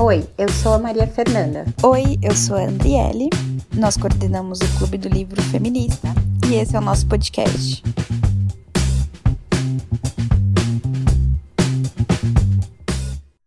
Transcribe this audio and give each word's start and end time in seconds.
Oi, 0.00 0.28
eu 0.38 0.48
sou 0.48 0.74
a 0.74 0.78
Maria 0.78 1.06
Fernanda. 1.06 1.64
Oi, 1.82 2.18
eu 2.22 2.34
sou 2.34 2.56
a 2.56 2.64
Andriele. 2.64 3.28
Nós 3.74 3.96
coordenamos 3.96 4.60
o 4.60 4.78
Clube 4.78 4.98
do 4.98 5.08
Livro 5.08 5.40
Feminista 5.42 6.08
e 6.50 6.54
esse 6.56 6.76
é 6.76 6.78
o 6.78 6.82
nosso 6.82 7.08
podcast. 7.08 7.82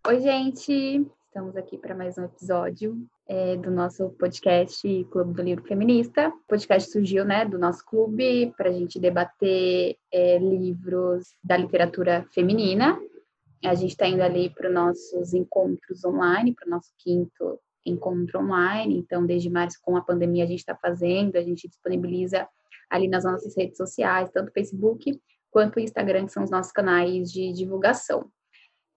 Oi, 0.07 0.19
gente! 0.21 1.05
Estamos 1.27 1.55
aqui 1.55 1.77
para 1.77 1.95
mais 1.95 2.17
um 2.17 2.25
episódio 2.25 2.97
é, 3.27 3.55
do 3.55 3.69
nosso 3.69 4.09
podcast 4.09 5.07
Clube 5.11 5.33
do 5.33 5.43
Livro 5.43 5.63
Feminista. 5.65 6.29
O 6.29 6.47
podcast 6.47 6.91
surgiu 6.91 7.23
né, 7.23 7.45
do 7.45 7.59
nosso 7.59 7.85
clube 7.85 8.51
para 8.57 8.69
a 8.69 8.73
gente 8.73 8.99
debater 8.99 9.95
é, 10.11 10.39
livros 10.39 11.35
da 11.43 11.55
literatura 11.55 12.25
feminina 12.33 12.99
a 13.67 13.75
gente 13.75 13.91
está 13.91 14.07
indo 14.07 14.21
ali 14.21 14.49
para 14.49 14.67
os 14.67 14.73
nossos 14.73 15.33
encontros 15.33 16.03
online, 16.05 16.53
para 16.53 16.67
o 16.67 16.69
nosso 16.69 16.93
quinto 16.97 17.59
encontro 17.85 18.39
online. 18.39 18.97
Então, 18.97 19.25
desde 19.25 19.49
março, 19.49 19.79
com 19.81 19.97
a 19.97 20.01
pandemia, 20.01 20.43
a 20.43 20.47
gente 20.47 20.59
está 20.59 20.75
fazendo, 20.75 21.35
a 21.35 21.41
gente 21.41 21.67
disponibiliza 21.67 22.47
ali 22.89 23.07
nas 23.07 23.23
nossas 23.23 23.55
redes 23.55 23.77
sociais, 23.77 24.31
tanto 24.31 24.51
Facebook 24.51 25.19
quanto 25.51 25.79
Instagram, 25.79 26.25
que 26.25 26.31
são 26.31 26.43
os 26.43 26.51
nossos 26.51 26.71
canais 26.71 27.31
de 27.31 27.51
divulgação. 27.53 28.29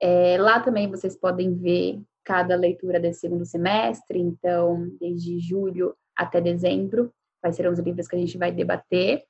É, 0.00 0.36
lá 0.38 0.60
também 0.60 0.90
vocês 0.90 1.16
podem 1.16 1.54
ver 1.54 2.00
cada 2.24 2.54
leitura 2.54 3.00
desse 3.00 3.20
segundo 3.20 3.44
semestre, 3.44 4.18
então, 4.18 4.88
desde 5.00 5.38
julho 5.40 5.94
até 6.16 6.40
dezembro, 6.40 7.12
quais 7.40 7.56
serão 7.56 7.72
os 7.72 7.78
livros 7.78 8.06
que 8.06 8.16
a 8.16 8.18
gente 8.18 8.38
vai 8.38 8.52
debater 8.52 9.24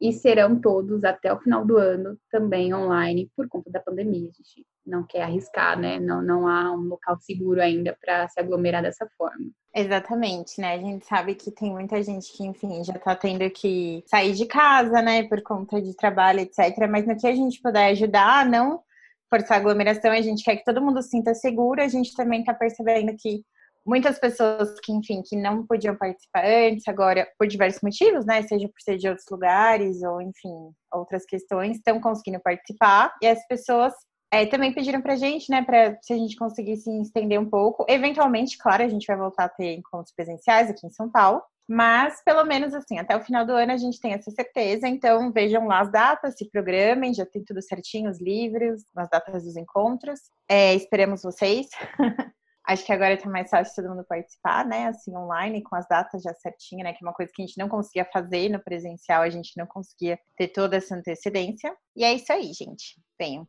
e 0.00 0.12
serão 0.12 0.60
todos 0.60 1.02
até 1.02 1.32
o 1.32 1.40
final 1.40 1.64
do 1.64 1.76
ano 1.76 2.16
também 2.30 2.72
online 2.72 3.30
por 3.36 3.48
conta 3.48 3.70
da 3.70 3.80
pandemia. 3.80 4.28
A 4.28 4.32
gente 4.32 4.66
não 4.86 5.04
quer 5.04 5.22
arriscar, 5.22 5.78
né? 5.78 5.98
Não, 5.98 6.22
não 6.22 6.46
há 6.46 6.72
um 6.72 6.82
local 6.82 7.18
seguro 7.20 7.60
ainda 7.60 7.96
para 8.00 8.28
se 8.28 8.38
aglomerar 8.38 8.82
dessa 8.82 9.08
forma. 9.18 9.50
Exatamente, 9.74 10.60
né? 10.60 10.74
A 10.74 10.78
gente 10.78 11.04
sabe 11.04 11.34
que 11.34 11.50
tem 11.50 11.70
muita 11.70 12.02
gente 12.02 12.32
que, 12.36 12.44
enfim, 12.44 12.82
já 12.84 12.94
tá 12.94 13.14
tendo 13.14 13.48
que 13.50 14.02
sair 14.06 14.32
de 14.32 14.46
casa, 14.46 15.02
né, 15.02 15.24
por 15.24 15.42
conta 15.42 15.80
de 15.80 15.94
trabalho, 15.94 16.40
etc. 16.40 16.88
Mas 16.88 17.06
no 17.06 17.16
que 17.16 17.26
a 17.26 17.34
gente 17.34 17.60
puder 17.60 17.90
ajudar, 17.90 18.46
não 18.46 18.80
forçar 19.28 19.58
aglomeração, 19.58 20.10
a 20.10 20.22
gente 20.22 20.42
quer 20.42 20.56
que 20.56 20.64
todo 20.64 20.80
mundo 20.80 21.02
se 21.02 21.10
sinta 21.10 21.34
seguro. 21.34 21.82
A 21.82 21.88
gente 21.88 22.14
também 22.14 22.42
tá 22.42 22.54
percebendo 22.54 23.14
que 23.16 23.44
muitas 23.86 24.18
pessoas 24.18 24.78
que, 24.80 24.92
enfim, 24.92 25.22
que 25.24 25.36
não 25.36 25.66
podiam 25.66 25.96
participar 25.96 26.44
antes, 26.44 26.86
agora, 26.88 27.26
por 27.38 27.46
diversos 27.46 27.82
motivos, 27.82 28.24
né? 28.26 28.42
Seja 28.42 28.68
por 28.68 28.80
ser 28.80 28.96
de 28.96 29.08
outros 29.08 29.26
lugares 29.30 30.02
ou, 30.02 30.20
enfim, 30.20 30.70
outras 30.92 31.24
questões, 31.24 31.76
estão 31.76 32.00
conseguindo 32.00 32.40
participar. 32.40 33.14
E 33.22 33.26
as 33.26 33.46
pessoas 33.46 33.92
é, 34.30 34.44
também 34.46 34.72
pediram 34.72 35.00
pra 35.00 35.16
gente, 35.16 35.50
né, 35.50 35.62
para 35.62 35.96
se 36.02 36.12
a 36.12 36.16
gente 36.16 36.36
conseguisse 36.36 36.90
estender 37.00 37.40
um 37.40 37.48
pouco. 37.48 37.84
Eventualmente, 37.88 38.58
claro, 38.58 38.82
a 38.82 38.88
gente 38.88 39.06
vai 39.06 39.16
voltar 39.16 39.44
a 39.44 39.48
ter 39.48 39.74
encontros 39.74 40.14
presenciais 40.14 40.70
aqui 40.70 40.86
em 40.86 40.90
São 40.90 41.10
Paulo. 41.10 41.42
Mas, 41.70 42.22
pelo 42.24 42.44
menos 42.44 42.72
assim, 42.72 42.98
até 42.98 43.14
o 43.14 43.20
final 43.20 43.44
do 43.44 43.52
ano 43.52 43.72
a 43.72 43.76
gente 43.76 44.00
tem 44.00 44.14
essa 44.14 44.30
certeza. 44.30 44.88
Então, 44.88 45.30
vejam 45.30 45.66
lá 45.66 45.80
as 45.80 45.92
datas, 45.92 46.34
se 46.34 46.48
programem, 46.50 47.12
já 47.12 47.26
tem 47.26 47.44
tudo 47.44 47.60
certinho, 47.60 48.10
os 48.10 48.18
livros, 48.20 48.82
as 48.96 49.08
datas 49.10 49.44
dos 49.44 49.54
encontros. 49.54 50.18
É, 50.48 50.74
esperamos 50.74 51.22
vocês. 51.22 51.68
Acho 52.68 52.84
que 52.84 52.92
agora 52.92 53.16
tá 53.16 53.30
mais 53.30 53.48
fácil 53.48 53.74
todo 53.74 53.88
mundo 53.88 54.04
participar, 54.06 54.62
né? 54.66 54.88
Assim, 54.88 55.16
online, 55.16 55.62
com 55.62 55.74
as 55.74 55.88
datas 55.88 56.22
já 56.22 56.34
certinho, 56.34 56.84
né? 56.84 56.92
Que 56.92 57.02
é 57.02 57.06
uma 57.06 57.14
coisa 57.14 57.32
que 57.34 57.40
a 57.40 57.46
gente 57.46 57.56
não 57.56 57.66
conseguia 57.66 58.04
fazer 58.12 58.50
no 58.50 58.62
presencial, 58.62 59.22
a 59.22 59.30
gente 59.30 59.56
não 59.56 59.66
conseguia 59.66 60.18
ter 60.36 60.48
toda 60.48 60.76
essa 60.76 60.94
antecedência. 60.94 61.74
E 61.96 62.04
é 62.04 62.12
isso 62.12 62.30
aí, 62.30 62.52
gente. 62.52 63.00
Venham. 63.18 63.48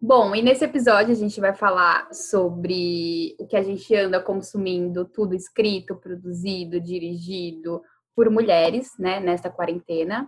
Bom, 0.00 0.34
e 0.34 0.40
nesse 0.40 0.64
episódio 0.64 1.12
a 1.12 1.16
gente 1.16 1.38
vai 1.38 1.54
falar 1.54 2.08
sobre 2.14 3.36
o 3.38 3.46
que 3.46 3.58
a 3.58 3.62
gente 3.62 3.94
anda 3.94 4.22
consumindo, 4.22 5.04
tudo 5.04 5.34
escrito, 5.34 5.96
produzido, 5.96 6.80
dirigido 6.80 7.82
por 8.14 8.30
mulheres, 8.30 8.88
né, 8.98 9.20
nessa 9.20 9.50
quarentena. 9.50 10.26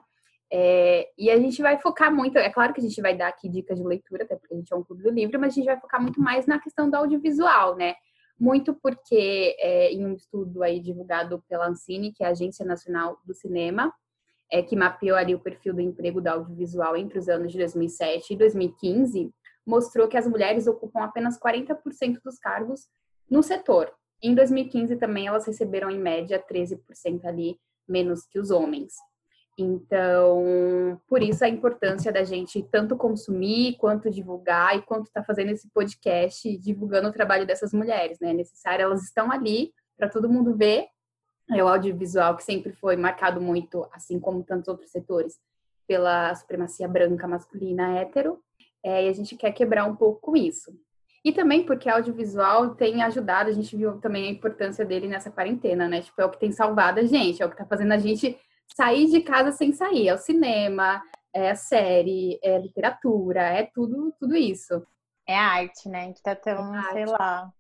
É, 0.50 1.10
e 1.18 1.30
a 1.30 1.38
gente 1.38 1.60
vai 1.60 1.78
focar 1.78 2.14
muito, 2.14 2.38
é 2.38 2.48
claro 2.48 2.72
que 2.72 2.80
a 2.80 2.82
gente 2.82 3.00
vai 3.02 3.14
dar 3.14 3.28
aqui 3.28 3.48
dicas 3.48 3.78
de 3.78 3.84
leitura, 3.84 4.24
até 4.24 4.34
porque 4.34 4.54
a 4.54 4.56
gente 4.56 4.72
é 4.72 4.76
um 4.76 4.82
clube 4.82 5.02
do 5.02 5.10
livro, 5.10 5.38
mas 5.38 5.52
a 5.52 5.54
gente 5.54 5.66
vai 5.66 5.78
focar 5.78 6.00
muito 6.00 6.20
mais 6.20 6.46
na 6.46 6.58
questão 6.58 6.88
do 6.88 6.96
audiovisual, 6.96 7.76
né? 7.76 7.94
Muito 8.40 8.72
porque 8.72 9.56
é, 9.58 9.92
em 9.92 10.06
um 10.06 10.14
estudo 10.14 10.62
aí 10.62 10.80
divulgado 10.80 11.42
pela 11.48 11.68
Ancine, 11.68 12.12
que 12.12 12.22
é 12.22 12.28
a 12.28 12.30
Agência 12.30 12.64
Nacional 12.64 13.18
do 13.24 13.34
Cinema, 13.34 13.92
é, 14.50 14.62
que 14.62 14.74
mapeou 14.74 15.16
ali 15.16 15.34
o 15.34 15.40
perfil 15.40 15.74
do 15.74 15.80
emprego 15.80 16.20
do 16.20 16.28
audiovisual 16.28 16.96
entre 16.96 17.18
os 17.18 17.28
anos 17.28 17.52
de 17.52 17.58
2007 17.58 18.32
e 18.32 18.36
2015, 18.36 19.30
mostrou 19.66 20.08
que 20.08 20.16
as 20.16 20.26
mulheres 20.26 20.66
ocupam 20.66 21.00
apenas 21.00 21.38
40% 21.38 22.20
dos 22.24 22.38
cargos 22.38 22.88
no 23.30 23.42
setor. 23.42 23.92
Em 24.22 24.34
2015 24.34 24.96
também 24.96 25.26
elas 25.26 25.46
receberam 25.46 25.90
em 25.90 25.98
média 25.98 26.42
13% 26.42 27.24
ali 27.24 27.58
menos 27.86 28.24
que 28.24 28.38
os 28.38 28.50
homens. 28.50 28.94
Então, 29.60 31.00
por 31.08 31.20
isso 31.20 31.44
a 31.44 31.48
importância 31.48 32.12
da 32.12 32.22
gente 32.22 32.62
tanto 32.62 32.96
consumir, 32.96 33.76
quanto 33.76 34.08
divulgar 34.08 34.76
e 34.76 34.82
quanto 34.82 35.06
está 35.06 35.24
fazendo 35.24 35.50
esse 35.50 35.68
podcast 35.70 36.56
divulgando 36.58 37.08
o 37.08 37.12
trabalho 37.12 37.44
dessas 37.44 37.72
mulheres, 37.72 38.20
né? 38.20 38.30
É 38.30 38.34
necessário, 38.34 38.84
elas 38.84 39.02
estão 39.02 39.32
ali 39.32 39.72
para 39.96 40.08
todo 40.08 40.28
mundo 40.28 40.56
ver. 40.56 40.86
É 41.50 41.64
o 41.64 41.66
audiovisual 41.66 42.36
que 42.36 42.44
sempre 42.44 42.72
foi 42.72 42.96
marcado 42.96 43.40
muito, 43.40 43.84
assim 43.92 44.20
como 44.20 44.44
tantos 44.44 44.68
outros 44.68 44.92
setores, 44.92 45.40
pela 45.88 46.32
supremacia 46.36 46.86
branca 46.86 47.26
masculina 47.26 47.98
hétero. 47.98 48.38
É, 48.84 49.06
e 49.06 49.08
a 49.08 49.12
gente 49.12 49.34
quer 49.34 49.50
quebrar 49.50 49.86
um 49.86 49.96
pouco 49.96 50.36
isso. 50.36 50.72
E 51.24 51.32
também 51.32 51.64
porque 51.64 51.88
audiovisual 51.88 52.76
tem 52.76 53.02
ajudado, 53.02 53.50
a 53.50 53.52
gente 53.52 53.76
viu 53.76 53.98
também 53.98 54.28
a 54.28 54.30
importância 54.30 54.84
dele 54.84 55.08
nessa 55.08 55.32
quarentena, 55.32 55.88
né? 55.88 56.00
Tipo, 56.00 56.20
é 56.20 56.24
o 56.24 56.30
que 56.30 56.38
tem 56.38 56.52
salvado 56.52 57.00
a 57.00 57.04
gente, 57.04 57.42
é 57.42 57.46
o 57.46 57.48
que 57.48 57.56
está 57.56 57.66
fazendo 57.66 57.90
a 57.90 57.98
gente 57.98 58.38
sair 58.76 59.06
de 59.06 59.20
casa 59.20 59.52
sem 59.52 59.72
sair. 59.72 60.08
É 60.08 60.14
o 60.14 60.18
cinema, 60.18 61.02
é 61.34 61.50
a 61.50 61.56
série, 61.56 62.38
é 62.42 62.56
a 62.56 62.58
literatura, 62.58 63.42
é 63.42 63.64
tudo, 63.64 64.14
tudo 64.18 64.36
isso. 64.36 64.86
É 65.26 65.36
a 65.36 65.42
arte, 65.42 65.88
né? 65.88 66.12
Que 66.12 66.22
tá 66.22 66.34
tão, 66.34 66.74
é 66.74 66.92
sei 66.92 67.06
lá, 67.06 67.52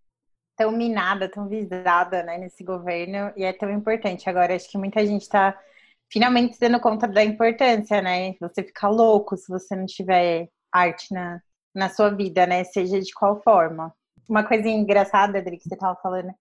tão 0.56 0.72
minada, 0.72 1.28
tão 1.28 1.48
visada, 1.48 2.22
né, 2.24 2.36
nesse 2.36 2.64
governo, 2.64 3.32
e 3.36 3.44
é 3.44 3.52
tão 3.52 3.70
importante. 3.70 4.28
Agora, 4.28 4.56
acho 4.56 4.68
que 4.68 4.76
muita 4.76 5.06
gente 5.06 5.28
tá 5.28 5.56
finalmente 6.10 6.54
se 6.54 6.60
dando 6.60 6.80
conta 6.80 7.06
da 7.06 7.22
importância, 7.22 8.02
né? 8.02 8.34
Você 8.40 8.64
fica 8.64 8.88
louco 8.88 9.36
se 9.36 9.48
você 9.48 9.76
não 9.76 9.86
tiver 9.86 10.48
arte 10.72 11.12
na, 11.14 11.40
na 11.74 11.88
sua 11.88 12.10
vida, 12.10 12.46
né? 12.46 12.64
Seja 12.64 13.00
de 13.00 13.12
qual 13.12 13.40
forma. 13.42 13.94
Uma 14.28 14.44
coisa 14.44 14.68
engraçada, 14.68 15.38
Adri, 15.38 15.58
que 15.58 15.68
você 15.68 15.76
tava 15.76 15.96
falando, 16.02 16.32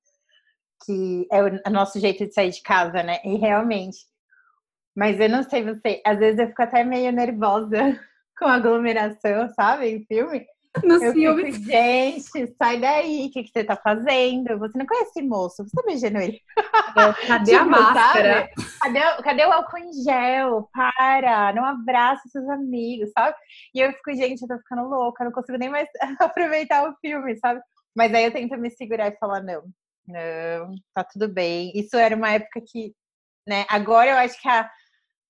que 0.85 1.28
é 1.31 1.44
o 1.69 1.72
nosso 1.72 1.99
jeito 1.99 2.25
de 2.25 2.34
sair 2.34 2.49
de 2.49 2.61
casa, 2.61 3.03
né? 3.03 3.19
E 3.23 3.35
realmente, 3.35 3.99
mas 4.97 5.19
eu 5.19 5.30
não 5.30 5.44
sei 5.44 5.63
você, 5.63 6.02
às 6.03 6.18
vezes 6.18 6.40
eu 6.40 6.47
fico 6.47 6.63
até 6.63 6.84
meio 6.84 7.12
nervosa 7.12 7.78
com 8.35 8.46
aglomeração, 8.46 9.47
sabe? 9.53 9.90
Em 9.90 10.03
filme. 10.06 10.44
No 10.84 11.00
filme. 11.12 11.53
Fico, 11.53 11.66
gente, 11.66 12.56
sai 12.58 12.80
daí, 12.80 13.28
o 13.28 13.31
que, 13.31 13.44
que 13.44 13.52
você 13.52 13.63
tá 13.63 13.75
fazendo? 13.75 14.58
Você 14.58 14.75
não 14.75 14.88
conhece 14.88 15.12
esse 15.12 15.22
moço, 15.22 15.63
você 15.63 15.69
tá 15.75 15.84
beijando 15.85 16.18
ele. 16.18 16.41
É, 16.96 17.28
cadê 17.28 17.52
tipo, 17.53 17.62
a 17.62 17.66
máscara? 17.66 18.50
Cadê, 18.81 19.00
cadê 19.24 19.46
o 19.46 19.53
álcool 19.53 19.78
em 19.78 19.94
gel? 20.03 20.68
Para, 20.74 21.53
não 21.53 21.64
abraça 21.64 22.28
seus 22.29 22.50
amigos, 22.50 23.12
sabe? 23.12 23.35
E 23.75 23.79
eu 23.79 23.94
fico, 23.94 24.16
gente, 24.16 24.41
eu 24.41 24.47
tô 24.47 24.58
ficando 24.58 24.90
louca, 24.90 25.24
não 25.24 25.31
consigo 25.31 25.59
nem 25.59 25.69
mais 25.69 25.88
aproveitar 26.19 26.90
o 26.90 26.96
filme, 27.00 27.38
sabe? 27.38 27.62
Mas 27.96 28.12
aí 28.16 28.25
eu 28.25 28.31
tento 28.31 28.58
me 28.58 28.72
segurar 28.72 29.09
e 29.09 29.18
falar, 29.18 29.44
não, 29.44 29.64
não, 30.08 30.75
tá 30.96 31.03
tudo 31.03 31.28
bem. 31.28 31.72
Isso 31.75 31.96
era 31.96 32.16
uma 32.16 32.31
época 32.31 32.62
que, 32.66 32.96
né, 33.47 33.64
agora 33.69 34.09
eu 34.09 34.18
acho 34.18 34.41
que 34.41 34.50
a 34.50 34.68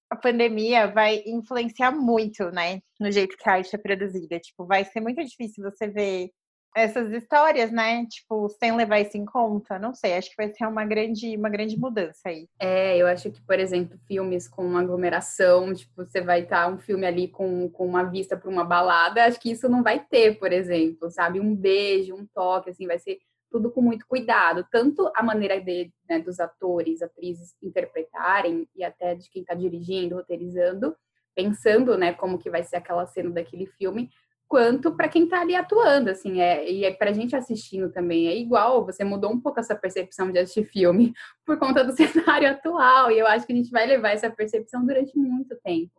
a 0.09 0.15
pandemia 0.15 0.87
vai 0.87 1.21
influenciar 1.25 1.91
muito, 1.91 2.49
né, 2.51 2.81
no 2.99 3.11
jeito 3.11 3.37
que 3.37 3.49
a 3.49 3.53
arte 3.53 3.75
é 3.75 3.79
produzida. 3.79 4.39
Tipo, 4.39 4.65
vai 4.65 4.85
ser 4.85 5.01
muito 5.01 5.23
difícil 5.23 5.63
você 5.63 5.87
ver 5.87 6.31
essas 6.75 7.11
histórias, 7.11 7.71
né, 7.71 8.05
tipo, 8.05 8.47
sem 8.49 8.75
levar 8.75 8.99
isso 8.99 9.17
em 9.17 9.25
conta. 9.25 9.79
Não 9.79 9.93
sei, 9.93 10.13
acho 10.13 10.29
que 10.29 10.35
vai 10.37 10.53
ser 10.53 10.65
uma 10.67 10.85
grande, 10.85 11.35
uma 11.35 11.49
grande 11.49 11.77
mudança 11.77 12.29
aí. 12.29 12.47
É, 12.59 12.97
eu 12.97 13.07
acho 13.07 13.31
que, 13.31 13.41
por 13.41 13.59
exemplo, 13.59 13.97
filmes 14.07 14.47
com 14.47 14.63
uma 14.63 14.81
aglomeração, 14.81 15.73
tipo, 15.73 15.91
você 15.95 16.21
vai 16.21 16.41
estar 16.41 16.67
um 16.67 16.77
filme 16.77 17.05
ali 17.05 17.27
com, 17.27 17.67
com 17.69 17.85
uma 17.85 18.03
vista 18.03 18.37
para 18.37 18.49
uma 18.49 18.63
balada, 18.63 19.25
acho 19.25 19.39
que 19.39 19.51
isso 19.51 19.67
não 19.67 19.81
vai 19.81 19.99
ter, 19.99 20.37
por 20.37 20.53
exemplo, 20.53 21.09
sabe? 21.09 21.39
Um 21.39 21.55
beijo, 21.55 22.15
um 22.15 22.27
toque, 22.27 22.69
assim, 22.69 22.85
vai 22.85 22.99
ser 22.99 23.17
tudo 23.49 23.71
com 23.71 23.81
muito 23.81 24.05
cuidado, 24.07 24.65
tanto 24.71 25.11
a 25.15 25.23
maneira 25.23 25.59
de, 25.59 25.91
né, 26.09 26.19
dos 26.19 26.39
atores, 26.39 27.01
atrizes 27.01 27.55
interpretarem 27.61 28.67
e 28.75 28.83
até 28.83 29.15
de 29.15 29.29
quem 29.29 29.41
está 29.41 29.53
dirigindo, 29.53 30.15
roteirizando, 30.15 30.95
pensando, 31.35 31.97
né, 31.97 32.13
como 32.13 32.37
que 32.37 32.49
vai 32.49 32.63
ser 32.63 32.77
aquela 32.77 33.05
cena 33.05 33.29
daquele 33.29 33.67
filme, 33.67 34.09
quanto 34.47 34.95
para 34.95 35.09
quem 35.09 35.25
está 35.25 35.41
ali 35.41 35.55
atuando, 35.55 36.09
assim, 36.09 36.39
é, 36.41 36.69
e 36.69 36.85
é 36.85 36.93
para 36.93 37.09
a 37.09 37.13
gente 37.13 37.35
assistindo 37.35 37.91
também, 37.91 38.27
é 38.27 38.35
igual, 38.35 38.85
você 38.85 39.03
mudou 39.03 39.31
um 39.31 39.39
pouco 39.39 39.59
essa 39.59 39.75
percepção 39.75 40.31
de 40.31 40.39
assistir 40.39 40.63
filme 40.65 41.13
por 41.45 41.57
conta 41.59 41.83
do 41.83 41.91
cenário 41.95 42.49
atual, 42.49 43.11
e 43.11 43.19
eu 43.19 43.27
acho 43.27 43.45
que 43.45 43.53
a 43.53 43.55
gente 43.55 43.71
vai 43.71 43.85
levar 43.85 44.11
essa 44.11 44.29
percepção 44.29 44.85
durante 44.85 45.17
muito 45.17 45.55
tempo. 45.63 45.91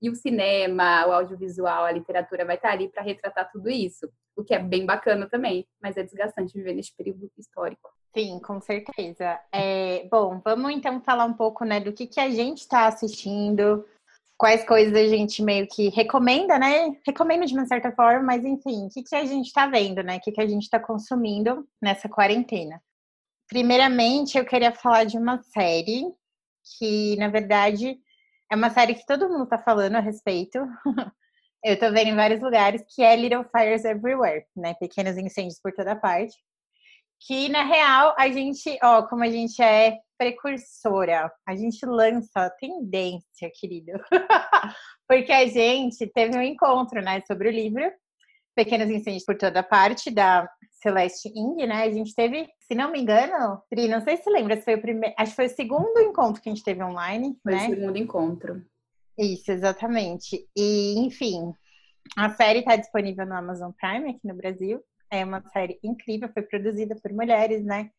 E 0.00 0.10
o 0.10 0.14
cinema, 0.14 1.06
o 1.06 1.12
audiovisual, 1.12 1.84
a 1.84 1.90
literatura 1.90 2.44
vai 2.44 2.56
estar 2.56 2.70
ali 2.70 2.88
para 2.88 3.02
retratar 3.02 3.50
tudo 3.50 3.70
isso, 3.70 4.08
o 4.36 4.44
que 4.44 4.54
é 4.54 4.58
bem 4.58 4.84
bacana 4.84 5.28
também, 5.28 5.66
mas 5.80 5.96
é 5.96 6.02
desgastante 6.02 6.52
viver 6.52 6.74
nesse 6.74 6.94
período 6.94 7.30
histórico. 7.38 7.90
Sim, 8.14 8.38
com 8.40 8.60
certeza. 8.60 9.40
É, 9.52 10.06
bom, 10.10 10.40
vamos 10.44 10.72
então 10.72 11.00
falar 11.00 11.24
um 11.24 11.34
pouco 11.34 11.64
né, 11.64 11.80
do 11.80 11.92
que, 11.92 12.06
que 12.06 12.20
a 12.20 12.30
gente 12.30 12.58
está 12.58 12.86
assistindo, 12.86 13.84
quais 14.38 14.66
coisas 14.66 14.94
a 14.94 15.06
gente 15.06 15.42
meio 15.42 15.66
que 15.66 15.88
recomenda, 15.88 16.58
né? 16.58 16.96
Recomenda 17.06 17.46
de 17.46 17.54
uma 17.54 17.66
certa 17.66 17.90
forma, 17.92 18.22
mas 18.22 18.44
enfim, 18.44 18.86
o 18.86 18.88
que, 18.90 19.02
que 19.02 19.16
a 19.16 19.24
gente 19.24 19.46
está 19.46 19.66
vendo, 19.66 20.02
né? 20.02 20.16
O 20.16 20.20
que, 20.20 20.32
que 20.32 20.40
a 20.40 20.46
gente 20.46 20.62
está 20.62 20.78
consumindo 20.78 21.66
nessa 21.80 22.08
quarentena. 22.08 22.80
Primeiramente, 23.48 24.36
eu 24.36 24.44
queria 24.44 24.72
falar 24.72 25.04
de 25.04 25.16
uma 25.16 25.42
série 25.42 26.04
que, 26.78 27.16
na 27.16 27.28
verdade, 27.28 27.98
é 28.50 28.56
uma 28.56 28.70
série 28.70 28.94
que 28.94 29.06
todo 29.06 29.28
mundo 29.28 29.44
está 29.44 29.58
falando 29.58 29.96
a 29.96 30.00
respeito. 30.00 30.58
eu 31.64 31.74
estou 31.74 31.92
vendo 31.92 32.08
em 32.08 32.16
vários 32.16 32.40
lugares, 32.40 32.82
que 32.94 33.02
é 33.02 33.16
Little 33.16 33.44
Fires 33.44 33.84
Everywhere, 33.84 34.44
né? 34.54 34.74
Pequenos 34.74 35.16
incêndios 35.16 35.60
por 35.60 35.72
toda 35.72 35.96
parte. 35.96 36.34
Que, 37.26 37.48
na 37.48 37.64
real, 37.64 38.14
a 38.18 38.28
gente, 38.28 38.78
ó, 38.82 39.02
como 39.02 39.24
a 39.24 39.30
gente 39.30 39.60
é 39.62 39.98
precursora. 40.18 41.30
A 41.46 41.54
gente 41.54 41.84
lança 41.84 42.50
tendência, 42.58 43.50
querido. 43.54 43.92
Porque 45.08 45.32
a 45.32 45.46
gente 45.46 46.06
teve 46.08 46.36
um 46.36 46.42
encontro, 46.42 47.00
né, 47.00 47.22
sobre 47.26 47.48
o 47.48 47.52
livro 47.52 47.82
Pequenos 48.54 48.88
Incêndios 48.88 49.24
por 49.24 49.36
Toda 49.36 49.62
Parte, 49.62 50.10
da 50.10 50.48
Celeste 50.82 51.28
Ing, 51.28 51.66
né? 51.66 51.82
A 51.82 51.90
gente 51.90 52.14
teve, 52.14 52.48
se 52.60 52.74
não 52.74 52.90
me 52.90 53.00
engano, 53.00 53.62
Tri, 53.70 53.86
não 53.86 54.00
sei 54.00 54.16
se 54.16 54.30
lembra, 54.30 54.56
se 54.56 54.62
foi 54.62 54.74
o 54.74 54.80
primeiro, 54.80 55.14
acho 55.18 55.32
que 55.32 55.36
foi 55.36 55.46
o 55.46 55.54
segundo 55.54 56.00
encontro 56.00 56.40
que 56.40 56.48
a 56.48 56.54
gente 56.54 56.64
teve 56.64 56.82
online, 56.82 57.36
foi 57.42 57.52
né? 57.52 57.58
o 57.58 57.70
segundo 57.70 57.98
encontro. 57.98 58.64
Isso, 59.18 59.50
exatamente. 59.50 60.46
E, 60.56 60.98
enfim, 60.98 61.52
a 62.16 62.30
série 62.30 62.60
está 62.60 62.76
disponível 62.76 63.26
no 63.26 63.34
Amazon 63.34 63.72
Prime 63.72 64.10
aqui 64.10 64.26
no 64.26 64.34
Brasil. 64.34 64.82
É 65.10 65.24
uma 65.24 65.42
série 65.52 65.78
incrível, 65.82 66.30
foi 66.32 66.42
produzida 66.42 66.96
por 67.02 67.12
mulheres, 67.12 67.64
né? 67.64 67.90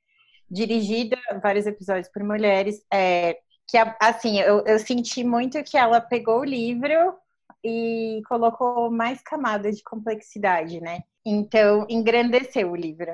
dirigida 0.49 1.17
vários 1.41 1.65
episódios 1.65 2.09
por 2.09 2.23
mulheres, 2.23 2.81
é, 2.91 3.37
que 3.67 3.77
assim, 3.99 4.39
eu, 4.39 4.63
eu 4.65 4.79
senti 4.79 5.23
muito 5.23 5.61
que 5.63 5.77
ela 5.77 5.99
pegou 5.99 6.39
o 6.39 6.45
livro 6.45 6.93
e 7.63 8.21
colocou 8.27 8.89
mais 8.89 9.21
camadas 9.21 9.75
de 9.77 9.83
complexidade, 9.83 10.79
né? 10.79 11.01
Então, 11.25 11.85
engrandeceu 11.89 12.71
o 12.71 12.75
livro 12.75 13.11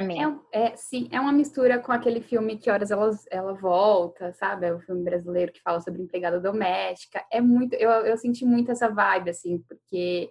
mim. 0.00 0.18
É, 0.52 0.66
é, 0.66 0.76
sim, 0.76 1.08
é 1.10 1.20
uma 1.20 1.32
mistura 1.32 1.78
com 1.78 1.92
aquele 1.92 2.20
filme 2.20 2.56
Que 2.58 2.70
Horas 2.70 2.90
Ela, 2.90 3.10
ela 3.30 3.52
Volta, 3.54 4.32
sabe? 4.32 4.66
É 4.66 4.72
o 4.72 4.76
um 4.76 4.80
filme 4.80 5.02
brasileiro 5.02 5.52
que 5.52 5.62
fala 5.62 5.80
sobre 5.80 6.02
empregada 6.02 6.40
doméstica. 6.40 7.24
É 7.30 7.40
muito, 7.40 7.74
eu, 7.74 7.90
eu 7.90 8.16
senti 8.16 8.44
muito 8.44 8.70
essa 8.72 8.88
vibe, 8.88 9.30
assim, 9.30 9.58
porque 9.68 10.30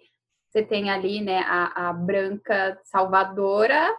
você 0.50 0.64
tem 0.64 0.90
ali, 0.90 1.22
né, 1.22 1.40
a, 1.48 1.90
a 1.90 1.94
branca 1.94 2.80
salvadora 2.84 3.90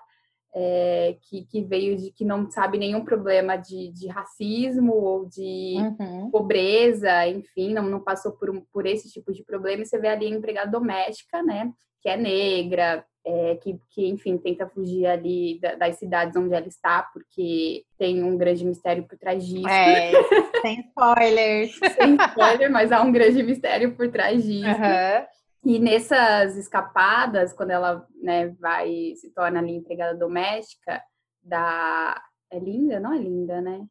é, 0.54 1.16
que, 1.22 1.44
que, 1.44 1.62
veio 1.62 1.96
de 1.96 2.12
que 2.12 2.24
não 2.24 2.48
sabe 2.48 2.78
nenhum 2.78 3.04
problema 3.04 3.56
de, 3.56 3.90
de 3.90 4.06
racismo 4.06 4.94
ou 4.94 5.26
de 5.26 5.74
uhum. 5.76 6.30
pobreza, 6.30 7.26
enfim, 7.26 7.74
não, 7.74 7.82
não 7.82 8.00
passou 8.00 8.32
por, 8.32 8.48
um, 8.48 8.60
por 8.72 8.86
esse 8.86 9.10
tipo 9.10 9.32
de 9.32 9.42
problema. 9.42 9.82
E 9.82 9.86
você 9.86 9.98
vê 9.98 10.08
ali 10.08 10.26
a 10.26 10.30
empregada 10.30 10.70
doméstica, 10.70 11.42
né, 11.42 11.72
que 12.00 12.08
é 12.08 12.16
negra, 12.16 13.04
é, 13.26 13.56
que, 13.56 13.76
que, 13.90 14.06
enfim, 14.06 14.36
tenta 14.38 14.68
fugir 14.68 15.06
ali 15.06 15.58
da, 15.58 15.74
das 15.74 15.96
cidades 15.96 16.36
onde 16.36 16.54
ela 16.54 16.68
está, 16.68 17.02
porque 17.02 17.82
tem 17.98 18.22
um 18.22 18.36
grande 18.36 18.64
mistério 18.64 19.02
por 19.02 19.18
trás 19.18 19.44
disso. 19.44 19.66
É, 19.66 20.12
sem 20.60 20.80
spoilers. 20.86 21.80
sem 21.96 22.14
spoiler, 22.28 22.70
mas 22.70 22.92
há 22.92 23.02
um 23.02 23.10
grande 23.10 23.42
mistério 23.42 23.96
por 23.96 24.08
trás 24.08 24.44
disso. 24.44 24.68
Uhum. 24.68 25.26
E 25.64 25.78
nessas 25.78 26.56
escapadas, 26.56 27.52
quando 27.52 27.70
ela 27.70 28.06
né, 28.20 28.48
vai 28.60 29.14
se 29.16 29.30
torna 29.30 29.60
ali 29.60 29.72
empregada 29.72 30.16
doméstica 30.16 31.02
da 31.42 32.22
é 32.50 32.58
linda, 32.58 33.00
não 33.00 33.12
é 33.12 33.18
linda, 33.18 33.60
né? 33.60 33.86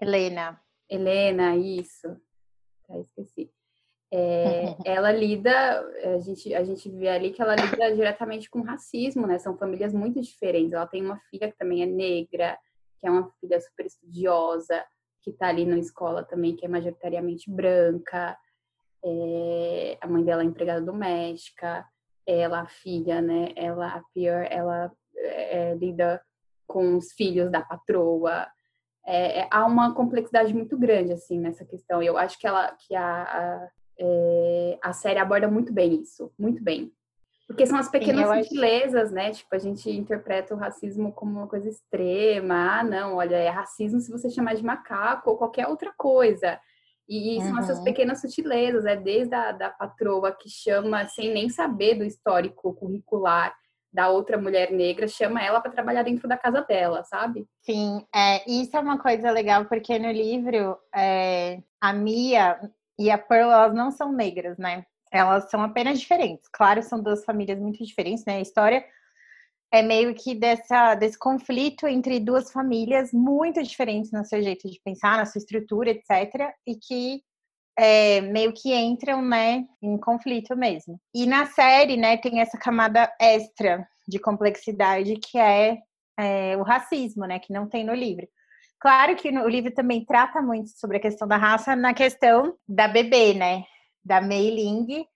Helena. 0.00 0.60
Helena, 0.88 1.54
isso. 1.56 2.08
Ah, 2.88 2.98
esqueci. 2.98 3.50
É, 4.10 4.74
ela 4.84 5.12
lida, 5.12 5.52
a 6.02 6.18
gente, 6.18 6.54
a 6.54 6.64
gente 6.64 6.88
vê 6.90 7.08
ali 7.08 7.30
que 7.30 7.42
ela 7.42 7.54
lida 7.54 7.94
diretamente 7.94 8.48
com 8.48 8.62
racismo, 8.62 9.26
né? 9.26 9.38
São 9.38 9.56
famílias 9.56 9.92
muito 9.92 10.20
diferentes. 10.20 10.72
Ela 10.72 10.86
tem 10.86 11.04
uma 11.04 11.20
filha 11.30 11.50
que 11.50 11.58
também 11.58 11.82
é 11.82 11.86
negra, 11.86 12.58
que 12.98 13.06
é 13.06 13.10
uma 13.10 13.30
filha 13.38 13.60
super 13.60 13.86
estudiosa, 13.86 14.84
que 15.22 15.32
tá 15.32 15.48
ali 15.48 15.66
na 15.66 15.78
escola 15.78 16.24
também, 16.24 16.56
que 16.56 16.64
é 16.64 16.68
majoritariamente 16.68 17.50
branca 17.50 18.36
é, 19.04 19.98
a 20.00 20.06
mãe 20.06 20.24
dela 20.24 20.42
é 20.42 20.46
empregada 20.46 20.80
doméstica, 20.80 21.84
ela, 22.26 22.60
a 22.60 22.66
filha, 22.66 23.22
né? 23.22 23.52
Ela, 23.56 23.88
a 23.88 24.02
pior, 24.12 24.46
ela 24.50 24.92
é, 25.16 25.74
lida 25.74 26.20
com 26.66 26.96
os 26.96 27.12
filhos 27.12 27.50
da 27.50 27.62
patroa. 27.62 28.46
É, 29.06 29.40
é, 29.40 29.48
há 29.50 29.64
uma 29.64 29.94
complexidade 29.94 30.52
muito 30.52 30.76
grande, 30.76 31.12
assim, 31.12 31.40
nessa 31.40 31.64
questão. 31.64 32.02
Eu 32.02 32.18
acho 32.18 32.38
que, 32.38 32.46
ela, 32.46 32.70
que 32.72 32.94
a, 32.94 33.22
a, 33.22 33.68
é, 33.98 34.78
a 34.82 34.92
série 34.92 35.18
aborda 35.18 35.48
muito 35.48 35.72
bem 35.72 36.00
isso, 36.00 36.30
muito 36.38 36.62
bem. 36.62 36.92
Porque 37.46 37.64
são 37.64 37.78
as 37.78 37.90
pequenas 37.90 38.28
Sim, 38.28 38.42
sutilezas, 38.42 39.04
acho... 39.04 39.14
né? 39.14 39.30
Tipo, 39.30 39.54
a 39.54 39.58
gente 39.58 39.90
interpreta 39.90 40.54
o 40.54 40.58
racismo 40.58 41.10
como 41.10 41.38
uma 41.38 41.48
coisa 41.48 41.66
extrema. 41.66 42.80
Ah, 42.80 42.84
não, 42.84 43.16
olha, 43.16 43.36
é 43.36 43.48
racismo 43.48 43.98
se 44.00 44.12
você 44.12 44.28
chamar 44.28 44.54
de 44.54 44.62
macaco 44.62 45.30
ou 45.30 45.38
qualquer 45.38 45.66
outra 45.66 45.90
coisa. 45.96 46.60
E 47.08 47.40
são 47.40 47.58
essas 47.58 47.78
uhum. 47.78 47.84
pequenas 47.84 48.20
sutilezas, 48.20 48.84
é 48.84 48.94
desde 48.94 49.34
a 49.34 49.52
da 49.52 49.70
patroa 49.70 50.30
que 50.30 50.48
chama 50.50 51.06
sem 51.08 51.32
nem 51.32 51.48
saber 51.48 51.94
do 51.94 52.04
histórico 52.04 52.74
curricular 52.74 53.54
da 53.90 54.10
outra 54.10 54.36
mulher 54.36 54.70
negra, 54.70 55.08
chama 55.08 55.42
ela 55.42 55.60
para 55.60 55.72
trabalhar 55.72 56.02
dentro 56.02 56.28
da 56.28 56.36
casa 56.36 56.60
dela, 56.60 57.02
sabe? 57.04 57.46
Sim, 57.62 58.06
é, 58.14 58.48
isso 58.48 58.76
é 58.76 58.80
uma 58.80 58.98
coisa 58.98 59.30
legal, 59.30 59.64
porque 59.64 59.98
no 59.98 60.12
livro 60.12 60.76
é, 60.94 61.62
a 61.80 61.92
Mia 61.92 62.60
e 62.98 63.10
a 63.10 63.16
Pearl, 63.16 63.50
elas 63.50 63.74
não 63.74 63.90
são 63.90 64.12
negras, 64.12 64.58
né? 64.58 64.84
Elas 65.10 65.48
são 65.50 65.62
apenas 65.62 65.98
diferentes. 65.98 66.48
Claro, 66.52 66.82
são 66.82 67.02
duas 67.02 67.24
famílias 67.24 67.58
muito 67.58 67.82
diferentes, 67.82 68.24
né? 68.26 68.36
A 68.36 68.40
história 68.40 68.84
é 69.72 69.82
meio 69.82 70.14
que 70.14 70.34
dessa, 70.34 70.94
desse 70.94 71.18
conflito 71.18 71.86
entre 71.86 72.18
duas 72.18 72.50
famílias 72.50 73.12
muito 73.12 73.62
diferentes 73.62 74.10
no 74.10 74.24
seu 74.24 74.42
jeito 74.42 74.68
de 74.68 74.80
pensar, 74.82 75.18
na 75.18 75.26
sua 75.26 75.38
estrutura, 75.38 75.90
etc. 75.90 76.52
E 76.66 76.74
que 76.76 77.22
é, 77.78 78.20
meio 78.20 78.52
que 78.52 78.74
entram, 78.74 79.22
né, 79.22 79.64
em 79.80 79.96
conflito 79.98 80.56
mesmo. 80.56 80.98
E 81.14 81.26
na 81.26 81.46
série, 81.46 81.96
né, 81.96 82.16
tem 82.16 82.40
essa 82.40 82.58
camada 82.58 83.12
extra 83.20 83.86
de 84.06 84.18
complexidade 84.18 85.14
que 85.16 85.38
é, 85.38 85.78
é 86.18 86.56
o 86.56 86.62
racismo, 86.62 87.24
né, 87.26 87.38
que 87.38 87.52
não 87.52 87.68
tem 87.68 87.84
no 87.84 87.94
livro. 87.94 88.26
Claro 88.80 89.16
que 89.16 89.28
o 89.28 89.48
livro 89.48 89.72
também 89.72 90.04
trata 90.04 90.40
muito 90.40 90.70
sobre 90.70 90.96
a 90.96 91.00
questão 91.00 91.28
da 91.28 91.36
raça 91.36 91.76
na 91.76 91.92
questão 91.92 92.56
da 92.66 92.88
bebê, 92.88 93.34
né, 93.34 93.64
da 94.04 94.20
Mei 94.20 94.50
Ling, 94.50 95.06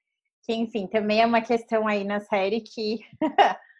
que 0.44 0.52
enfim, 0.52 0.86
também 0.86 1.20
é 1.20 1.26
uma 1.26 1.40
questão 1.40 1.88
aí 1.88 2.04
na 2.04 2.20
série 2.20 2.60
que 2.60 3.00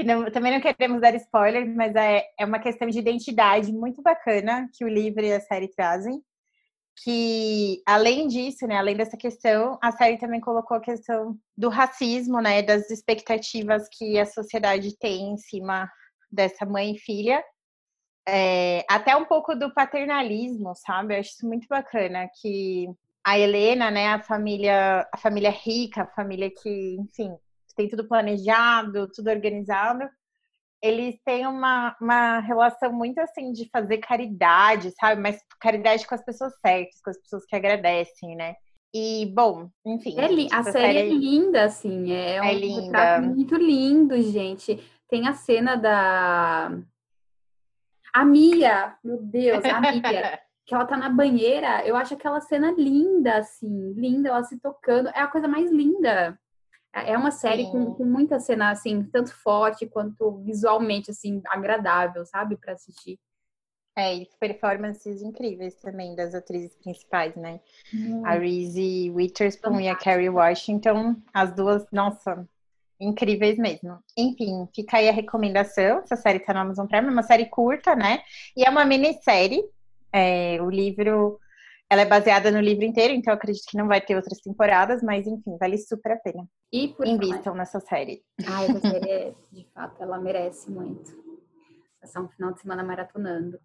que 0.00 0.06
não, 0.06 0.30
também 0.30 0.52
não 0.52 0.60
queremos 0.60 1.00
dar 1.00 1.14
spoiler, 1.14 1.66
mas 1.74 1.94
é, 1.94 2.24
é 2.38 2.44
uma 2.44 2.58
questão 2.58 2.88
de 2.88 2.98
identidade 2.98 3.72
muito 3.72 4.02
bacana 4.02 4.68
que 4.72 4.84
o 4.84 4.88
livro 4.88 5.24
e 5.24 5.32
a 5.32 5.40
série 5.40 5.68
trazem. 5.68 6.22
Que, 7.04 7.82
além 7.86 8.26
disso, 8.26 8.66
né, 8.66 8.76
além 8.76 8.96
dessa 8.96 9.16
questão, 9.16 9.78
a 9.82 9.92
série 9.92 10.18
também 10.18 10.40
colocou 10.40 10.76
a 10.76 10.80
questão 10.82 11.38
do 11.56 11.68
racismo, 11.68 12.40
né, 12.40 12.62
das 12.62 12.90
expectativas 12.90 13.88
que 13.90 14.18
a 14.18 14.26
sociedade 14.26 14.96
tem 14.98 15.32
em 15.32 15.36
cima 15.36 15.90
dessa 16.30 16.66
mãe 16.66 16.94
e 16.94 16.98
filha, 16.98 17.42
é, 18.28 18.84
até 18.88 19.16
um 19.16 19.24
pouco 19.24 19.54
do 19.54 19.72
paternalismo, 19.72 20.74
sabe? 20.74 21.14
Eu 21.14 21.20
acho 21.20 21.30
isso 21.30 21.46
muito 21.46 21.66
bacana 21.68 22.28
que 22.40 22.86
a 23.24 23.38
Helena, 23.38 23.90
né, 23.90 24.08
a 24.08 24.22
família, 24.22 25.06
a 25.12 25.16
família 25.18 25.50
rica, 25.50 26.02
a 26.02 26.06
família 26.06 26.50
que, 26.50 26.96
enfim, 26.98 27.34
tem 27.80 27.88
tudo 27.88 28.06
planejado, 28.06 29.08
tudo 29.10 29.30
organizado, 29.30 30.06
eles 30.82 31.18
têm 31.24 31.46
uma, 31.46 31.96
uma 32.00 32.40
relação 32.40 32.92
muito 32.92 33.18
assim 33.18 33.52
de 33.52 33.68
fazer 33.70 33.98
caridade, 33.98 34.92
sabe? 34.98 35.20
Mas 35.20 35.40
caridade 35.58 36.06
com 36.06 36.14
as 36.14 36.24
pessoas 36.24 36.52
certas, 36.60 37.00
com 37.02 37.10
as 37.10 37.18
pessoas 37.20 37.44
que 37.46 37.56
agradecem, 37.56 38.36
né? 38.36 38.54
E, 38.92 39.26
bom, 39.34 39.70
enfim. 39.86 40.18
É 40.18 40.28
li- 40.28 40.48
a 40.52 40.62
série 40.62 40.98
é 40.98 41.08
linda, 41.08 41.64
assim. 41.64 42.12
É, 42.12 42.36
é 42.36 42.42
um 42.42 42.52
linda. 42.52 43.20
muito 43.20 43.56
lindo, 43.56 44.20
gente. 44.20 44.76
Tem 45.08 45.26
a 45.26 45.32
cena 45.32 45.76
da. 45.76 46.70
A 48.12 48.24
Mia, 48.24 48.96
meu 49.04 49.22
Deus, 49.22 49.64
a 49.64 49.80
Mia, 49.80 50.40
que 50.66 50.74
ela 50.74 50.84
tá 50.84 50.96
na 50.96 51.08
banheira. 51.08 51.86
Eu 51.86 51.94
acho 51.96 52.14
aquela 52.14 52.40
cena 52.40 52.72
linda, 52.72 53.36
assim. 53.36 53.92
Linda, 53.92 54.30
ela 54.30 54.42
se 54.42 54.58
tocando. 54.58 55.08
É 55.10 55.20
a 55.20 55.28
coisa 55.28 55.46
mais 55.46 55.70
linda. 55.70 56.38
É 56.92 57.16
uma 57.16 57.30
série 57.30 57.70
com, 57.70 57.94
com, 57.94 58.04
muita 58.04 58.40
cena, 58.40 58.70
assim, 58.70 59.02
tanto 59.04 59.32
forte 59.32 59.86
quanto 59.86 60.38
visualmente, 60.38 61.10
assim, 61.10 61.40
agradável, 61.46 62.26
sabe, 62.26 62.56
para 62.56 62.72
assistir. 62.72 63.18
É, 63.96 64.14
e 64.14 64.28
performances 64.38 65.22
incríveis 65.22 65.74
também 65.76 66.14
das 66.16 66.34
atrizes 66.34 66.74
principais, 66.76 67.34
né? 67.36 67.60
Hum. 67.94 68.24
A 68.24 68.32
Reese 68.32 69.10
Witherspoon 69.10 69.80
e 69.80 69.88
a 69.88 69.94
Kerry 69.94 70.28
Washington, 70.28 71.16
as 71.32 71.54
duas, 71.54 71.86
nossa, 71.92 72.48
incríveis 73.00 73.58
mesmo. 73.58 73.98
Enfim, 74.16 74.68
fica 74.74 74.98
aí 74.98 75.08
a 75.08 75.12
recomendação. 75.12 75.98
Essa 75.98 76.16
série 76.16 76.38
tá 76.40 76.52
no 76.52 76.60
Amazon 76.60 76.86
Prime, 76.86 77.08
é 77.08 77.10
uma 77.10 77.22
série 77.22 77.46
curta, 77.46 77.96
né? 77.96 78.22
E 78.56 78.64
é 78.64 78.70
uma 78.70 78.84
minissérie. 78.84 79.64
É, 80.12 80.60
o 80.60 80.68
livro, 80.68 81.40
ela 81.90 82.02
é 82.02 82.06
baseada 82.06 82.50
no 82.50 82.60
livro 82.60 82.84
inteiro, 82.84 83.12
então 83.12 83.34
acredito 83.34 83.64
que 83.68 83.76
não 83.76 83.88
vai 83.88 84.00
ter 84.00 84.14
outras 84.14 84.38
temporadas, 84.38 85.02
mas 85.02 85.26
enfim, 85.26 85.56
vale 85.58 85.76
super 85.76 86.12
a 86.12 86.16
pena. 86.16 86.48
E 86.72 86.88
por 86.88 87.06
Invistam 87.06 87.54
nessa 87.54 87.80
série. 87.80 88.22
Ah, 88.46 88.64
essa 88.64 88.80
série, 88.80 89.10
é, 89.10 89.34
de 89.50 89.64
fato, 89.74 90.00
ela 90.00 90.18
merece 90.18 90.70
muito. 90.70 91.10
Passar 92.00 92.22
um 92.22 92.28
final 92.28 92.52
de 92.52 92.60
semana 92.60 92.84
maratonando. 92.84 93.58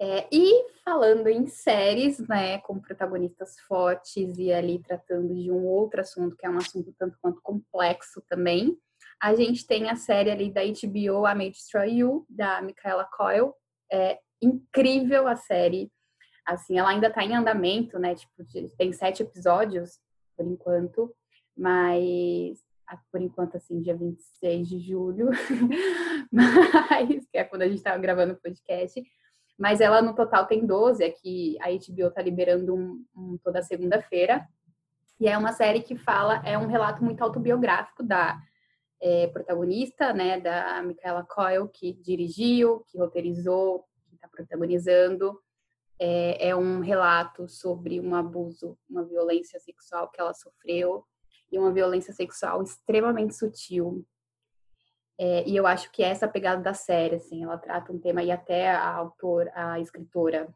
É, 0.00 0.28
e 0.30 0.66
falando 0.84 1.26
em 1.26 1.46
séries, 1.48 2.18
né, 2.28 2.58
com 2.58 2.78
protagonistas 2.78 3.58
fortes 3.66 4.38
e 4.38 4.52
ali 4.52 4.78
tratando 4.78 5.34
de 5.34 5.50
um 5.50 5.66
outro 5.66 6.00
assunto, 6.00 6.36
que 6.36 6.46
é 6.46 6.50
um 6.50 6.58
assunto 6.58 6.94
tanto 6.96 7.18
quanto 7.20 7.40
complexo 7.42 8.22
também, 8.28 8.78
a 9.20 9.34
gente 9.34 9.66
tem 9.66 9.90
a 9.90 9.96
série 9.96 10.30
ali 10.30 10.52
da 10.52 10.60
HBO, 10.62 11.26
A 11.26 11.34
May 11.34 11.50
Destroy 11.50 11.98
You, 11.98 12.24
da 12.28 12.62
Michaela 12.62 13.04
Coyle. 13.04 13.52
É 13.90 14.18
incrível 14.40 15.26
a 15.26 15.34
série. 15.34 15.90
Assim, 16.48 16.78
ela 16.78 16.88
ainda 16.88 17.10
tá 17.10 17.22
em 17.22 17.36
andamento, 17.36 17.98
né? 17.98 18.14
Tipo, 18.14 18.42
tem 18.78 18.90
sete 18.90 19.22
episódios, 19.22 20.00
por 20.34 20.46
enquanto, 20.46 21.14
mas 21.54 22.64
ah, 22.86 22.98
por 23.12 23.20
enquanto, 23.20 23.58
assim, 23.58 23.82
dia 23.82 23.94
26 23.94 24.66
de 24.66 24.78
julho, 24.80 25.28
mas 26.32 27.26
que 27.30 27.36
é 27.36 27.44
quando 27.44 27.62
a 27.62 27.68
gente 27.68 27.82
tava 27.82 27.98
gravando 27.98 28.32
o 28.32 28.40
podcast. 28.40 29.02
Mas 29.58 29.82
ela 29.82 30.00
no 30.00 30.14
total 30.14 30.46
tem 30.46 30.64
12, 30.64 31.04
é 31.04 31.10
que 31.10 31.58
a 31.60 31.66
HBO 31.68 32.10
tá 32.10 32.22
liberando 32.22 32.74
um, 32.74 33.04
um 33.14 33.38
toda 33.44 33.62
segunda-feira. 33.62 34.48
E 35.20 35.28
é 35.28 35.36
uma 35.36 35.52
série 35.52 35.82
que 35.82 35.96
fala, 35.96 36.40
é 36.46 36.56
um 36.56 36.66
relato 36.66 37.04
muito 37.04 37.22
autobiográfico 37.22 38.02
da 38.02 38.40
é, 39.02 39.26
protagonista, 39.26 40.14
né, 40.14 40.40
da 40.40 40.82
Michaela 40.82 41.24
Coyle, 41.24 41.68
que 41.68 41.92
dirigiu, 41.92 42.84
que 42.88 42.96
roteirizou, 42.96 43.84
que 44.08 44.14
está 44.14 44.28
protagonizando. 44.28 45.38
É, 46.00 46.50
é, 46.50 46.56
um 46.56 46.80
relato 46.80 47.48
sobre 47.48 48.00
um 48.00 48.14
abuso, 48.14 48.78
uma 48.88 49.04
violência 49.04 49.58
sexual 49.58 50.08
que 50.08 50.20
ela 50.20 50.32
sofreu 50.32 51.04
e 51.50 51.58
uma 51.58 51.72
violência 51.72 52.12
sexual 52.12 52.62
extremamente 52.62 53.34
sutil, 53.34 54.06
é, 55.20 55.42
e 55.48 55.56
eu 55.56 55.66
acho 55.66 55.90
que 55.90 56.02
essa 56.02 56.28
pegada 56.28 56.62
da 56.62 56.72
série, 56.72 57.16
assim, 57.16 57.42
ela 57.42 57.58
trata 57.58 57.92
um 57.92 57.98
tema, 57.98 58.22
e 58.22 58.30
até 58.30 58.70
a 58.70 58.94
autora, 58.94 59.50
a 59.52 59.80
escritora 59.80 60.48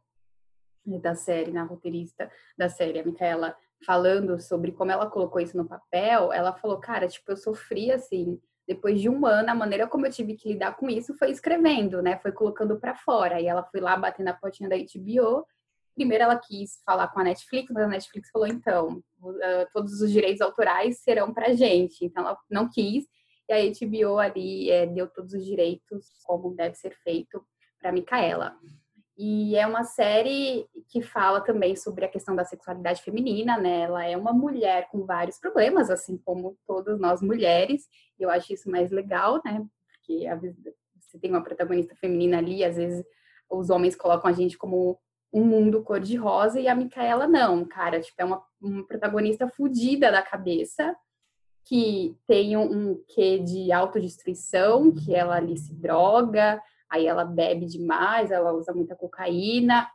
da 0.86 1.16
série, 1.16 1.50
na 1.50 1.64
roteirista 1.64 2.30
da 2.56 2.68
série, 2.68 3.00
a 3.00 3.04
Micaela, 3.04 3.56
falando 3.84 4.40
sobre 4.40 4.70
como 4.70 4.92
ela 4.92 5.10
colocou 5.10 5.40
isso 5.40 5.56
no 5.56 5.66
papel, 5.66 6.32
ela 6.32 6.52
falou, 6.52 6.78
cara, 6.78 7.08
tipo, 7.08 7.30
eu 7.32 7.36
sofri, 7.36 7.90
assim, 7.90 8.40
depois 8.66 9.00
de 9.00 9.08
um 9.08 9.26
ano, 9.26 9.50
a 9.50 9.54
maneira 9.54 9.86
como 9.86 10.06
eu 10.06 10.12
tive 10.12 10.34
que 10.34 10.52
lidar 10.52 10.76
com 10.76 10.88
isso 10.88 11.16
foi 11.18 11.30
escrevendo, 11.30 12.00
né? 12.00 12.18
Foi 12.18 12.32
colocando 12.32 12.78
para 12.78 12.94
fora. 12.94 13.40
E 13.40 13.46
ela 13.46 13.64
foi 13.64 13.80
lá 13.80 13.96
batendo 13.96 14.26
na 14.26 14.34
portinha 14.34 14.68
da 14.68 14.76
HBO. 14.76 15.44
Primeiro 15.94 16.24
ela 16.24 16.38
quis 16.38 16.80
falar 16.86 17.08
com 17.08 17.20
a 17.20 17.24
Netflix, 17.24 17.70
mas 17.70 17.84
a 17.84 17.88
Netflix 17.88 18.30
falou, 18.30 18.46
então, 18.46 19.02
todos 19.72 20.00
os 20.00 20.10
direitos 20.10 20.40
autorais 20.40 21.00
serão 21.00 21.34
pra 21.34 21.52
gente. 21.54 22.04
Então 22.04 22.24
ela 22.24 22.38
não 22.50 22.68
quis 22.68 23.04
e 23.48 23.52
a 23.52 23.58
HBO 23.58 24.18
ali 24.18 24.70
é, 24.70 24.86
deu 24.86 25.08
todos 25.08 25.32
os 25.34 25.44
direitos, 25.44 26.06
como 26.24 26.54
deve 26.54 26.74
ser 26.76 26.94
feito, 27.02 27.44
para 27.78 27.92
Micaela. 27.92 28.56
E 29.16 29.56
é 29.56 29.66
uma 29.66 29.84
série 29.84 30.66
que 30.88 31.02
fala 31.02 31.40
também 31.40 31.76
sobre 31.76 32.04
a 32.04 32.08
questão 32.08 32.34
da 32.34 32.44
sexualidade 32.44 33.02
feminina, 33.02 33.58
né? 33.58 33.82
Ela 33.82 34.06
é 34.06 34.16
uma 34.16 34.32
mulher 34.32 34.88
com 34.90 35.04
vários 35.04 35.38
problemas, 35.38 35.90
assim 35.90 36.16
como 36.16 36.56
todas 36.66 36.98
nós 36.98 37.20
mulheres. 37.20 37.86
Eu 38.18 38.30
acho 38.30 38.52
isso 38.52 38.70
mais 38.70 38.90
legal, 38.90 39.40
né? 39.44 39.64
Porque 39.88 40.26
você 40.98 41.18
tem 41.18 41.30
uma 41.30 41.44
protagonista 41.44 41.94
feminina 41.96 42.38
ali, 42.38 42.64
às 42.64 42.76
vezes 42.76 43.04
os 43.50 43.68
homens 43.68 43.94
colocam 43.94 44.30
a 44.30 44.32
gente 44.32 44.56
como 44.56 44.98
um 45.32 45.44
mundo 45.44 45.82
cor-de-rosa 45.82 46.58
e 46.58 46.68
a 46.68 46.74
Micaela 46.74 47.26
não, 47.26 47.64
cara. 47.64 48.00
Tipo, 48.00 48.22
é 48.22 48.24
uma, 48.24 48.42
uma 48.60 48.86
protagonista 48.86 49.46
fodida 49.48 50.10
da 50.10 50.22
cabeça 50.22 50.96
que 51.64 52.16
tem 52.26 52.56
um 52.56 53.02
quê 53.08 53.38
de 53.38 53.70
autodestruição, 53.72 54.92
que 54.92 55.14
ela 55.14 55.36
ali 55.36 55.56
se 55.56 55.74
droga, 55.74 56.60
aí 56.92 57.06
ela 57.06 57.24
bebe 57.24 57.64
demais, 57.64 58.30
ela 58.30 58.52
usa 58.52 58.72
muita 58.74 58.94
cocaína, 58.94 59.90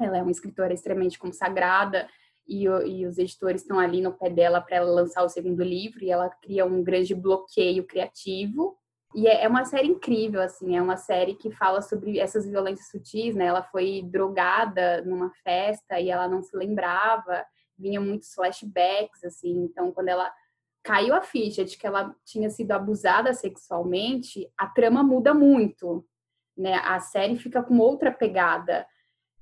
ela 0.00 0.16
é 0.16 0.22
uma 0.22 0.30
escritora 0.30 0.72
extremamente 0.72 1.18
consagrada 1.18 2.08
e, 2.48 2.64
e 2.64 3.06
os 3.06 3.18
editores 3.18 3.60
estão 3.60 3.78
ali 3.78 4.00
no 4.00 4.14
pé 4.14 4.30
dela 4.30 4.60
para 4.60 4.76
ela 4.76 4.90
lançar 4.90 5.22
o 5.22 5.28
segundo 5.28 5.62
livro 5.62 6.02
e 6.02 6.10
ela 6.10 6.30
cria 6.30 6.64
um 6.64 6.82
grande 6.82 7.14
bloqueio 7.14 7.86
criativo. 7.86 8.78
E 9.14 9.28
é, 9.28 9.44
é 9.44 9.48
uma 9.48 9.66
série 9.66 9.88
incrível, 9.88 10.40
assim, 10.40 10.74
é 10.74 10.80
uma 10.80 10.96
série 10.96 11.34
que 11.34 11.50
fala 11.50 11.82
sobre 11.82 12.18
essas 12.18 12.48
violências 12.48 12.88
sutis, 12.88 13.34
né? 13.34 13.44
Ela 13.44 13.62
foi 13.62 14.02
drogada 14.10 15.02
numa 15.02 15.30
festa 15.44 16.00
e 16.00 16.08
ela 16.08 16.26
não 16.26 16.42
se 16.42 16.56
lembrava, 16.56 17.44
vinha 17.78 18.00
muitos 18.00 18.32
flashbacks, 18.32 19.22
assim, 19.22 19.64
então 19.64 19.92
quando 19.92 20.08
ela 20.08 20.32
caiu 20.82 21.14
a 21.14 21.20
ficha 21.20 21.62
de 21.62 21.76
que 21.76 21.86
ela 21.86 22.14
tinha 22.24 22.48
sido 22.48 22.72
abusada 22.72 23.34
sexualmente, 23.34 24.50
a 24.58 24.66
trama 24.66 25.02
muda 25.02 25.32
muito, 25.32 26.04
né? 26.56 26.74
A 26.84 27.00
série 27.00 27.36
fica 27.36 27.62
com 27.62 27.78
outra 27.78 28.12
pegada. 28.12 28.86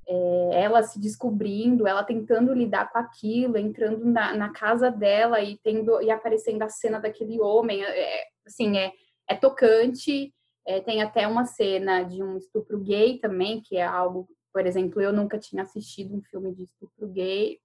É, 0.08 0.62
ela 0.62 0.82
se 0.82 0.98
descobrindo, 1.00 1.86
ela 1.86 2.02
tentando 2.02 2.52
lidar 2.52 2.90
com 2.90 2.98
aquilo, 2.98 3.56
entrando 3.56 4.04
na, 4.04 4.34
na, 4.34 4.50
casa 4.50 4.90
dela 4.90 5.40
e 5.40 5.58
tendo 5.58 6.02
e 6.02 6.10
aparecendo 6.10 6.62
a 6.62 6.68
cena 6.68 6.98
daquele 6.98 7.40
homem, 7.40 7.84
é, 7.84 8.24
assim 8.46 8.76
é, 8.76 8.92
é 9.28 9.36
tocante. 9.36 10.32
É, 10.66 10.80
tem 10.80 11.02
até 11.02 11.26
uma 11.26 11.44
cena 11.46 12.02
de 12.02 12.22
um 12.22 12.36
estupro 12.36 12.78
gay 12.80 13.18
também, 13.18 13.60
que 13.60 13.76
é 13.76 13.84
algo, 13.84 14.28
por 14.52 14.66
exemplo, 14.66 15.00
eu 15.00 15.12
nunca 15.12 15.38
tinha 15.38 15.62
assistido 15.62 16.14
um 16.16 16.22
filme 16.22 16.54
de 16.54 16.64
estupro 16.64 17.08
gay, 17.08 17.58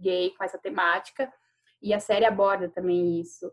gay 0.00 0.30
com 0.36 0.44
essa 0.44 0.58
temática 0.58 1.32
e 1.80 1.92
a 1.92 2.00
série 2.00 2.24
aborda 2.24 2.68
também 2.68 3.20
isso. 3.20 3.50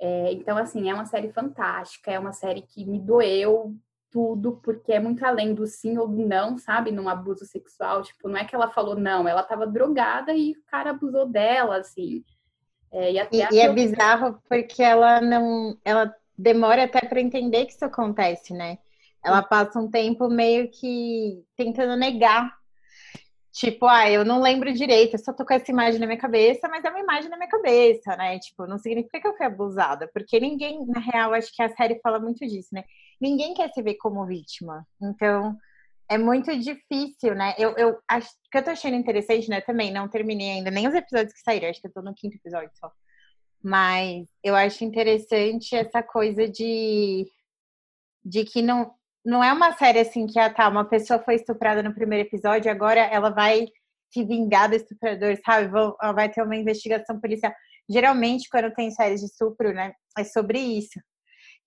É, 0.00 0.32
então, 0.32 0.56
assim, 0.56 0.88
é 0.88 0.94
uma 0.94 1.04
série 1.04 1.30
fantástica, 1.30 2.10
é 2.10 2.18
uma 2.18 2.32
série 2.32 2.62
que 2.62 2.86
me 2.86 2.98
doeu 2.98 3.74
tudo, 4.10 4.60
porque 4.62 4.92
é 4.92 5.00
muito 5.00 5.24
além 5.24 5.54
do 5.54 5.66
sim 5.66 5.96
ou 5.98 6.08
do 6.08 6.26
não, 6.26 6.58
sabe? 6.58 6.90
Num 6.90 7.08
abuso 7.08 7.44
sexual. 7.46 8.02
Tipo, 8.02 8.28
não 8.28 8.36
é 8.36 8.44
que 8.44 8.54
ela 8.54 8.70
falou 8.70 8.96
não, 8.96 9.28
ela 9.28 9.42
tava 9.42 9.66
drogada 9.66 10.34
e 10.34 10.52
o 10.52 10.62
cara 10.66 10.90
abusou 10.90 11.26
dela, 11.26 11.78
assim. 11.78 12.24
É, 12.92 13.12
e, 13.12 13.16
e, 13.18 13.54
e 13.54 13.60
é 13.60 13.72
bizarro 13.72 14.40
porque 14.48 14.82
ela 14.82 15.20
não. 15.20 15.78
Ela 15.84 16.14
demora 16.36 16.84
até 16.84 17.00
para 17.00 17.20
entender 17.20 17.66
que 17.66 17.72
isso 17.72 17.84
acontece, 17.84 18.52
né? 18.52 18.78
Ela 19.24 19.42
passa 19.42 19.78
um 19.78 19.90
tempo 19.90 20.28
meio 20.28 20.70
que 20.70 21.44
tentando 21.54 21.94
negar 21.94 22.58
Tipo, 23.52 23.86
ah, 23.86 24.08
eu 24.08 24.24
não 24.24 24.40
lembro 24.40 24.72
direito, 24.72 25.14
eu 25.14 25.18
só 25.18 25.32
tô 25.32 25.44
com 25.44 25.52
essa 25.52 25.70
imagem 25.72 25.98
na 25.98 26.06
minha 26.06 26.18
cabeça, 26.18 26.68
mas 26.68 26.84
é 26.84 26.88
uma 26.88 27.00
imagem 27.00 27.28
na 27.28 27.36
minha 27.36 27.48
cabeça, 27.48 28.16
né? 28.16 28.38
Tipo, 28.38 28.64
não 28.66 28.78
significa 28.78 29.20
que 29.20 29.26
eu 29.26 29.36
fui 29.36 29.44
abusada, 29.44 30.08
porque 30.14 30.38
ninguém, 30.38 30.86
na 30.86 31.00
real, 31.00 31.34
acho 31.34 31.52
que 31.52 31.62
a 31.62 31.68
série 31.74 31.98
fala 32.00 32.20
muito 32.20 32.46
disso, 32.46 32.68
né? 32.72 32.84
Ninguém 33.20 33.54
quer 33.54 33.70
se 33.72 33.82
ver 33.82 33.96
como 33.96 34.26
vítima. 34.26 34.86
Então, 35.00 35.56
é 36.10 36.18
muito 36.18 36.56
difícil, 36.58 37.34
né? 37.34 37.54
Eu, 37.56 37.76
eu 37.76 37.98
acho 38.08 38.28
que 38.50 38.58
eu 38.58 38.64
tô 38.64 38.70
achando 38.70 38.96
interessante, 38.96 39.48
né? 39.48 39.60
Também 39.60 39.92
não 39.92 40.08
terminei 40.08 40.50
ainda 40.50 40.70
nem 40.70 40.88
os 40.88 40.94
episódios 40.94 41.32
que 41.32 41.40
saíram, 41.40 41.68
acho 41.68 41.80
que 41.80 41.86
eu 41.86 41.92
tô 41.92 42.02
no 42.02 42.14
quinto 42.14 42.36
episódio 42.36 42.70
só. 42.74 42.90
Mas 43.62 44.26
eu 44.42 44.56
acho 44.56 44.84
interessante 44.84 45.76
essa 45.76 46.02
coisa 46.02 46.48
de, 46.48 47.30
de 48.24 48.44
que 48.44 48.62
não, 48.62 48.92
não 49.24 49.44
é 49.44 49.52
uma 49.52 49.72
série 49.76 50.00
assim 50.00 50.26
que, 50.26 50.38
ah, 50.38 50.52
tá, 50.52 50.68
uma 50.68 50.84
pessoa 50.84 51.20
foi 51.22 51.36
estuprada 51.36 51.82
no 51.82 51.94
primeiro 51.94 52.26
episódio, 52.26 52.70
agora 52.70 53.00
ela 53.00 53.30
vai 53.30 53.66
se 54.12 54.24
vingar 54.24 54.68
do 54.68 54.74
estuprador, 54.74 55.36
sabe? 55.44 55.68
Vai 56.14 56.28
ter 56.28 56.42
uma 56.42 56.56
investigação 56.56 57.20
policial. 57.20 57.52
Geralmente, 57.88 58.48
quando 58.48 58.72
tem 58.74 58.90
séries 58.90 59.20
de 59.20 59.26
estupro, 59.26 59.72
né, 59.72 59.92
é 60.18 60.24
sobre 60.24 60.58
isso. 60.58 60.98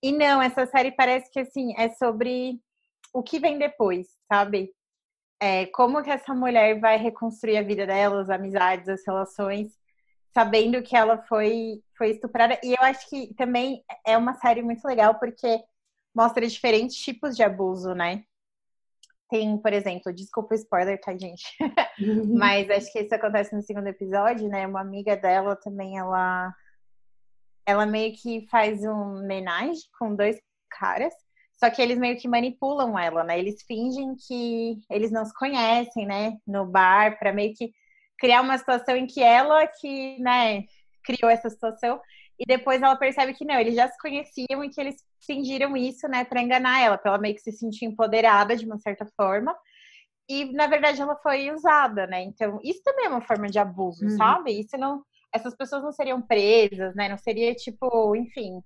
E 0.04 0.12
não, 0.12 0.42
essa 0.42 0.66
série 0.66 0.92
parece 0.92 1.32
que, 1.32 1.40
assim, 1.40 1.74
é 1.78 1.88
sobre 1.92 2.60
o 3.14 3.24
que 3.24 3.40
vem 3.40 3.58
depois, 3.58 4.08
sabe? 4.28 4.70
É, 5.40 5.66
como 5.68 6.04
que 6.04 6.10
essa 6.10 6.36
mulher 6.36 6.78
vai 6.78 6.98
reconstruir 6.98 7.58
a 7.58 7.64
vida 7.64 7.88
dela, 7.88 8.22
as 8.22 8.30
amizades, 8.30 8.90
as 8.90 9.02
relações, 9.08 9.70
sabendo 10.34 10.84
que 10.84 10.96
ela 10.96 11.20
foi, 11.24 11.82
foi 11.98 12.10
estuprada. 12.10 12.60
E 12.62 12.74
eu 12.74 12.82
acho 12.82 13.10
que 13.10 13.34
também 13.36 13.82
é 14.06 14.18
uma 14.18 14.34
série 14.36 14.62
muito 14.62 14.86
legal, 14.86 15.18
porque 15.20 15.64
mostra 16.14 16.46
diferentes 16.46 16.98
tipos 16.98 17.34
de 17.34 17.42
abuso, 17.42 17.96
né? 17.96 18.26
Tem, 19.30 19.58
por 19.58 19.72
exemplo, 19.72 20.14
desculpa 20.14 20.54
o 20.54 20.58
spoiler, 20.58 21.00
tá, 21.00 21.18
gente? 21.18 21.46
Mas 22.38 22.70
acho 22.70 22.92
que 22.92 23.00
isso 23.00 23.16
acontece 23.16 23.56
no 23.56 23.62
segundo 23.62 23.88
episódio, 23.88 24.50
né? 24.50 24.68
Uma 24.68 24.82
amiga 24.82 25.16
dela 25.16 25.56
também, 25.56 25.98
ela 25.98 26.54
ela 27.66 27.86
meio 27.86 28.14
que 28.14 28.48
faz 28.50 28.84
um 28.84 29.20
homenagem 29.20 29.82
com 29.98 30.16
dois 30.16 30.38
caras 30.70 31.14
Só 31.58 31.70
que 31.70 31.82
eles 31.82 31.98
meio 31.98 32.18
que 32.18 32.28
manipulam 32.28 32.98
ela, 32.98 33.24
né? 33.24 33.40
Eles 33.40 33.64
fingem 33.68 34.16
que 34.28 34.80
eles 34.90 35.12
não 35.12 35.26
se 35.26 35.34
conhecem, 35.34 36.06
né? 36.06 36.38
No 36.48 36.66
bar, 36.66 37.18
para 37.20 37.32
meio 37.34 37.54
que 37.56 37.72
criar 38.20 38.42
uma 38.42 38.58
situação 38.58 38.96
em 38.96 39.08
que 39.08 39.22
ela 39.22 39.68
que, 39.68 40.20
né, 40.20 40.64
criou 41.04 41.30
essa 41.30 41.50
situação 41.50 42.00
e 42.40 42.46
depois 42.46 42.82
ela 42.82 42.96
percebe 42.96 43.34
que 43.34 43.46
não, 43.46 43.56
eles 43.56 43.76
já 43.76 43.88
se 43.88 43.98
conheciam 44.00 44.64
e 44.64 44.70
que 44.70 44.80
eles 44.82 44.96
fingiram 45.26 45.76
isso, 45.78 46.08
né, 46.08 46.24
para 46.26 46.42
enganar 46.42 46.82
ela, 46.82 46.98
para 46.98 47.12
ela 47.12 47.22
meio 47.22 47.36
que 47.36 47.42
se 47.42 47.52
sentir 47.52 47.86
empoderada 47.86 48.56
de 48.56 48.66
uma 48.66 48.78
certa 48.80 49.06
forma. 49.18 49.56
E 50.30 50.46
na 50.54 50.68
verdade 50.68 51.02
ela 51.02 51.16
foi 51.18 51.52
usada, 51.52 52.08
né? 52.08 52.24
Então, 52.24 52.60
isso 52.64 52.82
também 52.84 53.06
é 53.06 53.10
uma 53.10 53.22
forma 53.22 53.48
de 53.48 53.60
abuso, 53.60 54.06
uhum. 54.06 54.18
sabe? 54.18 54.58
Isso 54.60 54.78
não 54.78 55.04
essas 55.34 55.56
pessoas 55.56 55.84
não 55.84 55.92
seriam 55.92 56.22
presas, 56.22 56.96
né? 56.96 57.10
Não 57.10 57.18
seria 57.18 57.54
tipo, 57.56 58.16
enfim. 58.16 58.62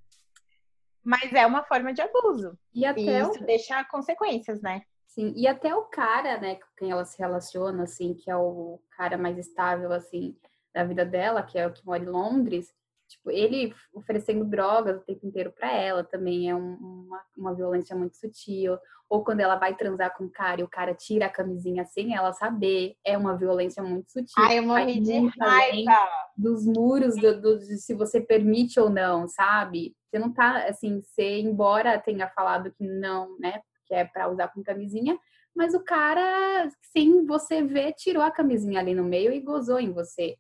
Mas 1.04 1.32
é 1.34 1.46
uma 1.46 1.64
forma 1.64 1.94
de 1.94 2.02
abuso. 2.02 2.58
E 2.74 2.86
até 2.86 3.02
e 3.02 3.22
isso 3.22 3.42
o... 3.42 3.46
deixa 3.46 3.84
consequências, 3.86 4.62
né? 4.62 4.82
Sim, 5.08 5.34
e 5.36 5.48
até 5.48 5.74
o 5.74 5.84
cara, 5.84 6.38
né, 6.38 6.56
com 6.56 6.68
quem 6.78 6.92
ela 6.92 7.06
se 7.06 7.18
relaciona, 7.18 7.84
assim, 7.84 8.14
que 8.14 8.30
é 8.30 8.36
o 8.36 8.80
cara 8.92 9.18
mais 9.18 9.38
estável, 9.38 9.92
assim, 9.92 10.38
da 10.74 10.84
vida 10.84 11.04
dela, 11.04 11.42
que 11.42 11.58
é 11.58 11.66
o 11.66 11.74
que 11.74 11.84
mora 11.84 12.04
em 12.04 12.08
Londres, 12.08 12.72
Tipo, 13.08 13.32
ele 13.32 13.74
oferecendo 13.94 14.44
drogas 14.44 14.98
o 14.98 15.06
tempo 15.06 15.26
inteiro 15.26 15.52
para 15.52 15.72
ela 15.72 16.04
também 16.04 16.50
é 16.50 16.56
um, 16.56 16.76
uma, 16.76 17.22
uma 17.38 17.56
violência 17.56 17.96
muito 17.96 18.18
sutil. 18.18 18.78
Ou 19.10 19.24
quando 19.24 19.40
ela 19.40 19.56
vai 19.56 19.74
transar 19.74 20.16
com 20.18 20.26
o 20.26 20.30
cara 20.30 20.60
e 20.60 20.64
o 20.64 20.70
cara 20.70 20.94
tira 20.94 21.28
a 21.28 21.30
camisinha 21.30 21.86
sem 21.86 22.14
ela 22.14 22.34
saber, 22.34 22.96
é 23.06 23.18
uma 23.18 23.38
violência 23.38 23.82
muito 23.82 24.12
sutil. 24.12 24.44
Ai, 24.44 24.60
eu 24.60 24.64
morri 24.64 25.00
de 25.00 25.14
raiva. 25.40 26.10
Dos 26.36 26.66
muros, 26.66 27.16
do, 27.16 27.42
do, 27.42 27.60
de 27.60 27.78
se 27.78 27.94
você 27.94 28.20
permite 28.20 28.80
ou 28.80 28.90
não, 28.90 29.28
sabe? 29.28 29.96
Você 30.10 30.20
não 30.20 30.34
tá, 30.34 30.66
assim, 30.66 31.02
você, 31.02 31.40
embora 31.40 32.00
tenha 32.00 32.28
falado 32.30 32.72
que 32.72 32.86
não, 32.86 33.38
né, 33.40 33.62
que 33.86 33.94
é 33.94 34.04
para 34.04 34.30
usar 34.30 34.50
com 34.50 34.62
camisinha, 34.62 35.18
mas 35.56 35.74
o 35.74 35.84
cara, 35.84 36.70
sem 36.94 37.26
você 37.26 37.64
ver, 37.64 37.94
tirou 37.94 38.22
a 38.22 38.30
camisinha 38.30 38.80
ali 38.80 38.94
no 38.94 39.04
meio 39.04 39.32
e 39.32 39.40
gozou 39.40 39.80
em 39.80 39.92
você. 39.92 40.38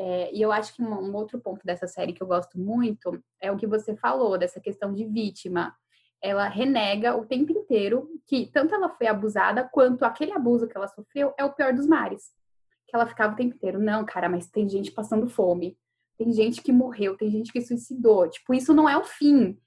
É, 0.00 0.32
e 0.32 0.40
eu 0.40 0.52
acho 0.52 0.76
que 0.76 0.80
um, 0.80 0.94
um, 0.94 1.16
outro 1.16 1.40
ponto 1.40 1.66
dessa 1.66 1.88
série 1.88 2.12
que 2.12 2.22
eu 2.22 2.26
gosto 2.26 2.56
muito 2.56 3.20
é 3.40 3.50
o 3.50 3.56
que 3.56 3.66
você 3.66 3.96
falou, 3.96 4.38
dessa 4.38 4.60
questão 4.60 4.94
de 4.94 5.04
vítima. 5.04 5.74
Ela 6.22 6.46
renega 6.46 7.16
o 7.16 7.26
tempo 7.26 7.50
inteiro 7.50 8.08
que 8.24 8.46
tanto 8.46 8.76
ela 8.76 8.88
foi 8.90 9.08
abusada 9.08 9.68
quanto 9.72 10.04
aquele 10.04 10.30
abuso 10.30 10.68
que 10.68 10.76
ela 10.76 10.86
sofreu 10.86 11.34
é 11.36 11.44
o 11.44 11.52
pior 11.52 11.72
dos 11.74 11.84
mares. 11.84 12.30
Que 12.86 12.94
ela 12.94 13.08
ficava 13.08 13.32
o 13.32 13.36
tempo 13.36 13.56
inteiro, 13.56 13.80
não, 13.80 14.04
cara, 14.04 14.28
mas 14.28 14.48
tem 14.48 14.68
gente 14.68 14.92
passando 14.92 15.28
fome, 15.28 15.76
tem 16.16 16.32
gente 16.32 16.62
que 16.62 16.70
morreu, 16.70 17.16
tem 17.16 17.28
gente 17.28 17.52
que 17.52 17.60
suicidou. 17.60 18.30
Tipo, 18.30 18.54
isso 18.54 18.72
não 18.72 18.88
é 18.88 18.96
o 18.96 19.02
fim. 19.02 19.58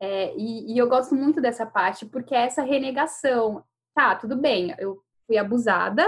É, 0.00 0.34
e, 0.36 0.74
e 0.74 0.78
eu 0.78 0.88
gosto 0.88 1.14
muito 1.14 1.40
dessa 1.40 1.64
parte 1.64 2.04
porque 2.04 2.34
é 2.34 2.46
essa 2.46 2.62
renegação. 2.62 3.62
Tá, 3.94 4.16
tudo 4.16 4.36
bem, 4.36 4.74
eu 4.76 5.00
fui 5.24 5.38
abusada, 5.38 6.04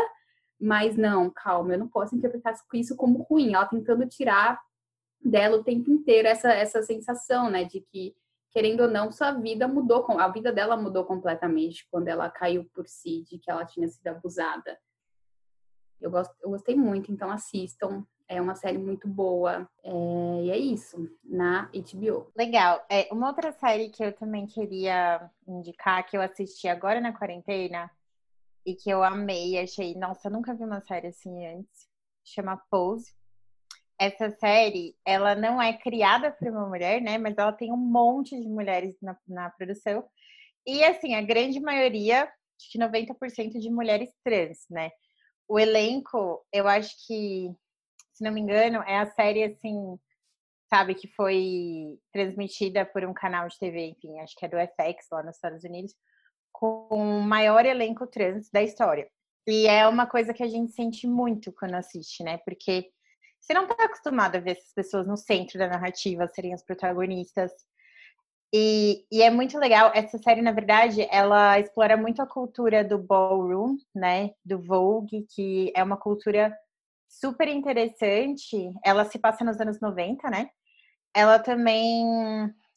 mas 0.61 0.97
não, 0.97 1.31
calma, 1.31 1.73
eu 1.73 1.79
não 1.79 1.88
posso 1.88 2.14
interpretar 2.14 2.55
isso 2.75 2.95
como 2.95 3.23
ruim. 3.23 3.55
Ela 3.55 3.67
tentando 3.67 4.07
tirar 4.07 4.61
dela 5.25 5.57
o 5.57 5.64
tempo 5.64 5.90
inteiro 5.90 6.29
essa, 6.29 6.52
essa 6.52 6.83
sensação, 6.83 7.50
né, 7.50 7.64
de 7.64 7.81
que, 7.81 8.14
querendo 8.50 8.83
ou 8.83 8.90
não, 8.90 9.11
sua 9.11 9.33
vida 9.33 9.67
mudou, 9.67 10.05
a 10.19 10.29
vida 10.29 10.52
dela 10.52 10.76
mudou 10.76 11.05
completamente 11.05 11.87
quando 11.90 12.09
ela 12.09 12.29
caiu 12.29 12.64
por 12.75 12.87
si, 12.87 13.23
de 13.23 13.38
que 13.38 13.50
ela 13.50 13.64
tinha 13.64 13.88
sido 13.88 14.07
abusada. 14.09 14.79
Eu, 16.00 16.11
gosto, 16.11 16.35
eu 16.43 16.50
gostei 16.50 16.75
muito, 16.75 17.11
então 17.12 17.31
assistam. 17.31 18.05
É 18.26 18.40
uma 18.40 18.55
série 18.55 18.79
muito 18.79 19.09
boa. 19.09 19.69
É, 19.83 19.90
e 20.45 20.50
é 20.50 20.57
isso, 20.57 21.11
na 21.25 21.69
HBO. 21.75 22.31
Legal. 22.37 22.85
É, 22.88 23.09
uma 23.12 23.26
outra 23.26 23.50
série 23.50 23.88
que 23.88 24.05
eu 24.05 24.12
também 24.12 24.47
queria 24.47 25.29
indicar, 25.49 26.07
que 26.07 26.17
eu 26.17 26.23
assisti 26.23 26.69
agora 26.69 27.00
na 27.00 27.12
quarentena, 27.12 27.90
e 28.64 28.75
que 28.75 28.90
eu 28.90 29.02
amei, 29.02 29.59
achei, 29.59 29.95
nossa, 29.95 30.29
nunca 30.29 30.55
vi 30.55 30.64
uma 30.64 30.81
série 30.83 31.09
assim 31.09 31.47
antes. 31.47 31.88
Chama 32.25 32.61
Pose. 32.71 33.14
Essa 33.99 34.31
série, 34.31 34.97
ela 35.05 35.35
não 35.35 35.61
é 35.61 35.76
criada 35.76 36.31
por 36.31 36.49
uma 36.49 36.67
mulher, 36.67 37.00
né? 37.02 37.19
Mas 37.19 37.37
ela 37.37 37.52
tem 37.52 37.73
um 37.73 37.76
monte 37.76 38.38
de 38.40 38.49
mulheres 38.49 38.97
na, 39.02 39.17
na 39.29 39.50
produção. 39.50 40.09
E 40.67 40.83
assim, 40.85 41.14
a 41.14 41.23
grande 41.23 41.61
maioria, 41.61 42.25
acho 42.25 42.71
que 42.71 42.79
90% 42.79 43.59
de 43.59 43.71
mulheres 43.71 44.11
trans, 44.25 44.66
né? 44.70 44.90
O 45.49 45.59
elenco, 45.59 46.44
eu 46.53 46.68
acho 46.68 46.94
que, 47.07 47.51
se 48.14 48.25
não 48.25 48.33
me 48.33 48.40
engano, 48.40 48.83
é 48.83 48.99
a 48.99 49.07
série 49.07 49.44
assim, 49.44 49.99
sabe, 50.68 50.94
que 50.94 51.09
foi 51.09 51.99
transmitida 52.12 52.87
por 52.87 53.05
um 53.05 53.12
canal 53.12 53.49
de 53.49 53.59
TV, 53.59 53.88
enfim, 53.88 54.18
acho 54.20 54.35
que 54.37 54.46
é 54.46 54.49
do 54.49 54.57
FX 54.57 55.07
lá 55.11 55.23
nos 55.23 55.35
Estados 55.35 55.64
Unidos 55.64 55.94
com 56.52 56.86
o 56.90 57.20
maior 57.22 57.64
elenco 57.64 58.06
trans 58.06 58.50
da 58.50 58.62
história. 58.62 59.08
E 59.46 59.66
é 59.66 59.86
uma 59.88 60.06
coisa 60.06 60.34
que 60.34 60.42
a 60.42 60.48
gente 60.48 60.72
sente 60.72 61.06
muito 61.06 61.52
quando 61.52 61.74
assiste, 61.74 62.22
né? 62.22 62.38
Porque 62.38 62.90
você 63.40 63.54
não 63.54 63.64
está 63.64 63.84
acostumado 63.84 64.36
a 64.36 64.40
ver 64.40 64.52
essas 64.52 64.72
pessoas 64.72 65.06
no 65.06 65.16
centro 65.16 65.58
da 65.58 65.66
narrativa 65.66 66.28
serem 66.28 66.52
as 66.52 66.62
protagonistas. 66.62 67.50
E, 68.52 69.06
e, 69.10 69.22
é 69.22 69.30
muito 69.30 69.56
legal. 69.58 69.92
Essa 69.94 70.18
série, 70.18 70.42
na 70.42 70.52
verdade, 70.52 71.06
ela 71.10 71.58
explora 71.58 71.96
muito 71.96 72.20
a 72.20 72.26
cultura 72.26 72.84
do 72.84 72.98
ballroom, 72.98 73.76
né? 73.94 74.30
Do 74.44 74.60
Vogue, 74.60 75.26
que 75.34 75.72
é 75.74 75.82
uma 75.82 75.96
cultura 75.96 76.54
super 77.08 77.48
interessante. 77.48 78.72
Ela 78.84 79.04
se 79.04 79.18
passa 79.18 79.44
nos 79.44 79.60
anos 79.60 79.80
90, 79.80 80.28
né? 80.30 80.50
Ela 81.14 81.38
também 81.38 82.04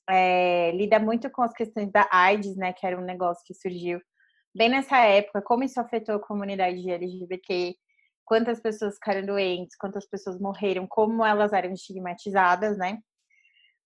é, 0.10 0.72
lida 0.72 1.00
muito 1.00 1.30
com 1.30 1.42
as 1.42 1.54
questões 1.54 1.92
da 1.92 2.08
AIDS, 2.12 2.56
né, 2.56 2.74
que 2.74 2.86
era 2.86 3.00
um 3.00 3.06
negócio 3.06 3.44
que 3.46 3.54
surgiu 3.54 4.00
bem 4.56 4.70
nessa 4.70 4.98
época, 5.00 5.42
como 5.42 5.64
isso 5.64 5.80
afetou 5.80 6.16
a 6.16 6.20
comunidade 6.20 6.90
LGBT, 6.90 7.76
quantas 8.26 8.62
pessoas 8.62 8.96
ficaram 8.96 9.26
doentes, 9.26 9.76
quantas 9.76 10.08
pessoas 10.08 10.40
morreram, 10.40 10.86
como 10.88 11.26
elas 11.26 11.54
eram 11.54 11.74
estigmatizadas, 11.74 12.78
né? 12.78 13.00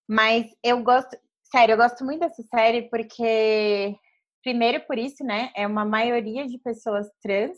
Mas 0.08 0.48
eu 0.64 0.84
gosto, 0.84 1.18
sério, 1.44 1.74
eu 1.74 1.78
gosto 1.78 2.04
muito 2.04 2.20
dessa 2.20 2.44
série 2.44 2.90
porque, 2.90 3.96
primeiro 4.44 4.86
por 4.86 4.98
isso, 4.98 5.24
né, 5.24 5.52
é 5.56 5.66
uma 5.66 5.86
maioria 5.86 6.46
de 6.48 6.58
pessoas 6.60 7.08
trans, 7.22 7.58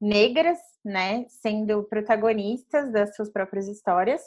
negras, 0.00 0.58
né, 0.84 1.26
sendo 1.28 1.82
protagonistas 1.84 2.92
das 2.92 3.14
suas 3.16 3.30
próprias 3.30 3.66
histórias. 3.66 4.22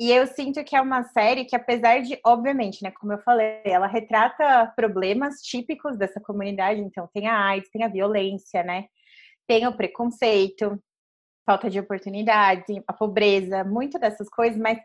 E 0.00 0.10
eu 0.10 0.26
sinto 0.26 0.64
que 0.64 0.74
é 0.74 0.80
uma 0.80 1.04
série 1.04 1.44
que, 1.44 1.54
apesar 1.54 2.00
de, 2.00 2.18
obviamente, 2.24 2.82
né, 2.82 2.90
como 2.90 3.12
eu 3.12 3.18
falei, 3.18 3.60
ela 3.66 3.86
retrata 3.86 4.72
problemas 4.74 5.42
típicos 5.42 5.98
dessa 5.98 6.18
comunidade. 6.18 6.80
Então, 6.80 7.06
tem 7.12 7.28
a 7.28 7.38
AIDS, 7.48 7.68
tem 7.70 7.84
a 7.84 7.88
violência, 7.88 8.62
né? 8.62 8.86
Tem 9.46 9.66
o 9.66 9.76
preconceito, 9.76 10.82
falta 11.44 11.68
de 11.68 11.78
oportunidades, 11.78 12.64
a 12.88 12.94
pobreza, 12.94 13.62
muito 13.62 13.98
dessas 13.98 14.26
coisas, 14.30 14.58
mas 14.58 14.78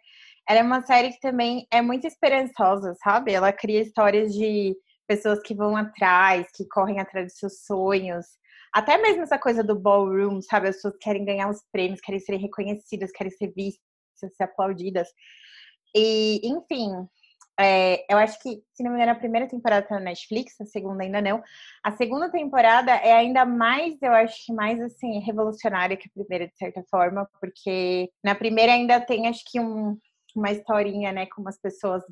ela 0.50 0.60
é 0.60 0.64
uma 0.64 0.82
série 0.82 1.12
que 1.14 1.20
também 1.22 1.66
é 1.72 1.82
muito 1.82 2.06
esperançosa, 2.06 2.94
sabe? 3.02 3.32
Ela 3.32 3.54
cria 3.54 3.82
histórias 3.82 4.34
de 4.34 4.76
pessoas 5.08 5.40
que 5.42 5.56
vão 5.56 5.78
atrás, 5.78 6.48
que 6.54 6.68
correm 6.68 7.00
atrás 7.00 7.28
dos 7.28 7.38
seus 7.38 7.64
sonhos. 7.66 8.26
Até 8.74 8.98
mesmo 8.98 9.24
essa 9.24 9.40
coisa 9.40 9.64
do 9.64 9.80
ballroom, 9.80 10.42
sabe? 10.42 10.68
As 10.68 10.76
pessoas 10.76 10.98
querem 11.00 11.24
ganhar 11.24 11.50
os 11.50 11.64
prêmios, 11.72 12.02
querem 12.02 12.20
ser 12.20 12.36
reconhecidas, 12.36 13.12
querem 13.12 13.32
ser 13.32 13.54
vistas 13.56 13.95
ser 14.18 14.44
aplaudidas. 14.44 15.08
E, 15.96 16.42
enfim, 16.44 16.92
é, 17.60 18.06
eu 18.12 18.18
acho 18.18 18.42
que, 18.42 18.62
se 18.74 18.84
não 18.84 18.92
me 18.92 18.98
engano, 18.98 19.14
a 19.14 19.20
primeira 19.20 19.48
temporada 19.48 19.88
tá 19.88 19.96
na 19.96 20.02
Netflix, 20.02 20.60
a 20.60 20.66
segunda 20.66 21.04
ainda 21.04 21.22
não. 21.22 21.42
A 21.84 21.92
segunda 21.92 22.30
temporada 22.30 22.92
é 22.92 23.14
ainda 23.14 23.46
mais, 23.46 23.96
eu 24.02 24.12
acho 24.12 24.46
que 24.46 24.54
mais, 24.54 24.82
assim, 24.82 25.20
revolucionária 25.20 25.96
que 25.96 26.10
a 26.10 26.14
primeira, 26.14 26.48
de 26.48 26.58
certa 26.58 26.84
forma, 26.90 27.28
porque 27.40 28.10
na 28.24 28.36
primeira 28.36 28.74
ainda 28.74 29.00
tem, 29.00 29.28
acho 29.28 29.44
que, 29.50 29.60
um, 29.60 29.98
uma 30.36 30.52
historinha, 30.52 31.14
né, 31.14 31.26
com 31.28 31.42
umas 31.42 31.58
pessoas 31.58 32.04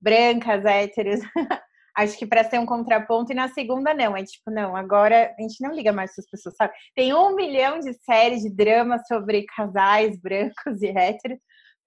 brancas, 0.00 0.64
héteros. 0.64 1.20
acho 1.96 2.18
que 2.18 2.26
para 2.26 2.44
ser 2.44 2.58
um 2.58 2.66
contraponto, 2.66 3.32
e 3.32 3.34
na 3.34 3.48
segunda 3.48 3.94
não, 3.94 4.16
é 4.16 4.22
tipo, 4.22 4.50
não, 4.50 4.76
agora 4.76 5.34
a 5.38 5.42
gente 5.42 5.62
não 5.62 5.72
liga 5.72 5.92
mais 5.92 6.10
essas 6.10 6.28
pessoas, 6.28 6.56
sabe? 6.56 6.72
Tem 6.94 7.14
um 7.14 7.34
milhão 7.34 7.80
de 7.80 7.92
séries 7.94 8.42
de 8.42 8.50
drama 8.50 8.98
sobre 9.06 9.44
casais 9.56 10.18
brancos 10.20 10.82
e 10.82 10.88
héteros, 10.88 11.38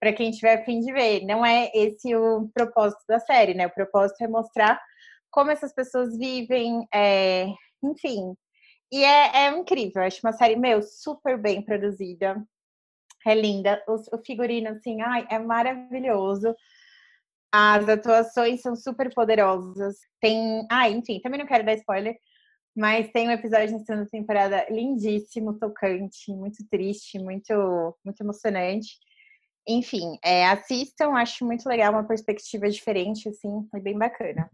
para 0.04 0.12
quem 0.12 0.32
tiver 0.32 0.56
a 0.56 0.66
fim 0.66 0.82
de 0.82 0.92
ver. 0.92 1.26
Não 1.26 1.46
é 1.46 1.72
esse 1.74 2.14
o 2.14 2.50
propósito 2.54 3.02
da 3.08 3.20
série, 3.20 3.54
né? 3.54 3.68
O 3.68 3.74
propósito 3.74 4.22
é 4.22 4.28
mostrar 4.28 4.78
como 5.32 5.50
essas 5.50 5.74
pessoas 5.74 6.18
vivem, 6.18 6.86
é... 6.94 7.46
enfim. 7.82 8.36
E 8.92 9.02
é, 9.02 9.46
é 9.46 9.58
incrível, 9.58 10.02
eu 10.02 10.08
acho 10.08 10.20
uma 10.22 10.34
série, 10.34 10.58
meu, 10.58 10.82
super 10.84 11.42
bem 11.42 11.62
produzida. 11.64 12.36
É 13.26 13.34
linda. 13.34 13.82
O, 13.88 14.18
figurino, 14.26 14.72
assim, 14.72 15.02
ai, 15.02 15.26
é 15.32 15.40
maravilhoso. 15.40 16.54
As 17.50 17.88
atuações 17.88 18.62
são 18.62 18.76
super 18.76 19.14
poderosas. 19.14 19.96
Tem. 20.20 20.68
Ah, 20.70 20.90
enfim, 20.90 21.22
também 21.22 21.40
não 21.40 21.48
quero 21.48 21.66
dar 21.66 21.76
spoiler, 21.76 22.18
mas 22.76 23.10
tem 23.12 23.30
um 23.30 23.32
episódio 23.32 23.72
na 23.72 23.86
segunda 23.86 24.10
temporada 24.10 24.66
lindíssimo, 24.70 25.58
tocante, 25.58 26.34
muito 26.34 26.68
triste, 26.70 27.18
muito, 27.20 27.98
muito 28.04 28.22
emocionante. 28.22 28.98
Enfim, 29.68 30.18
é, 30.24 30.48
assistam, 30.48 31.14
acho 31.14 31.46
muito 31.46 31.68
legal, 31.68 31.94
uma 31.94 32.04
perspectiva 32.04 32.70
diferente, 32.70 33.30
assim, 33.30 33.66
foi 33.72 33.80
bem 33.80 33.98
bacana. 33.98 34.50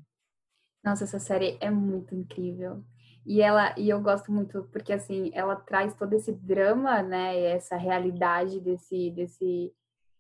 Nossa, 0.84 1.04
essa 1.04 1.20
série 1.20 1.58
é 1.60 1.70
muito 1.70 2.16
incrível. 2.16 2.84
E 3.26 3.42
ela 3.42 3.76
e 3.78 3.90
eu 3.90 4.02
gosto 4.02 4.32
muito 4.32 4.64
porque 4.72 4.94
assim, 4.94 5.30
ela 5.34 5.56
traz 5.56 5.94
todo 5.94 6.14
esse 6.14 6.32
drama, 6.32 7.04
né, 7.04 7.40
essa 7.52 7.76
realidade 7.76 8.60
desse 8.60 9.12
desse 9.12 9.74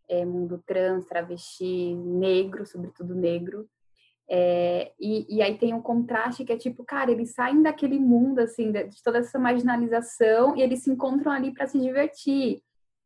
é, 0.10 0.26
mundo 0.26 0.62
trans, 0.66 1.06
travesti, 1.06 1.96
negro, 1.96 2.66
sobretudo 2.66 3.16
negro. 3.16 3.70
É, 4.32 4.92
e, 5.00 5.38
e, 5.38 5.42
aí 5.42 5.58
tem 5.58 5.74
um 5.74 5.82
contraste 5.82 6.46
que 6.46 6.54
é 6.54 6.58
tipo, 6.58 6.84
cara, 6.84 7.12
eles 7.12 7.34
saem 7.34 7.64
daquele 7.64 7.98
mundo, 7.98 8.38
assim, 8.40 8.72
de, 8.72 8.84
de 8.84 9.02
toda 9.02 9.18
essa 9.20 9.40
marginalização 9.40 10.56
e 10.56 10.62
eles 10.62 10.84
se 10.84 10.92
encontram 10.92 11.32
ali 11.32 11.52
para 11.52 11.66
se 11.66 11.80
divertir. 11.80 12.62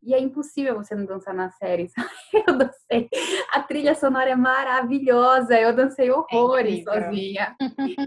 E 0.05 0.13
é 0.13 0.19
impossível 0.19 0.75
você 0.75 0.93
não 0.95 1.05
dançar 1.05 1.33
na 1.33 1.49
série. 1.51 1.89
Eu 2.47 2.57
dancei. 2.57 3.09
A 3.53 3.61
trilha 3.61 3.95
sonora 3.95 4.29
é 4.29 4.35
maravilhosa. 4.35 5.57
Eu 5.57 5.73
dancei 5.73 6.11
horrores 6.11 6.85
é 6.85 7.01
sozinha. 7.01 7.55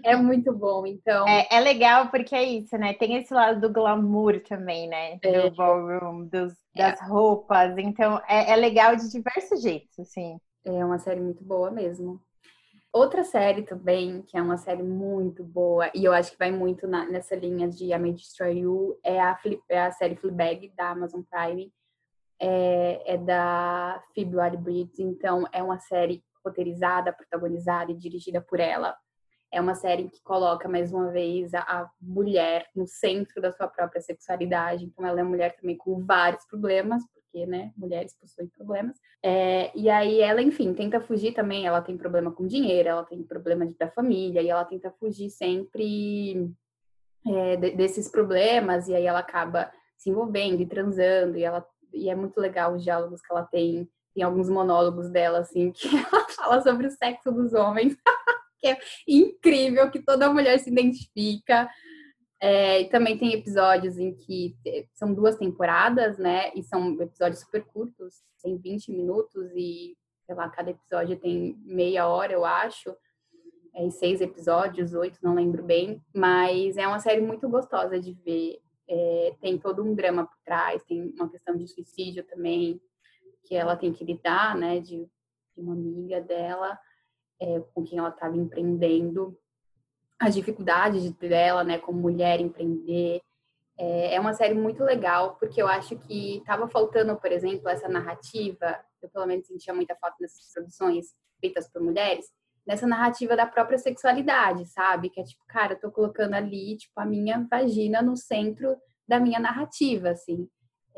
É 0.05 0.15
muito 0.15 0.53
bom. 0.53 0.87
Então. 0.87 1.27
É, 1.27 1.47
é, 1.51 1.61
legal 1.61 2.09
porque 2.09 2.35
é 2.35 2.45
isso, 2.45 2.77
né? 2.77 2.93
Tem 2.93 3.17
esse 3.17 3.33
lado 3.33 3.61
do 3.61 3.73
glamour 3.73 4.41
também, 4.41 4.89
né? 4.89 5.19
É. 5.23 5.49
Do 5.49 5.57
ballroom, 5.57 6.27
dos, 6.27 6.53
é. 6.77 6.83
das 6.83 7.01
roupas. 7.09 7.77
Então, 7.79 8.21
é, 8.29 8.53
é 8.53 8.57
legal 8.57 8.95
de 8.95 9.11
diversos 9.11 9.63
jeitos, 9.63 9.99
assim. 9.99 10.39
É 10.65 10.85
uma 10.85 10.99
série 10.99 11.21
muito 11.21 11.43
boa 11.43 11.71
mesmo. 11.71 12.21
Outra 12.93 13.25
série 13.25 13.63
também, 13.63 14.23
que 14.23 14.37
é 14.37 14.43
uma 14.43 14.57
série 14.57 14.83
muito 14.83 15.45
boa, 15.45 15.91
e 15.95 16.05
eu 16.05 16.15
acho 16.15 16.33
que 16.33 16.39
vai 16.39 16.51
muito 16.51 16.87
na, 16.87 17.05
nessa 17.05 17.37
linha 17.37 17.69
de 17.69 17.93
I 17.93 17.99
May 17.99 18.13
Destroy 18.13 18.61
You, 18.61 18.99
é 19.05 19.21
a, 19.21 19.39
é 19.69 19.83
a 19.83 19.93
série 19.93 20.17
Fleabag, 20.17 20.73
da 20.75 20.91
Amazon 20.91 21.21
Prime 21.31 21.71
é, 22.41 23.15
é 23.15 23.19
da 23.19 24.03
Phoebe 24.15 24.37
Waller-Bridge, 24.37 25.03
então 25.03 25.47
é 25.53 25.63
uma 25.63 25.79
série 25.79 26.23
roteirizada, 26.45 27.13
protagonizada 27.13 27.91
e 27.91 27.97
dirigida 27.97 28.41
por 28.41 28.61
ela. 28.61 28.97
É 29.53 29.61
uma 29.61 29.75
série 29.75 30.09
que 30.09 30.23
coloca 30.23 30.69
mais 30.69 30.93
uma 30.93 31.11
vez 31.11 31.55
a, 31.55 31.61
a, 31.61 31.91
mulher 32.01 32.69
no 32.75 32.87
centro 32.87 33.41
da 33.41 33.53
sua 33.53 33.69
própria 33.69 34.01
sexualidade. 34.01 34.85
Então, 34.85 35.07
ela 35.07 35.21
é 35.21 35.23
uma 35.23 35.31
mulher 35.31 35.57
também 35.57 35.77
com 35.77 36.05
vários 36.05 36.45
problemas, 36.47 37.03
porque, 37.13 37.47
né, 37.47 37.73
mulheres 37.77 38.15
possuem 38.19 38.49
problemas. 38.49 38.97
É, 39.23 39.71
e 39.77 39.89
aí, 39.89 40.21
ela, 40.21 40.43
enfim, 40.43 40.75
tenta 40.75 41.01
fugir 41.01 41.33
também. 41.33 41.67
Ela 41.67 41.81
tem 41.81 41.97
problema 41.97 42.33
com 42.33 42.47
dinheiro, 42.47 42.89
ela 42.89 43.05
tem 43.05 43.23
problema 43.23 43.67
da 43.79 43.89
família, 43.89 44.43
e 44.43 44.49
ela 44.49 44.65
tenta 44.65 44.91
fugir 44.99 45.31
sempre 45.31 46.51
é, 47.27 47.57
desses 47.57 48.11
problemas. 48.11 48.89
E 48.89 48.95
aí, 48.95 49.07
ela 49.07 49.21
acaba 49.21 49.73
se 49.97 50.11
envolvendo 50.11 50.61
e 50.61 50.67
transando, 50.67 51.39
e 51.39 51.45
ela 51.45 51.67
e 51.93 52.11
é 52.11 52.15
muito 52.15 52.39
legal 52.39 52.75
os 52.75 52.83
diálogos 52.83 53.21
que 53.21 53.33
ela 53.33 53.45
tem. 53.45 53.89
Tem 54.15 54.23
alguns 54.23 54.49
monólogos 54.49 55.11
dela, 55.11 55.41
assim, 55.41 55.71
que 55.77 55.89
ela 55.89 56.29
fala 56.29 56.61
sobre 56.63 56.87
o 56.87 56.91
sexo 56.91 57.31
dos 57.31 57.53
homens, 57.53 57.97
que 58.59 58.69
é 58.69 58.79
incrível, 59.07 59.91
que 59.91 60.01
toda 60.01 60.33
mulher 60.33 60.59
se 60.59 60.71
identifica. 60.71 61.69
É, 62.41 62.83
e 62.83 62.89
também 62.91 63.17
tem 63.17 63.33
episódios 63.33 63.99
em 63.99 64.15
que 64.15 64.55
são 64.93 65.13
duas 65.15 65.37
temporadas, 65.37 66.19
né? 66.19 66.53
E 66.55 66.63
são 66.63 67.01
episódios 67.01 67.41
super 67.41 67.65
curtos, 67.65 68.23
tem 68.43 68.57
20 68.57 68.93
minutos 68.93 69.51
e, 69.55 69.97
sei 70.25 70.35
lá, 70.35 70.49
cada 70.49 70.71
episódio 70.71 71.19
tem 71.19 71.57
meia 71.65 72.07
hora, 72.07 72.33
eu 72.33 72.45
acho. 72.45 72.95
É, 73.75 73.91
seis 73.91 74.23
episódios, 74.23 74.95
oito, 74.95 75.19
não 75.23 75.35
lembro 75.35 75.63
bem. 75.63 76.03
Mas 76.15 76.77
é 76.77 76.87
uma 76.87 77.01
série 77.01 77.21
muito 77.21 77.49
gostosa 77.49 78.01
de 78.01 78.13
ver. 78.13 78.59
É, 78.89 79.35
tem 79.41 79.59
todo 79.59 79.83
um 79.83 79.95
drama 79.95 80.27
por 80.27 80.39
trás, 80.45 80.83
tem 80.85 81.13
uma 81.17 81.29
questão 81.29 81.57
de 81.57 81.67
suicídio 81.67 82.25
também, 82.25 82.81
que 83.45 83.55
ela 83.55 83.77
tem 83.77 83.93
que 83.93 84.05
lidar, 84.05 84.57
né, 84.57 84.81
de, 84.81 85.05
de 85.55 85.61
uma 85.61 85.73
amiga 85.73 86.21
dela, 86.21 86.79
é, 87.41 87.61
com 87.75 87.85
quem 87.85 87.99
ela 87.99 88.11
estava 88.11 88.37
empreendendo, 88.37 89.37
as 90.19 90.35
dificuldades 90.35 91.11
dela, 91.13 91.63
né, 91.63 91.79
como 91.79 92.01
mulher 92.01 92.41
empreender. 92.41 93.21
É, 93.79 94.15
é 94.15 94.21
uma 94.21 94.33
série 94.33 94.55
muito 94.55 94.83
legal, 94.83 95.37
porque 95.37 95.61
eu 95.61 95.69
acho 95.69 95.97
que 95.99 96.39
estava 96.39 96.69
faltando, 96.69 97.17
por 97.17 97.31
exemplo, 97.31 97.69
essa 97.69 97.89
narrativa, 97.89 98.81
eu 99.03 99.09
pelo 99.11 99.27
menos 99.27 99.47
sentia 99.47 99.75
muita 99.75 99.95
falta 99.97 100.17
nessas 100.21 100.53
produções 100.53 101.15
feitas 101.41 101.69
por 101.69 101.83
mulheres, 101.83 102.27
nessa 102.67 102.87
narrativa 102.87 103.37
da 103.37 103.47
própria 103.47 103.79
sexualidade, 103.79 104.67
sabe? 104.67 105.09
Que 105.09 105.21
é 105.21 105.25
tipo, 105.25 105.45
cara, 105.47 105.75
eu 105.75 105.81
tô 105.81 105.91
colocando 105.91 106.35
ali, 106.35 106.77
tipo, 106.77 106.99
a 106.99 107.05
minha 107.05 107.47
vagina 107.51 108.03
no 108.03 108.17
centro 108.17 108.77
da 109.07 109.21
minha 109.21 109.39
narrativa, 109.39 110.11
assim. 110.11 110.49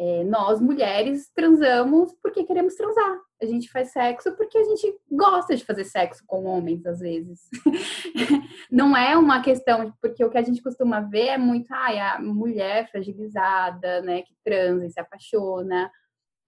É, 0.01 0.23
nós, 0.23 0.61
mulheres, 0.61 1.29
transamos 1.35 2.15
porque 2.23 2.45
queremos 2.45 2.77
transar. 2.77 3.19
A 3.43 3.47
gente 3.47 3.69
faz 3.69 3.91
sexo 3.91 4.35
porque 4.37 4.57
a 4.57 4.63
gente 4.63 4.97
gosta 5.11 5.57
de 5.57 5.65
fazer 5.65 5.85
sexo 5.85 6.23
com 6.25 6.45
homens, 6.45 6.87
às 6.87 7.01
vezes. 7.01 7.41
Não 8.71 8.97
é 8.97 9.17
uma 9.17 9.43
questão, 9.43 9.93
porque 10.01 10.25
o 10.25 10.31
que 10.31 10.39
a 10.39 10.43
gente 10.43 10.63
costuma 10.63 11.01
ver 11.01 11.27
é 11.27 11.39
muito, 11.39 11.73
ai, 11.73 11.99
a 11.99 12.21
mulher 12.21 12.89
fragilizada, 12.91 14.01
né, 14.03 14.23
que 14.23 14.35
transa 14.45 14.87
e 14.87 14.91
se 14.91 15.01
apaixona, 15.01 15.91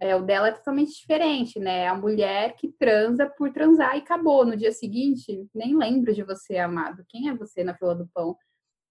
é, 0.01 0.17
o 0.17 0.23
dela 0.23 0.49
é 0.49 0.53
totalmente 0.53 0.99
diferente, 0.99 1.61
né? 1.61 1.87
A 1.87 1.95
mulher 1.95 2.55
que 2.57 2.69
transa 2.69 3.27
por 3.27 3.53
transar 3.53 3.97
e 3.97 4.01
acabou. 4.01 4.47
No 4.47 4.57
dia 4.57 4.73
seguinte, 4.73 5.47
nem 5.55 5.77
lembro 5.77 6.15
de 6.15 6.23
você, 6.23 6.57
amado. 6.57 7.05
Quem 7.09 7.29
é 7.29 7.35
você 7.35 7.63
na 7.63 7.75
fila 7.75 7.95
do 7.95 8.09
pão? 8.15 8.35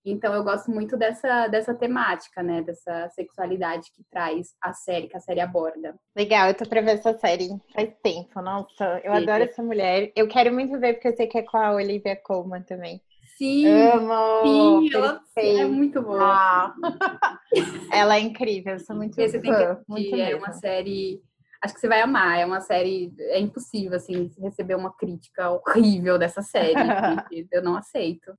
Então, 0.06 0.34
eu 0.34 0.44
gosto 0.44 0.72
muito 0.72 0.96
dessa, 0.96 1.48
dessa 1.48 1.74
temática, 1.74 2.42
né? 2.42 2.62
Dessa 2.62 3.10
sexualidade 3.10 3.92
que 3.94 4.04
traz 4.10 4.56
a 4.62 4.72
série, 4.72 5.08
que 5.08 5.18
a 5.18 5.20
série 5.20 5.42
aborda. 5.42 5.96
Legal, 6.16 6.48
eu 6.48 6.54
tô 6.54 6.66
pra 6.66 6.82
ver 6.82 6.92
essa 6.92 7.18
série 7.18 7.50
faz 7.74 7.92
tempo. 8.02 8.42
Nossa, 8.42 9.02
eu 9.04 9.14
Sim. 9.14 9.24
adoro 9.24 9.44
essa 9.44 9.62
mulher. 9.62 10.12
Eu 10.16 10.28
quero 10.28 10.54
muito 10.54 10.80
ver, 10.80 10.94
porque 10.94 11.10
eu 11.10 11.16
sei 11.16 11.28
que 11.28 11.40
é 11.40 11.44
com 11.44 11.58
a 11.58 11.74
Olivia 11.74 12.16
Colman 12.16 12.62
também. 12.62 13.02
Sim, 13.40 13.66
Amo, 13.68 14.82
sim, 14.82 14.90
ela 14.94 15.62
é 15.62 15.66
muito 15.66 16.02
boa. 16.02 16.20
Ah. 16.22 16.76
ela 17.90 18.18
é 18.18 18.20
incrível, 18.20 18.74
eu 18.74 18.80
sou 18.82 18.98
muito 18.98 19.16
Você 19.16 19.40
tem 19.40 19.50
que 19.50 19.64
assistir, 19.64 20.20
é 20.20 20.36
uma 20.36 20.52
série, 20.52 21.24
acho 21.64 21.74
que 21.74 21.80
você 21.80 21.88
vai 21.88 22.02
amar, 22.02 22.38
é 22.38 22.46
uma 22.46 22.60
série, 22.60 23.14
é 23.18 23.40
impossível, 23.40 23.96
assim, 23.96 24.30
receber 24.42 24.76
uma 24.76 24.92
crítica 24.92 25.52
horrível 25.52 26.20
dessa 26.20 26.42
série, 26.42 26.74
eu 27.50 27.64
não 27.64 27.78
aceito. 27.78 28.38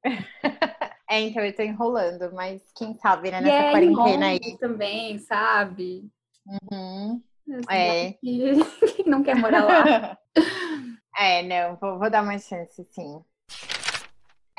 É, 1.09 1.19
então 1.21 1.43
eu 1.43 1.57
tô 1.57 1.63
enrolando, 1.63 2.31
mas 2.35 2.61
quem 2.77 2.95
sabe, 2.99 3.31
né, 3.31 3.41
nessa 3.41 3.69
é 3.69 3.71
quarentena 3.71 4.27
aí. 4.27 4.59
também, 4.59 5.19
sabe? 5.21 6.11
Uhum. 6.47 7.23
É. 7.71 8.13
Quem 8.23 9.07
não 9.07 9.23
quer 9.23 9.35
morar 9.35 9.65
lá. 9.65 10.19
é, 11.19 11.43
não, 11.43 11.77
vou, 11.77 11.99
vou 11.99 12.11
dar 12.11 12.23
uma 12.23 12.39
chance, 12.39 12.87
sim. 12.91 13.25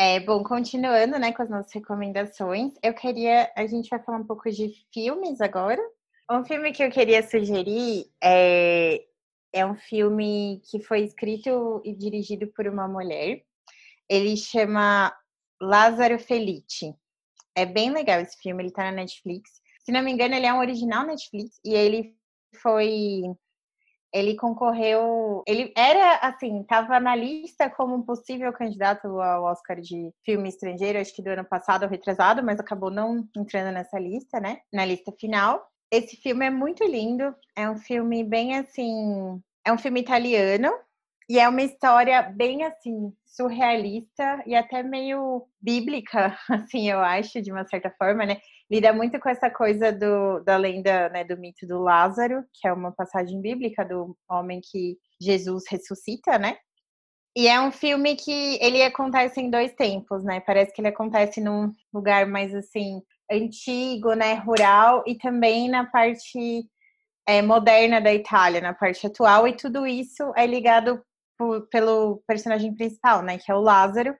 É, 0.03 0.19
bom, 0.19 0.41
continuando, 0.41 1.19
né, 1.19 1.31
com 1.31 1.43
as 1.43 1.49
nossas 1.51 1.71
recomendações, 1.71 2.73
eu 2.81 2.91
queria, 2.91 3.51
a 3.55 3.67
gente 3.67 3.87
vai 3.87 4.01
falar 4.01 4.17
um 4.17 4.25
pouco 4.25 4.49
de 4.49 4.73
filmes 4.91 5.39
agora. 5.39 5.79
Um 6.27 6.43
filme 6.43 6.71
que 6.71 6.83
eu 6.83 6.89
queria 6.89 7.21
sugerir 7.21 8.07
é, 8.19 9.05
é 9.53 9.63
um 9.63 9.75
filme 9.75 10.59
que 10.65 10.81
foi 10.81 11.01
escrito 11.01 11.83
e 11.85 11.93
dirigido 11.93 12.47
por 12.47 12.65
uma 12.65 12.87
mulher. 12.87 13.43
Ele 14.09 14.35
chama 14.35 15.15
Lázaro 15.61 16.17
Felice. 16.17 16.95
É 17.55 17.67
bem 17.67 17.91
legal 17.91 18.21
esse 18.21 18.41
filme, 18.41 18.63
ele 18.63 18.71
tá 18.71 18.85
na 18.85 18.91
Netflix. 18.93 19.51
Se 19.83 19.91
não 19.91 20.01
me 20.01 20.11
engano, 20.11 20.33
ele 20.33 20.47
é 20.47 20.53
um 20.53 20.61
original 20.61 21.05
Netflix 21.05 21.59
e 21.63 21.75
ele 21.75 22.15
foi 22.59 23.21
ele 24.13 24.35
concorreu, 24.35 25.43
ele 25.47 25.71
era 25.75 26.15
assim, 26.17 26.61
estava 26.61 26.99
na 26.99 27.15
lista 27.15 27.69
como 27.69 27.95
um 27.95 28.01
possível 28.01 28.51
candidato 28.51 29.07
ao 29.21 29.43
Oscar 29.45 29.79
de 29.79 30.11
filme 30.25 30.49
estrangeiro, 30.49 30.99
acho 30.99 31.15
que 31.15 31.21
do 31.21 31.29
ano 31.29 31.45
passado 31.45 31.87
retrasado, 31.87 32.43
mas 32.43 32.59
acabou 32.59 32.91
não 32.91 33.27
entrando 33.35 33.73
nessa 33.73 33.97
lista, 33.97 34.39
né? 34.39 34.59
Na 34.71 34.85
lista 34.85 35.11
final. 35.19 35.65
Esse 35.89 36.15
filme 36.17 36.45
é 36.45 36.49
muito 36.49 36.83
lindo, 36.83 37.33
é 37.55 37.69
um 37.69 37.77
filme 37.77 38.23
bem 38.23 38.57
assim, 38.57 39.41
é 39.65 39.71
um 39.71 39.77
filme 39.77 40.01
italiano 40.01 40.71
e 41.29 41.39
é 41.39 41.47
uma 41.47 41.61
história 41.61 42.21
bem 42.21 42.63
assim 42.63 43.13
surrealista 43.25 44.43
e 44.45 44.53
até 44.55 44.83
meio 44.83 45.47
bíblica, 45.61 46.37
assim, 46.49 46.89
eu 46.89 46.99
acho, 46.99 47.41
de 47.41 47.51
uma 47.51 47.65
certa 47.65 47.89
forma, 47.97 48.25
né? 48.25 48.37
Lida 48.71 48.93
muito 48.93 49.19
com 49.19 49.27
essa 49.27 49.49
coisa 49.49 49.91
do, 49.91 50.39
da 50.45 50.55
lenda, 50.55 51.09
né, 51.09 51.25
do 51.25 51.37
mito 51.37 51.67
do 51.67 51.81
Lázaro, 51.81 52.45
que 52.53 52.65
é 52.65 52.71
uma 52.71 52.89
passagem 52.93 53.41
bíblica 53.41 53.83
do 53.83 54.15
homem 54.29 54.61
que 54.63 54.97
Jesus 55.19 55.65
ressuscita, 55.69 56.39
né? 56.39 56.55
E 57.35 57.49
é 57.49 57.59
um 57.59 57.69
filme 57.69 58.15
que 58.15 58.57
ele 58.61 58.81
acontece 58.81 59.41
em 59.41 59.49
dois 59.49 59.73
tempos, 59.73 60.23
né? 60.23 60.39
Parece 60.39 60.73
que 60.73 60.79
ele 60.79 60.87
acontece 60.87 61.41
num 61.41 61.73
lugar 61.93 62.25
mais 62.25 62.55
assim 62.55 63.01
antigo, 63.29 64.13
né, 64.13 64.35
rural 64.35 65.03
e 65.05 65.15
também 65.15 65.69
na 65.69 65.85
parte 65.85 66.65
é, 67.27 67.41
moderna 67.41 67.99
da 67.99 68.13
Itália, 68.13 68.61
na 68.61 68.73
parte 68.73 69.05
atual, 69.05 69.47
e 69.47 69.55
tudo 69.55 69.85
isso 69.85 70.31
é 70.35 70.45
ligado 70.45 71.01
por, 71.37 71.67
pelo 71.67 72.23
personagem 72.25 72.73
principal, 72.73 73.21
né, 73.21 73.37
que 73.37 73.51
é 73.51 73.55
o 73.55 73.61
Lázaro. 73.61 74.15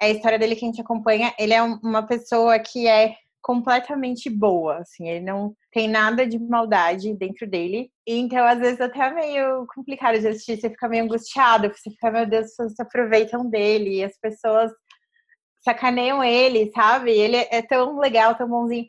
É 0.00 0.06
a 0.06 0.10
história 0.10 0.38
dele 0.38 0.54
que 0.54 0.64
a 0.64 0.68
gente 0.68 0.80
acompanha. 0.80 1.34
Ele 1.36 1.52
é 1.52 1.60
uma 1.60 2.06
pessoa 2.06 2.58
que 2.60 2.86
é 2.86 3.16
completamente 3.42 4.28
boa, 4.28 4.78
assim, 4.78 5.08
ele 5.08 5.24
não 5.24 5.54
tem 5.72 5.88
nada 5.88 6.26
de 6.26 6.38
maldade 6.38 7.14
dentro 7.14 7.46
dele. 7.46 7.90
Então, 8.06 8.44
às 8.44 8.58
vezes, 8.58 8.80
até 8.80 9.00
é 9.00 9.14
meio 9.14 9.66
complicado 9.74 10.18
de 10.18 10.28
assistir, 10.28 10.60
você 10.60 10.70
fica 10.70 10.88
meio 10.88 11.04
angustiado, 11.04 11.68
você 11.68 11.90
fica, 11.90 12.10
meu 12.10 12.26
Deus, 12.26 12.46
as 12.46 12.50
pessoas 12.50 12.74
se 12.74 12.82
aproveitam 12.82 13.48
dele, 13.48 13.96
e 13.96 14.04
as 14.04 14.18
pessoas 14.18 14.72
sacaneiam 15.62 16.22
ele, 16.22 16.70
sabe? 16.72 17.12
Ele 17.12 17.36
é 17.36 17.62
tão 17.62 17.98
legal, 17.98 18.34
tão 18.34 18.48
bonzinho. 18.48 18.86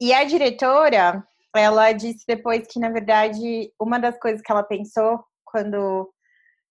E 0.00 0.12
a 0.12 0.24
diretora, 0.24 1.24
ela 1.54 1.92
disse 1.92 2.24
depois 2.26 2.66
que, 2.66 2.78
na 2.78 2.90
verdade, 2.90 3.72
uma 3.80 3.98
das 3.98 4.18
coisas 4.18 4.42
que 4.42 4.52
ela 4.52 4.62
pensou 4.62 5.24
quando 5.44 6.12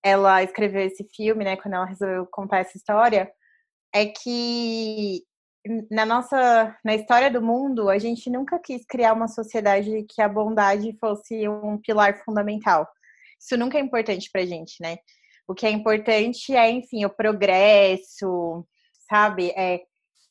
ela 0.05 0.43
escreveu 0.43 0.83
esse 0.83 1.05
filme, 1.15 1.45
né, 1.45 1.57
quando 1.57 1.75
ela 1.75 1.87
resolveu 1.87 2.27
contar 2.31 2.59
essa 2.59 2.77
história, 2.77 3.31
é 3.95 4.07
que 4.07 5.23
na 5.91 6.07
nossa 6.07 6.77
na 6.85 6.95
história 6.95 7.31
do 7.31 7.43
mundo, 7.43 7.89
a 7.89 7.99
gente 7.99 8.31
nunca 8.31 8.59
quis 8.59 8.85
criar 8.87 9.13
uma 9.13 9.29
sociedade 9.29 10.05
que 10.09 10.23
a 10.23 10.29
bondade 10.29 10.97
fosse 10.99 11.49
um 11.49 11.79
pilar 11.79 12.23
fundamental. 12.25 12.87
Isso 13.41 13.57
nunca 13.57 13.79
é 13.79 13.81
importante 13.81 14.31
pra 14.31 14.47
gente, 14.47 14.81
né? 14.81 14.97
O 15.49 15.55
que 15.55 15.67
é 15.67 15.71
importante 15.71 16.55
é, 16.55 16.71
enfim, 16.71 17.05
o 17.05 17.11
progresso, 17.11 18.67
sabe? 19.09 19.51
É 19.57 19.81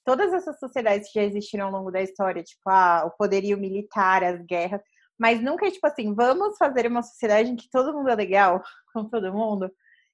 todas 0.06 0.32
essas 0.34 0.60
sociedades 0.60 1.12
que 1.12 1.20
já 1.20 1.26
existiram 1.26 1.66
ao 1.66 1.72
longo 1.72 1.92
da 1.92 2.02
história, 2.02 2.44
tipo, 2.44 2.70
ah, 2.70 3.04
o 3.06 3.12
poderio 3.12 3.58
militar, 3.58 4.24
as 4.24 4.40
guerras, 4.46 4.82
mas 5.18 5.42
nunca 5.42 5.68
é 5.68 5.72
tipo 5.72 5.88
assim, 5.88 6.14
vamos 6.14 6.58
fazer 6.58 6.86
uma 6.88 7.02
sociedade 7.02 7.50
em 7.50 7.56
que 7.56 7.70
todo 7.70 7.94
mundo 7.94 8.10
é 8.10 8.16
legal 8.16 8.62
com 8.94 9.06
todo 9.06 9.34
mundo. 9.34 9.72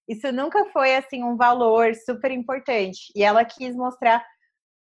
Isso 0.08 0.32
nunca 0.32 0.66
foi 0.72 0.96
assim 0.96 1.24
um 1.24 1.36
valor 1.36 1.94
super 1.96 2.32
importante. 2.32 3.12
E 3.16 3.24
ela 3.24 3.46
quis 3.46 3.76
mostrar 3.76 4.24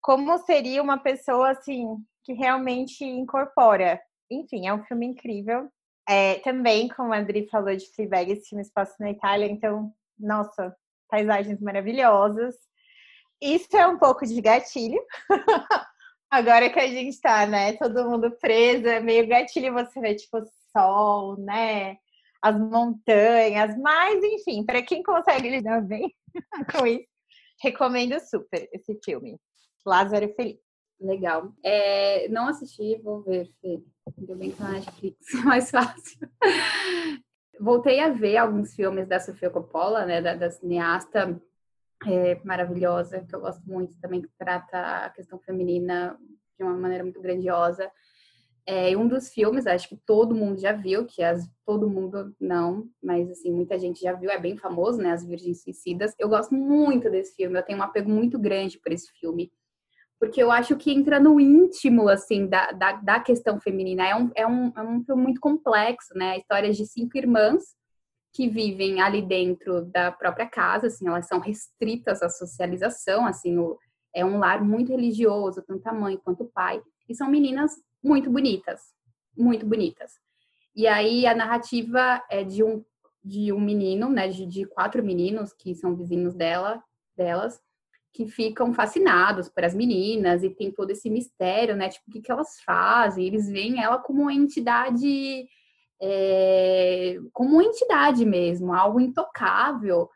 como 0.01 0.39
seria 0.39 0.83
uma 0.83 0.99
pessoa 0.99 1.51
assim 1.51 1.97
que 2.25 2.33
realmente 2.33 3.05
incorpora. 3.05 4.01
Enfim, 4.31 4.67
é 4.67 4.75
um 4.75 4.85
filme 4.85 5.07
incrível. 5.07 5.69
É, 6.09 6.37
também, 6.41 6.89
como 6.89 7.13
a 7.13 7.19
Adri 7.19 7.49
falou 7.49 7.75
de 7.75 7.87
Fleabag, 7.95 8.33
esse 8.33 8.49
filme 8.49 8.65
se 8.65 8.73
passa 8.73 8.95
na 8.99 9.11
Itália, 9.11 9.47
então, 9.47 9.93
nossa, 10.19 10.75
paisagens 11.09 11.61
maravilhosas. 11.61 12.55
Isso 13.41 13.77
é 13.77 13.87
um 13.87 13.99
pouco 13.99 14.27
de 14.27 14.41
gatilho. 14.41 15.01
Agora 16.31 16.69
que 16.69 16.79
a 16.79 16.87
gente 16.87 17.19
tá, 17.21 17.47
né, 17.47 17.73
todo 17.75 18.09
mundo 18.09 18.31
preso, 18.39 18.87
é 18.87 19.01
meio 19.01 19.27
gatilho 19.27 19.73
você 19.73 19.99
vê, 20.01 20.15
tipo, 20.15 20.43
sol, 20.73 21.39
né, 21.39 21.97
as 22.43 22.59
montanhas, 22.59 23.77
mas, 23.79 24.23
enfim, 24.23 24.65
para 24.65 24.83
quem 24.83 25.03
consegue 25.03 25.49
lidar 25.49 25.81
bem 25.83 26.15
com 26.73 26.87
isso, 26.87 27.07
recomendo 27.63 28.21
super 28.21 28.69
esse 28.73 28.99
filme. 29.03 29.39
Lázaro 29.85 30.29
Felipe. 30.35 30.63
Legal. 31.01 31.53
É, 31.63 32.29
não 32.29 32.49
assisti, 32.49 33.01
vou 33.03 33.23
ver, 33.23 33.49
Fê. 33.61 33.81
Ainda 34.19 34.35
bem 34.35 34.51
que 34.51 34.61
na 34.61 34.73
Netflix 34.73 35.17
é 35.35 35.45
mais 35.45 35.71
fácil. 35.71 36.29
Voltei 37.61 38.01
a 38.01 38.09
ver 38.09 38.37
alguns 38.37 38.75
filmes 38.75 39.07
da 39.07 39.21
Sofia 39.21 39.51
Coppola, 39.51 40.05
né, 40.07 40.21
da, 40.21 40.35
da 40.35 40.51
cineasta 40.51 41.41
é, 42.07 42.41
maravilhosa, 42.45 43.25
que 43.25 43.35
eu 43.35 43.41
gosto 43.41 43.63
muito 43.65 43.99
também, 44.01 44.23
que 44.23 44.31
trata 44.39 45.07
a 45.07 45.11
questão 45.11 45.39
feminina 45.39 46.19
de 46.57 46.65
uma 46.65 46.75
maneira 46.75 47.05
muito 47.05 47.21
grandiosa. 47.21 47.91
É 48.67 48.97
um 48.97 49.09
dos 49.09 49.31
filmes, 49.31 49.67
acho 49.67 49.89
que 49.89 49.97
todo 49.97 50.35
mundo 50.35 50.61
já 50.61 50.73
viu, 50.73 51.07
que 51.07 51.23
as, 51.23 51.49
todo 51.65 51.89
mundo 51.89 52.35
não, 52.39 52.89
mas 53.03 53.31
assim, 53.31 53.51
muita 53.51 53.79
gente 53.79 54.01
já 54.01 54.13
viu, 54.13 54.31
é 54.31 54.39
bem 54.39 54.57
famoso, 54.57 54.99
né? 54.99 55.13
As 55.13 55.25
Virgens 55.25 55.63
Suicidas. 55.63 56.15
Eu 56.19 56.29
gosto 56.29 56.55
muito 56.55 57.09
desse 57.11 57.35
filme, 57.35 57.59
eu 57.59 57.63
tenho 57.63 57.79
um 57.79 57.83
apego 57.83 58.11
muito 58.11 58.39
grande 58.39 58.79
por 58.79 58.93
esse 58.93 59.11
filme 59.13 59.51
porque 60.19 60.43
eu 60.43 60.51
acho 60.51 60.77
que 60.77 60.93
entra 60.93 61.21
no 61.21 61.41
íntimo, 61.41 62.09
assim, 62.09 62.47
da, 62.47 62.73
da, 62.73 62.93
da 62.93 63.21
questão 63.21 63.61
feminina. 63.61 64.07
É 64.07 64.17
um, 64.17 64.31
é, 64.35 64.47
um, 64.47 64.73
é 64.77 64.83
um 64.83 65.05
filme 65.05 65.23
muito 65.23 65.41
complexo, 65.41 66.13
né? 66.15 66.39
Histórias 66.39 66.77
de 66.77 66.87
cinco 66.87 67.17
irmãs 67.17 67.63
que 68.33 68.49
vivem 68.49 69.01
ali 69.01 69.23
dentro 69.23 69.85
da 69.87 70.13
própria 70.13 70.47
casa, 70.47 70.89
assim, 70.89 71.09
elas 71.09 71.27
são 71.27 71.39
restritas 71.41 72.23
à 72.23 72.29
socialização, 72.29 73.27
assim, 73.27 73.59
o, 73.59 73.79
é 74.15 74.25
um 74.25 74.39
lar 74.39 74.63
muito 74.63 74.93
religioso, 74.93 75.63
tanto 75.67 75.87
a 75.89 75.93
mãe 75.93 76.17
quanto 76.17 76.45
o 76.45 76.49
pai, 76.49 76.83
e 77.09 77.15
são 77.15 77.29
meninas 77.29 77.73
muito 78.03 78.31
bonitas, 78.31 78.81
muito 79.37 79.67
bonitas. 79.67 80.13
E 80.75 80.87
aí 80.87 81.27
a 81.27 81.35
narrativa 81.35 82.23
é 82.31 82.45
de 82.45 82.63
um, 82.63 82.85
de 83.25 83.53
um 83.53 83.61
menino, 83.61 84.09
né, 84.09 84.29
de, 84.29 84.47
de 84.47 84.65
quatro 84.67 85.03
meninos 85.03 85.53
que 85.53 85.75
são 85.75 85.97
vizinhos 85.97 86.35
dela, 86.35 86.83
delas, 87.17 87.61
que 88.13 88.27
ficam 88.27 88.73
fascinados 88.73 89.49
por 89.49 89.65
as 89.65 89.75
meninas 89.75 90.43
e 90.43 90.51
tem 90.51 90.71
todo 90.71 90.91
esse 90.91 91.09
mistério, 91.11 91.77
né? 91.77 91.89
Tipo, 91.89 92.09
o 92.09 92.13
que, 92.13 92.21
que 92.21 92.33
elas 92.33 92.61
fazem? 92.61 93.27
Eles 93.27 93.49
veem 93.49 93.83
ela 93.83 93.99
como 93.99 94.23
uma 94.23 94.33
entidade, 94.33 95.47
é, 96.01 97.19
como 97.33 97.55
uma 97.55 97.65
entidade 97.65 98.25
mesmo, 98.25 98.73
algo 98.73 99.01
intocável. 99.01 100.09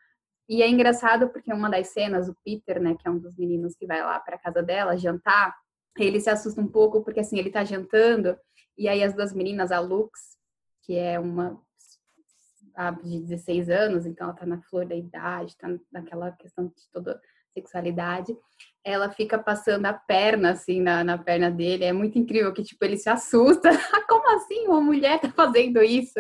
E 0.49 0.63
é 0.63 0.69
engraçado 0.69 1.29
porque 1.29 1.53
uma 1.53 1.71
das 1.71 1.89
cenas, 1.89 2.29
o 2.29 2.37
Peter, 2.45 2.81
né, 2.81 2.97
que 2.99 3.07
é 3.07 3.11
um 3.11 3.19
dos 3.19 3.37
meninos 3.37 3.75
que 3.77 3.87
vai 3.87 4.03
lá 4.03 4.19
para 4.21 4.39
casa 4.39 4.63
dela 4.63 4.97
jantar, 4.97 5.55
ele 5.99 6.21
se 6.21 6.31
assusta 6.31 6.61
um 6.61 6.69
pouco 6.69 7.03
porque 7.03 7.21
assim 7.21 7.39
ele 7.39 7.51
tá 7.51 7.65
jantando 7.65 8.37
e 8.77 8.89
aí 8.89 9.03
as 9.03 9.15
duas 9.15 9.33
meninas, 9.33 9.71
a 9.71 9.79
Lux, 9.79 10.37
que 10.83 10.97
é 10.97 11.21
uma 11.21 11.61
de 13.05 13.21
16 13.21 13.69
anos, 13.69 14.07
então 14.07 14.27
ela 14.27 14.37
tá 14.37 14.47
na 14.47 14.61
flor 14.63 14.87
da 14.87 14.95
idade, 14.95 15.57
tá 15.59 15.69
naquela 15.93 16.33
questão 16.33 16.69
de 16.69 16.89
toda 16.91 17.21
sexualidade, 17.53 18.37
ela 18.85 19.11
fica 19.11 19.39
passando 19.39 19.87
a 19.87 19.93
perna 19.93 20.53
assim 20.53 20.81
na, 20.81 21.05
na 21.05 21.17
perna 21.17 21.51
dele. 21.51 21.85
É 21.85 21.93
muito 21.93 22.19
incrível 22.19 22.53
que 22.53 22.63
tipo 22.63 22.85
ele 22.85 22.97
se 22.97 23.09
assusta. 23.09 23.71
Como 24.09 24.29
assim 24.35 24.67
uma 24.67 24.81
mulher 24.81 25.21
tá 25.21 25.31
fazendo 25.31 25.83
isso? 25.83 26.15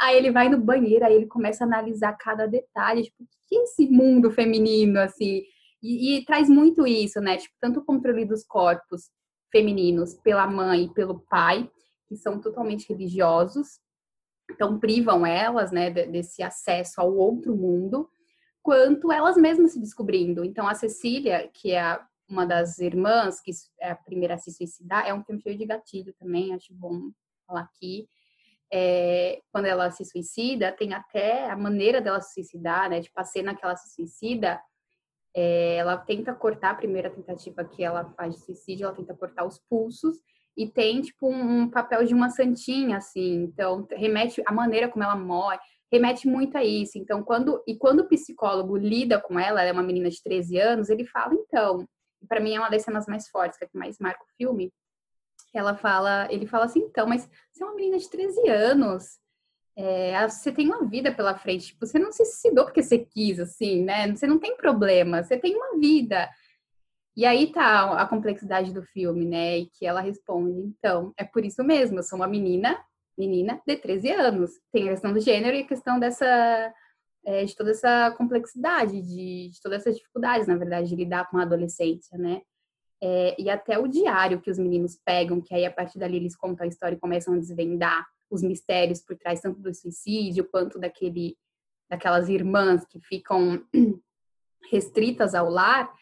Aí 0.00 0.16
ele 0.16 0.30
vai 0.30 0.48
no 0.48 0.58
banheiro, 0.58 1.04
aí 1.04 1.14
ele 1.14 1.26
começa 1.26 1.64
a 1.64 1.66
analisar 1.66 2.12
cada 2.16 2.46
detalhe, 2.46 3.04
tipo, 3.04 3.22
o 3.22 3.26
que 3.48 3.56
é 3.56 3.62
esse 3.62 3.88
mundo 3.88 4.30
feminino 4.30 5.00
assim? 5.00 5.42
E, 5.82 6.18
e 6.18 6.24
traz 6.24 6.48
muito 6.48 6.86
isso, 6.86 7.20
né? 7.20 7.36
Tipo, 7.36 7.54
tanto 7.60 7.80
o 7.80 7.84
controle 7.84 8.24
dos 8.24 8.44
corpos 8.44 9.10
femininos 9.50 10.14
pela 10.14 10.46
mãe 10.46 10.84
e 10.84 10.94
pelo 10.94 11.20
pai, 11.28 11.68
que 12.08 12.16
são 12.16 12.40
totalmente 12.40 12.88
religiosos, 12.88 13.80
então 14.50 14.78
privam 14.78 15.24
elas, 15.24 15.70
né, 15.70 15.90
desse 15.90 16.42
acesso 16.42 17.00
ao 17.00 17.14
outro 17.14 17.56
mundo 17.56 18.08
quanto 18.62 19.10
elas 19.10 19.36
mesmas 19.36 19.72
se 19.72 19.80
descobrindo. 19.80 20.44
Então, 20.44 20.66
a 20.66 20.74
Cecília, 20.74 21.48
que 21.52 21.72
é 21.72 21.98
uma 22.28 22.46
das 22.46 22.78
irmãs, 22.78 23.40
que 23.40 23.50
é 23.80 23.90
a 23.90 23.96
primeira 23.96 24.34
a 24.34 24.38
se 24.38 24.52
suicidar, 24.52 25.06
é 25.06 25.12
um 25.12 25.24
filme 25.24 25.40
cheio 25.40 25.58
de 25.58 25.66
gatilho 25.66 26.14
também, 26.18 26.54
acho 26.54 26.72
bom 26.72 27.10
falar 27.46 27.62
aqui. 27.62 28.08
É, 28.72 29.40
quando 29.50 29.66
ela 29.66 29.90
se 29.90 30.04
suicida, 30.04 30.70
tem 30.70 30.94
até 30.94 31.50
a 31.50 31.56
maneira 31.56 32.00
dela 32.00 32.20
se 32.20 32.34
suicidar, 32.34 32.88
né? 32.88 33.00
Tipo, 33.00 33.20
a 33.20 33.24
cena 33.24 33.54
que 33.54 33.64
ela 33.64 33.74
se 33.74 33.92
suicida, 33.94 34.60
é, 35.34 35.76
ela 35.76 35.96
tenta 35.96 36.32
cortar 36.32 36.70
a 36.70 36.76
primeira 36.76 37.10
tentativa 37.10 37.64
que 37.64 37.82
ela 37.82 38.04
faz 38.16 38.34
de 38.34 38.40
suicídio, 38.44 38.84
ela 38.84 38.94
tenta 38.94 39.14
cortar 39.14 39.44
os 39.44 39.58
pulsos 39.58 40.18
e 40.56 40.68
tem, 40.68 41.00
tipo, 41.00 41.28
um, 41.28 41.62
um 41.62 41.70
papel 41.70 42.04
de 42.04 42.14
uma 42.14 42.30
santinha, 42.30 42.98
assim. 42.98 43.42
Então, 43.42 43.88
remete 43.90 44.40
a 44.46 44.52
maneira 44.52 44.88
como 44.88 45.02
ela 45.02 45.16
morre 45.16 45.58
remete 45.90 46.26
muito 46.28 46.56
a 46.56 46.64
isso. 46.64 46.98
Então, 46.98 47.22
quando 47.22 47.62
e 47.66 47.76
quando 47.76 48.00
o 48.00 48.08
psicólogo 48.08 48.76
lida 48.76 49.20
com 49.20 49.38
ela, 49.38 49.60
ela 49.60 49.70
é 49.70 49.72
uma 49.72 49.82
menina 49.82 50.08
de 50.08 50.22
13 50.22 50.58
anos, 50.58 50.88
ele 50.88 51.04
fala 51.04 51.34
então, 51.34 51.86
para 52.28 52.40
mim 52.40 52.54
é 52.54 52.58
uma 52.60 52.70
das 52.70 52.82
cenas 52.82 53.06
mais 53.06 53.28
fortes, 53.28 53.58
que 53.58 53.64
é 53.64 53.68
que 53.68 53.78
mais 53.78 53.98
marca 53.98 54.22
o 54.22 54.36
filme. 54.36 54.72
Ela 55.52 55.74
fala, 55.74 56.28
ele 56.30 56.46
fala 56.46 56.66
assim, 56.66 56.80
então, 56.80 57.06
mas 57.06 57.28
você 57.50 57.62
é 57.62 57.66
uma 57.66 57.74
menina 57.74 57.98
de 57.98 58.08
13 58.08 58.48
anos, 58.48 59.18
é, 59.76 60.28
você 60.28 60.52
tem 60.52 60.66
uma 60.66 60.84
vida 60.84 61.12
pela 61.12 61.36
frente, 61.36 61.68
tipo, 61.68 61.86
você 61.86 61.98
não 61.98 62.12
se 62.12 62.24
suicidou 62.24 62.64
porque 62.64 62.82
você 62.82 62.98
quis, 62.98 63.40
assim, 63.40 63.82
né? 63.82 64.14
Você 64.14 64.26
não 64.26 64.38
tem 64.38 64.56
problema, 64.56 65.22
você 65.22 65.36
tem 65.38 65.56
uma 65.56 65.78
vida. 65.78 66.28
E 67.16 67.24
aí 67.26 67.50
tá 67.52 68.00
a 68.00 68.06
complexidade 68.06 68.72
do 68.72 68.82
filme, 68.82 69.24
né? 69.24 69.58
E 69.58 69.66
que 69.66 69.86
ela 69.86 70.00
responde, 70.00 70.60
então, 70.60 71.12
é 71.16 71.24
por 71.24 71.44
isso 71.44 71.64
mesmo, 71.64 71.98
eu 71.98 72.02
sou 72.02 72.18
uma 72.18 72.28
menina 72.28 72.78
menina 73.16 73.60
de 73.66 73.76
13 73.76 74.10
anos. 74.10 74.50
Tem 74.72 74.88
a 74.88 74.92
questão 74.92 75.12
do 75.12 75.20
gênero 75.20 75.56
e 75.56 75.60
a 75.60 75.66
questão 75.66 75.98
dessa 75.98 76.72
é, 77.24 77.44
de 77.44 77.54
toda 77.54 77.70
essa 77.70 78.10
complexidade, 78.12 79.00
de, 79.02 79.50
de, 79.50 79.60
todas 79.62 79.82
essas 79.82 79.96
dificuldades, 79.96 80.46
na 80.46 80.56
verdade, 80.56 80.88
de 80.88 80.96
lidar 80.96 81.28
com 81.28 81.38
a 81.38 81.42
adolescência, 81.42 82.16
né? 82.16 82.42
É, 83.02 83.34
e 83.40 83.48
até 83.48 83.78
o 83.78 83.86
diário 83.86 84.40
que 84.40 84.50
os 84.50 84.58
meninos 84.58 84.98
pegam, 85.04 85.40
que 85.40 85.54
aí 85.54 85.64
a 85.64 85.70
partir 85.70 85.98
dali 85.98 86.16
eles 86.16 86.36
contam 86.36 86.64
a 86.64 86.68
história 86.68 86.96
e 86.96 87.00
começam 87.00 87.34
a 87.34 87.38
desvendar 87.38 88.06
os 88.30 88.42
mistérios 88.42 89.00
por 89.00 89.16
trás 89.16 89.40
tanto 89.40 89.60
do 89.60 89.74
suicídio 89.74 90.44
quanto 90.44 90.78
daquele 90.78 91.36
daquelas 91.88 92.28
irmãs 92.28 92.84
que 92.84 93.00
ficam 93.00 93.64
restritas 94.70 95.34
ao 95.34 95.50
lar, 95.50 95.92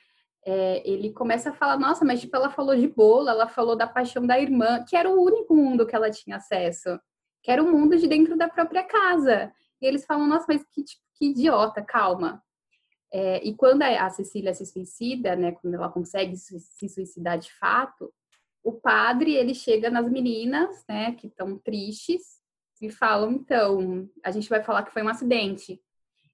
é, 0.50 0.82
ele 0.88 1.12
começa 1.12 1.50
a 1.50 1.52
falar, 1.52 1.78
nossa, 1.78 2.06
mas 2.06 2.22
tipo, 2.22 2.34
ela 2.34 2.48
falou 2.48 2.74
de 2.74 2.88
bolo, 2.88 3.28
ela 3.28 3.46
falou 3.46 3.76
da 3.76 3.86
paixão 3.86 4.26
da 4.26 4.40
irmã, 4.40 4.82
que 4.82 4.96
era 4.96 5.10
o 5.10 5.22
único 5.22 5.54
mundo 5.54 5.86
que 5.86 5.94
ela 5.94 6.10
tinha 6.10 6.36
acesso, 6.36 6.98
que 7.42 7.50
era 7.50 7.62
o 7.62 7.70
mundo 7.70 7.98
de 7.98 8.08
dentro 8.08 8.34
da 8.34 8.48
própria 8.48 8.82
casa. 8.82 9.52
E 9.78 9.86
eles 9.86 10.06
falam, 10.06 10.26
nossa, 10.26 10.46
mas 10.48 10.64
que, 10.72 10.82
tipo, 10.82 11.02
que 11.16 11.26
idiota, 11.26 11.82
calma. 11.82 12.42
É, 13.12 13.46
e 13.46 13.54
quando 13.54 13.82
a 13.82 14.08
Cecília 14.08 14.54
se 14.54 14.64
suicida, 14.64 15.36
né, 15.36 15.52
quando 15.52 15.74
ela 15.74 15.90
consegue 15.90 16.34
se 16.38 16.88
suicidar 16.88 17.38
de 17.38 17.52
fato, 17.52 18.10
o 18.64 18.72
padre, 18.72 19.34
ele 19.34 19.54
chega 19.54 19.90
nas 19.90 20.10
meninas, 20.10 20.82
né, 20.88 21.12
que 21.12 21.26
estão 21.26 21.58
tristes, 21.58 22.38
e 22.80 22.88
falam, 22.90 23.32
então, 23.32 24.08
a 24.24 24.30
gente 24.30 24.48
vai 24.48 24.62
falar 24.62 24.82
que 24.82 24.92
foi 24.92 25.02
um 25.02 25.08
acidente. 25.08 25.78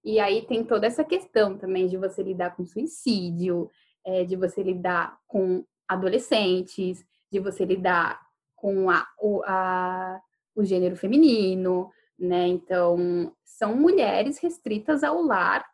E 0.04 0.20
aí 0.20 0.46
tem 0.46 0.62
toda 0.62 0.86
essa 0.86 1.02
questão 1.02 1.58
também 1.58 1.88
de 1.88 1.96
você 1.96 2.22
lidar 2.22 2.54
com 2.54 2.64
suicídio, 2.64 3.70
é, 4.04 4.24
de 4.24 4.36
você 4.36 4.62
lidar 4.62 5.18
com 5.26 5.64
adolescentes, 5.88 7.04
de 7.30 7.40
você 7.40 7.64
lidar 7.64 8.20
com 8.54 8.90
a, 8.90 9.06
o, 9.20 9.42
a, 9.44 10.20
o 10.54 10.64
gênero 10.64 10.96
feminino, 10.96 11.90
né? 12.18 12.46
Então, 12.46 13.34
são 13.44 13.76
mulheres 13.76 14.38
restritas 14.38 15.02
ao 15.02 15.22
lar 15.22 15.64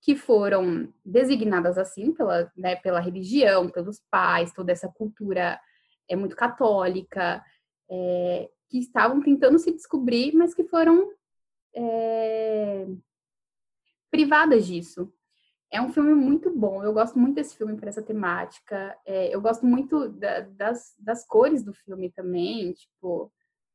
que 0.00 0.14
foram 0.14 0.92
designadas 1.04 1.78
assim 1.78 2.12
pela, 2.12 2.52
né, 2.54 2.76
pela 2.76 3.00
religião, 3.00 3.70
pelos 3.70 4.02
pais, 4.10 4.52
toda 4.52 4.70
essa 4.70 4.88
cultura 4.88 5.58
é 6.08 6.14
muito 6.14 6.36
católica, 6.36 7.42
é, 7.90 8.50
que 8.68 8.78
estavam 8.78 9.22
tentando 9.22 9.58
se 9.58 9.72
descobrir, 9.72 10.34
mas 10.34 10.54
que 10.54 10.64
foram 10.64 11.10
é, 11.74 12.86
privadas 14.10 14.66
disso. 14.66 15.12
É 15.74 15.80
um 15.80 15.92
filme 15.92 16.14
muito 16.14 16.56
bom, 16.56 16.84
eu 16.84 16.92
gosto 16.92 17.18
muito 17.18 17.34
desse 17.34 17.56
filme 17.56 17.76
por 17.76 17.88
essa 17.88 18.00
temática. 18.00 18.96
É, 19.04 19.34
eu 19.34 19.40
gosto 19.40 19.66
muito 19.66 20.08
da, 20.08 20.38
das, 20.42 20.94
das 21.00 21.26
cores 21.26 21.64
do 21.64 21.74
filme 21.74 22.12
também, 22.12 22.72
tipo, 22.74 23.32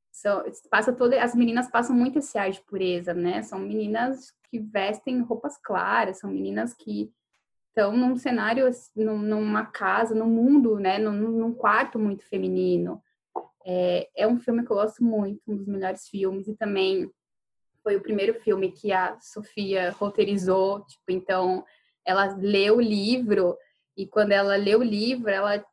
são, 0.09 0.41
passa 0.71 0.93
toda, 0.93 1.21
as 1.21 1.35
meninas 1.35 1.69
passam 1.69 1.93
muito 1.93 2.19
esse 2.19 2.37
ar 2.37 2.51
de 2.51 2.61
pureza, 2.61 3.13
né? 3.13 3.41
São 3.41 3.59
meninas 3.59 4.33
que 4.49 4.59
vestem 4.59 5.19
roupas 5.19 5.57
claras, 5.57 6.19
são 6.19 6.31
meninas 6.31 6.73
que 6.73 7.11
estão 7.67 7.91
num 7.91 8.15
cenário, 8.15 8.71
numa 8.95 9.65
casa, 9.65 10.15
num 10.15 10.29
mundo, 10.29 10.79
né? 10.79 10.99
Num, 10.99 11.11
num 11.11 11.53
quarto 11.53 11.99
muito 11.99 12.23
feminino. 12.23 13.03
É, 13.65 14.09
é 14.15 14.25
um 14.25 14.39
filme 14.39 14.65
que 14.65 14.71
eu 14.71 14.77
gosto 14.77 15.03
muito, 15.03 15.41
um 15.45 15.57
dos 15.57 15.67
melhores 15.67 16.07
filmes, 16.07 16.47
e 16.47 16.55
também 16.55 17.11
foi 17.83 17.97
o 17.97 18.01
primeiro 18.01 18.39
filme 18.39 18.71
que 18.71 18.93
a 18.93 19.19
Sofia 19.19 19.91
roteirizou, 19.91 20.85
tipo, 20.85 21.03
então 21.09 21.65
ela 22.09 22.35
leu 22.37 22.77
o 22.77 22.81
livro 22.81 23.57
e 23.95 24.07
quando 24.07 24.31
ela 24.31 24.55
leu 24.55 24.79
o 24.79 24.83
livro, 24.83 25.29
ela 25.29 25.63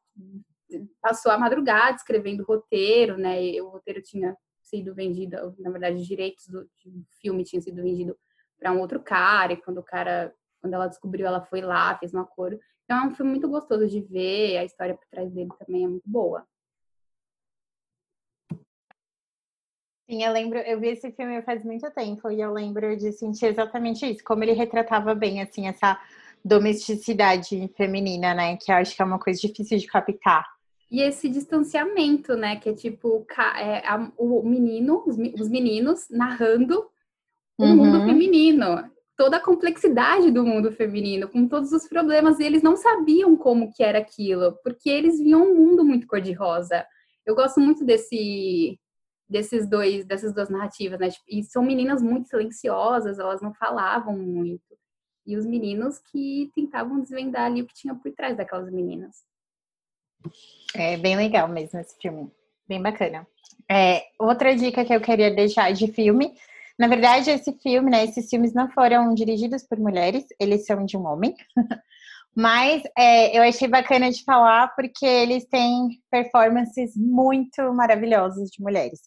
passou 1.00 1.30
a 1.32 1.38
madrugada 1.38 1.96
escrevendo 1.96 2.44
roteiro, 2.44 3.16
né? 3.16 3.42
E 3.42 3.60
o 3.60 3.68
roteiro 3.68 4.02
tinha 4.02 4.36
sido 4.60 4.94
vendido, 4.94 5.54
na 5.58 5.70
verdade, 5.70 6.00
os 6.00 6.06
direitos 6.06 6.48
do 6.48 6.68
filme 7.20 7.44
tinham 7.44 7.62
sido 7.62 7.82
vendido 7.82 8.18
para 8.58 8.72
um 8.72 8.80
outro 8.80 9.00
cara, 9.00 9.52
e 9.52 9.56
quando 9.56 9.78
o 9.78 9.82
cara, 9.82 10.34
quando 10.60 10.74
ela 10.74 10.88
descobriu, 10.88 11.26
ela 11.26 11.40
foi 11.40 11.60
lá, 11.60 11.96
fez 11.98 12.12
um 12.12 12.20
acordo. 12.20 12.58
Então 12.84 12.98
é 12.98 13.06
um 13.06 13.14
filme 13.14 13.32
muito 13.32 13.48
gostoso 13.48 13.86
de 13.86 14.00
ver, 14.00 14.58
a 14.58 14.64
história 14.64 14.94
por 14.94 15.06
trás 15.08 15.30
dele 15.30 15.50
também 15.58 15.84
é 15.84 15.88
muito 15.88 16.08
boa. 16.08 16.46
Sim, 20.08 20.22
eu 20.22 20.32
lembro, 20.32 20.58
eu 20.60 20.78
vi 20.78 20.88
esse 20.88 21.10
filme 21.10 21.42
faz 21.42 21.64
muito 21.64 21.90
tempo 21.90 22.30
e 22.30 22.40
eu 22.40 22.52
lembro 22.52 22.96
de 22.96 23.10
sentir 23.12 23.46
exatamente 23.46 24.06
isso, 24.06 24.22
como 24.22 24.44
ele 24.44 24.52
retratava 24.52 25.14
bem, 25.16 25.42
assim, 25.42 25.66
essa 25.66 26.00
domesticidade 26.44 27.70
feminina, 27.76 28.34
né? 28.34 28.56
Que 28.56 28.70
eu 28.70 28.76
acho 28.76 28.94
que 28.94 29.02
é 29.02 29.04
uma 29.04 29.18
coisa 29.18 29.40
difícil 29.40 29.78
de 29.78 29.86
captar. 29.86 30.44
E 30.90 31.02
esse 31.02 31.28
distanciamento, 31.28 32.36
né? 32.36 32.56
Que 32.56 32.70
é 32.70 32.74
tipo 32.74 33.26
é, 33.58 33.86
a, 33.86 34.10
o 34.16 34.42
menino, 34.42 35.02
os, 35.06 35.16
os, 35.40 35.48
meninos 35.48 36.06
narrando 36.10 36.86
o 37.58 37.64
uhum. 37.64 37.76
mundo 37.76 38.04
feminino. 38.04 38.90
Toda 39.16 39.38
a 39.38 39.42
complexidade 39.42 40.30
do 40.30 40.44
mundo 40.44 40.70
feminino, 40.70 41.28
com 41.28 41.48
todos 41.48 41.72
os 41.72 41.88
problemas, 41.88 42.38
e 42.38 42.44
eles 42.44 42.62
não 42.62 42.76
sabiam 42.76 43.34
como 43.34 43.72
que 43.72 43.82
era 43.82 43.98
aquilo, 43.98 44.58
porque 44.62 44.90
eles 44.90 45.18
viam 45.18 45.42
um 45.42 45.54
mundo 45.56 45.84
muito 45.84 46.06
cor-de-rosa. 46.06 46.84
Eu 47.24 47.34
gosto 47.34 47.58
muito 47.58 47.84
desse 47.84 48.78
desses 49.28 49.68
dois, 49.68 50.04
dessas 50.04 50.32
duas 50.32 50.48
narrativas, 50.48 50.98
né? 51.00 51.10
Tipo, 51.10 51.24
e 51.28 51.42
são 51.42 51.62
meninas 51.62 52.00
muito 52.00 52.28
silenciosas, 52.28 53.18
elas 53.18 53.42
não 53.42 53.52
falavam 53.54 54.16
muito. 54.16 54.62
E 55.26 55.36
os 55.36 55.44
meninos 55.44 55.98
que 55.98 56.50
tentavam 56.54 57.00
desvendar 57.00 57.46
ali 57.46 57.62
o 57.62 57.66
que 57.66 57.74
tinha 57.74 57.94
por 57.94 58.12
trás 58.12 58.36
daquelas 58.36 58.70
meninas. 58.70 59.24
É 60.74 60.96
bem 60.96 61.16
legal 61.16 61.48
mesmo 61.48 61.80
esse 61.80 61.96
filme. 62.00 62.30
Bem 62.68 62.80
bacana. 62.80 63.26
É, 63.70 64.04
outra 64.18 64.54
dica 64.54 64.84
que 64.84 64.94
eu 64.94 65.00
queria 65.00 65.34
deixar 65.34 65.72
de 65.72 65.88
filme. 65.92 66.34
Na 66.78 66.88
verdade, 66.88 67.30
esse 67.30 67.52
filme, 67.52 67.90
né? 67.90 68.04
Esses 68.04 68.28
filmes 68.28 68.52
não 68.52 68.70
foram 68.70 69.14
dirigidos 69.14 69.62
por 69.62 69.78
mulheres, 69.78 70.24
eles 70.38 70.66
são 70.66 70.84
de 70.84 70.96
um 70.96 71.06
homem. 71.06 71.34
Mas 72.36 72.82
é, 72.96 73.36
eu 73.36 73.42
achei 73.42 73.66
bacana 73.66 74.10
de 74.10 74.22
falar 74.22 74.74
porque 74.76 75.06
eles 75.06 75.46
têm 75.46 76.02
performances 76.10 76.94
muito 76.94 77.72
maravilhosas 77.72 78.50
de 78.50 78.62
mulheres. 78.62 79.00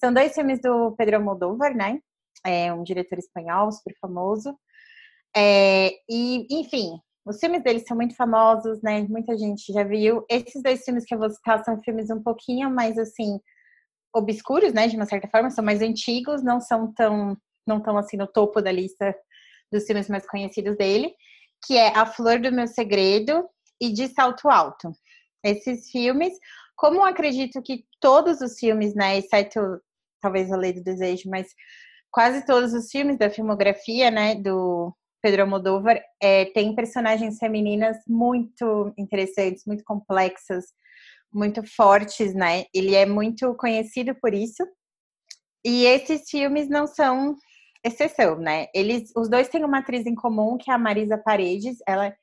São 0.00 0.14
dois 0.14 0.32
filmes 0.34 0.62
do 0.62 0.92
Pedro 0.96 1.16
Almodóvar, 1.16 1.76
né? 1.76 2.00
É 2.44 2.72
um 2.72 2.82
diretor 2.82 3.18
espanhol 3.18 3.70
super 3.70 3.94
famoso. 4.00 4.56
É, 5.36 5.90
e, 6.08 6.46
enfim, 6.50 6.98
os 7.24 7.38
filmes 7.38 7.62
deles 7.62 7.84
são 7.86 7.96
muito 7.96 8.14
famosos, 8.16 8.80
né? 8.82 9.02
Muita 9.08 9.36
gente 9.36 9.72
já 9.72 9.84
viu. 9.84 10.24
Esses 10.28 10.62
dois 10.62 10.84
filmes 10.84 11.04
que 11.04 11.14
eu 11.14 11.18
vou 11.18 11.30
citar 11.30 11.64
são 11.64 11.80
filmes 11.82 12.10
um 12.10 12.22
pouquinho 12.22 12.70
mais 12.70 12.98
assim 12.98 13.38
obscuros, 14.14 14.72
né? 14.72 14.88
De 14.88 14.96
uma 14.96 15.06
certa 15.06 15.28
forma, 15.28 15.50
são 15.50 15.64
mais 15.64 15.82
antigos, 15.82 16.42
não 16.42 16.60
são 16.60 16.92
tão, 16.92 17.36
não 17.66 17.80
tão 17.80 17.96
assim 17.96 18.16
no 18.16 18.26
topo 18.26 18.60
da 18.60 18.72
lista 18.72 19.14
dos 19.72 19.84
filmes 19.84 20.08
mais 20.08 20.26
conhecidos 20.26 20.76
dele 20.76 21.14
que 21.66 21.76
é 21.76 21.88
A 21.96 22.06
Flor 22.06 22.40
do 22.40 22.52
Meu 22.52 22.66
Segredo 22.66 23.48
e 23.80 23.92
De 23.92 24.08
Salto 24.08 24.48
Alto. 24.48 24.92
Esses 25.44 25.90
filmes, 25.90 26.32
como 26.76 27.04
acredito 27.04 27.62
que 27.62 27.84
todos 28.00 28.40
os 28.40 28.58
filmes, 28.58 28.94
né, 28.94 29.18
exceto 29.18 29.60
talvez 30.20 30.50
A 30.52 30.56
Lei 30.56 30.72
do 30.72 30.82
Desejo, 30.82 31.28
mas 31.30 31.48
quase 32.10 32.44
todos 32.44 32.74
os 32.74 32.90
filmes 32.90 33.18
da 33.18 33.30
filmografia, 33.30 34.10
né, 34.10 34.34
do 34.34 34.94
Pedro 35.22 35.42
Almodóvar, 35.42 36.02
é, 36.20 36.46
tem 36.46 36.74
personagens 36.74 37.38
femininas 37.38 37.96
muito 38.06 38.92
interessantes, 38.96 39.64
muito 39.66 39.84
complexas, 39.84 40.66
muito 41.32 41.62
fortes, 41.64 42.34
né? 42.34 42.64
Ele 42.74 42.94
é 42.94 43.06
muito 43.06 43.54
conhecido 43.54 44.14
por 44.14 44.34
isso. 44.34 44.66
E 45.64 45.84
esses 45.84 46.28
filmes 46.28 46.68
não 46.68 46.86
são 46.86 47.36
exceção, 47.84 48.38
né? 48.38 48.68
Eles, 48.74 49.12
os 49.16 49.28
dois 49.28 49.48
têm 49.48 49.64
uma 49.64 49.78
atriz 49.78 50.06
em 50.06 50.14
comum, 50.14 50.56
que 50.58 50.70
é 50.70 50.74
a 50.74 50.78
Marisa 50.78 51.18
Paredes. 51.18 51.76
Ela 51.86 52.06
é 52.08 52.16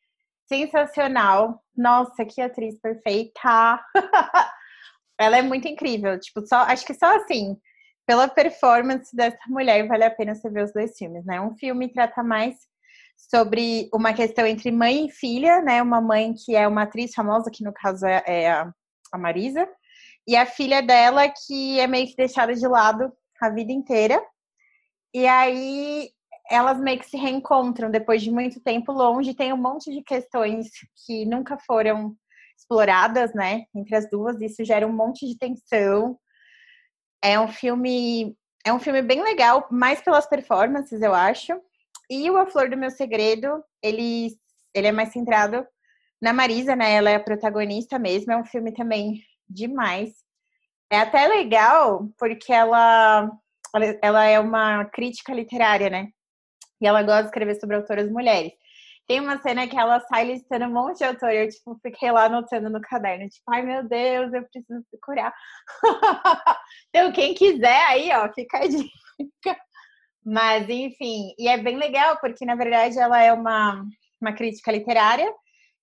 sensacional. 0.47 1.61
Nossa, 1.75 2.25
que 2.25 2.41
atriz 2.41 2.79
perfeita! 2.79 3.79
ela 5.19 5.37
é 5.37 5.41
muito 5.41 5.67
incrível. 5.67 6.19
Tipo, 6.19 6.45
só 6.45 6.57
acho 6.57 6.85
que 6.85 6.93
só 6.93 7.15
assim, 7.15 7.57
pela 8.07 8.27
performance 8.27 9.15
dessa 9.15 9.37
mulher, 9.47 9.87
vale 9.87 10.03
a 10.03 10.11
pena 10.11 10.33
você 10.33 10.49
ver 10.49 10.63
os 10.63 10.73
dois 10.73 10.97
filmes, 10.97 11.25
né? 11.25 11.39
Um 11.41 11.55
filme 11.55 11.91
trata 11.91 12.23
mais 12.23 12.55
sobre 13.17 13.89
uma 13.93 14.13
questão 14.13 14.45
entre 14.45 14.71
mãe 14.71 15.07
e 15.07 15.11
filha, 15.11 15.61
né? 15.61 15.81
Uma 15.81 15.99
mãe 15.99 16.33
que 16.33 16.55
é 16.55 16.67
uma 16.67 16.83
atriz 16.83 17.13
famosa, 17.13 17.51
que 17.51 17.63
no 17.63 17.73
caso 17.73 18.05
é, 18.05 18.23
é 18.25 18.51
a, 18.51 18.71
Marisa, 19.17 19.67
e 20.27 20.35
a 20.35 20.45
filha 20.45 20.81
dela 20.81 21.27
que 21.27 21.79
é 21.79 21.87
meio 21.87 22.07
que 22.07 22.15
deixada 22.15 22.53
de 22.53 22.67
lado 22.67 23.11
a 23.41 23.49
vida 23.49 23.71
inteira. 23.71 24.21
E 25.13 25.25
aí 25.25 26.09
elas 26.49 26.79
meio 26.79 26.99
que 26.99 27.09
se 27.09 27.17
reencontram 27.17 27.91
depois 27.91 28.21
de 28.21 28.31
muito 28.31 28.61
tempo 28.61 28.91
longe. 28.91 29.33
Tem 29.33 29.51
um 29.51 29.57
monte 29.57 29.91
de 29.91 30.01
questões 30.01 30.69
que 31.05 31.25
nunca 31.25 31.57
foram 31.57 32.15
exploradas, 32.57 33.33
né, 33.33 33.65
entre 33.75 33.95
as 33.95 34.09
duas. 34.09 34.41
Isso 34.41 34.63
gera 34.63 34.87
um 34.87 34.93
monte 34.93 35.27
de 35.27 35.37
tensão. 35.37 36.17
É 37.21 37.39
um 37.39 37.47
filme, 37.47 38.35
é 38.65 38.71
um 38.71 38.79
filme 38.79 39.01
bem 39.01 39.21
legal, 39.23 39.67
mais 39.71 40.01
pelas 40.01 40.27
performances, 40.27 41.01
eu 41.01 41.13
acho. 41.13 41.59
E 42.09 42.29
o 42.29 42.37
A 42.37 42.45
Flor 42.45 42.69
do 42.69 42.77
Meu 42.77 42.89
Segredo, 42.89 43.63
ele, 43.81 44.29
ele 44.73 44.87
é 44.87 44.91
mais 44.91 45.11
centrado 45.11 45.65
na 46.21 46.33
Marisa, 46.33 46.75
né? 46.75 46.93
Ela 46.93 47.09
é 47.09 47.15
a 47.15 47.23
protagonista 47.23 47.99
mesmo. 47.99 48.31
É 48.31 48.37
um 48.37 48.45
filme 48.45 48.73
também 48.73 49.21
demais. 49.49 50.13
É 50.89 50.99
até 50.99 51.27
legal 51.27 52.09
porque 52.17 52.51
ela 52.53 53.29
ela 54.01 54.25
é 54.25 54.39
uma 54.39 54.85
crítica 54.85 55.33
literária, 55.33 55.89
né? 55.89 56.09
E 56.81 56.87
ela 56.87 57.03
gosta 57.03 57.23
de 57.23 57.27
escrever 57.27 57.59
sobre 57.59 57.75
autoras 57.75 58.09
mulheres. 58.09 58.53
Tem 59.07 59.19
uma 59.19 59.41
cena 59.41 59.67
que 59.67 59.77
ela 59.77 59.99
sai 60.01 60.25
listando 60.25 60.65
um 60.65 60.73
monte 60.73 60.97
de 60.97 61.05
autor 61.05 61.31
e 61.31 61.43
eu, 61.43 61.49
tipo, 61.49 61.79
fiquei 61.81 62.11
lá 62.11 62.25
anotando 62.25 62.69
no 62.69 62.81
caderno, 62.81 63.27
tipo, 63.29 63.49
ai 63.49 63.61
meu 63.61 63.87
Deus, 63.87 64.33
eu 64.33 64.43
preciso 64.43 64.83
procurar. 64.91 65.33
então, 66.89 67.11
quem 67.13 67.33
quiser 67.33 67.85
aí, 67.87 68.11
ó, 68.11 68.31
fica 68.33 68.57
a 68.57 68.67
dica. 68.67 69.57
Mas, 70.29 70.67
enfim, 70.67 71.33
e 71.39 71.47
é 71.47 71.57
bem 71.57 71.77
legal, 71.77 72.17
porque 72.19 72.45
na 72.45 72.53
verdade 72.53 72.99
ela 72.99 73.23
é 73.23 73.31
uma, 73.31 73.81
uma 74.19 74.33
crítica 74.33 74.73
literária 74.73 75.31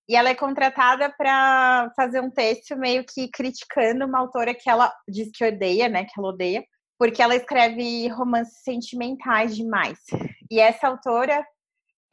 e 0.07 0.15
ela 0.15 0.29
é 0.29 0.35
contratada 0.35 1.11
para 1.17 1.91
fazer 1.95 2.21
um 2.21 2.29
texto 2.29 2.77
meio 2.77 3.03
que 3.03 3.27
criticando 3.29 4.05
uma 4.05 4.19
autora 4.19 4.53
que 4.53 4.69
ela 4.69 4.93
diz 5.09 5.31
que 5.33 5.43
odeia, 5.43 5.89
né? 5.89 6.05
Que 6.05 6.11
ela 6.19 6.29
odeia 6.29 6.63
porque 6.97 7.21
ela 7.23 7.35
escreve 7.35 8.07
romances 8.09 8.61
sentimentais 8.63 9.55
demais. 9.55 9.97
E 10.49 10.59
essa 10.59 10.87
autora, 10.87 11.45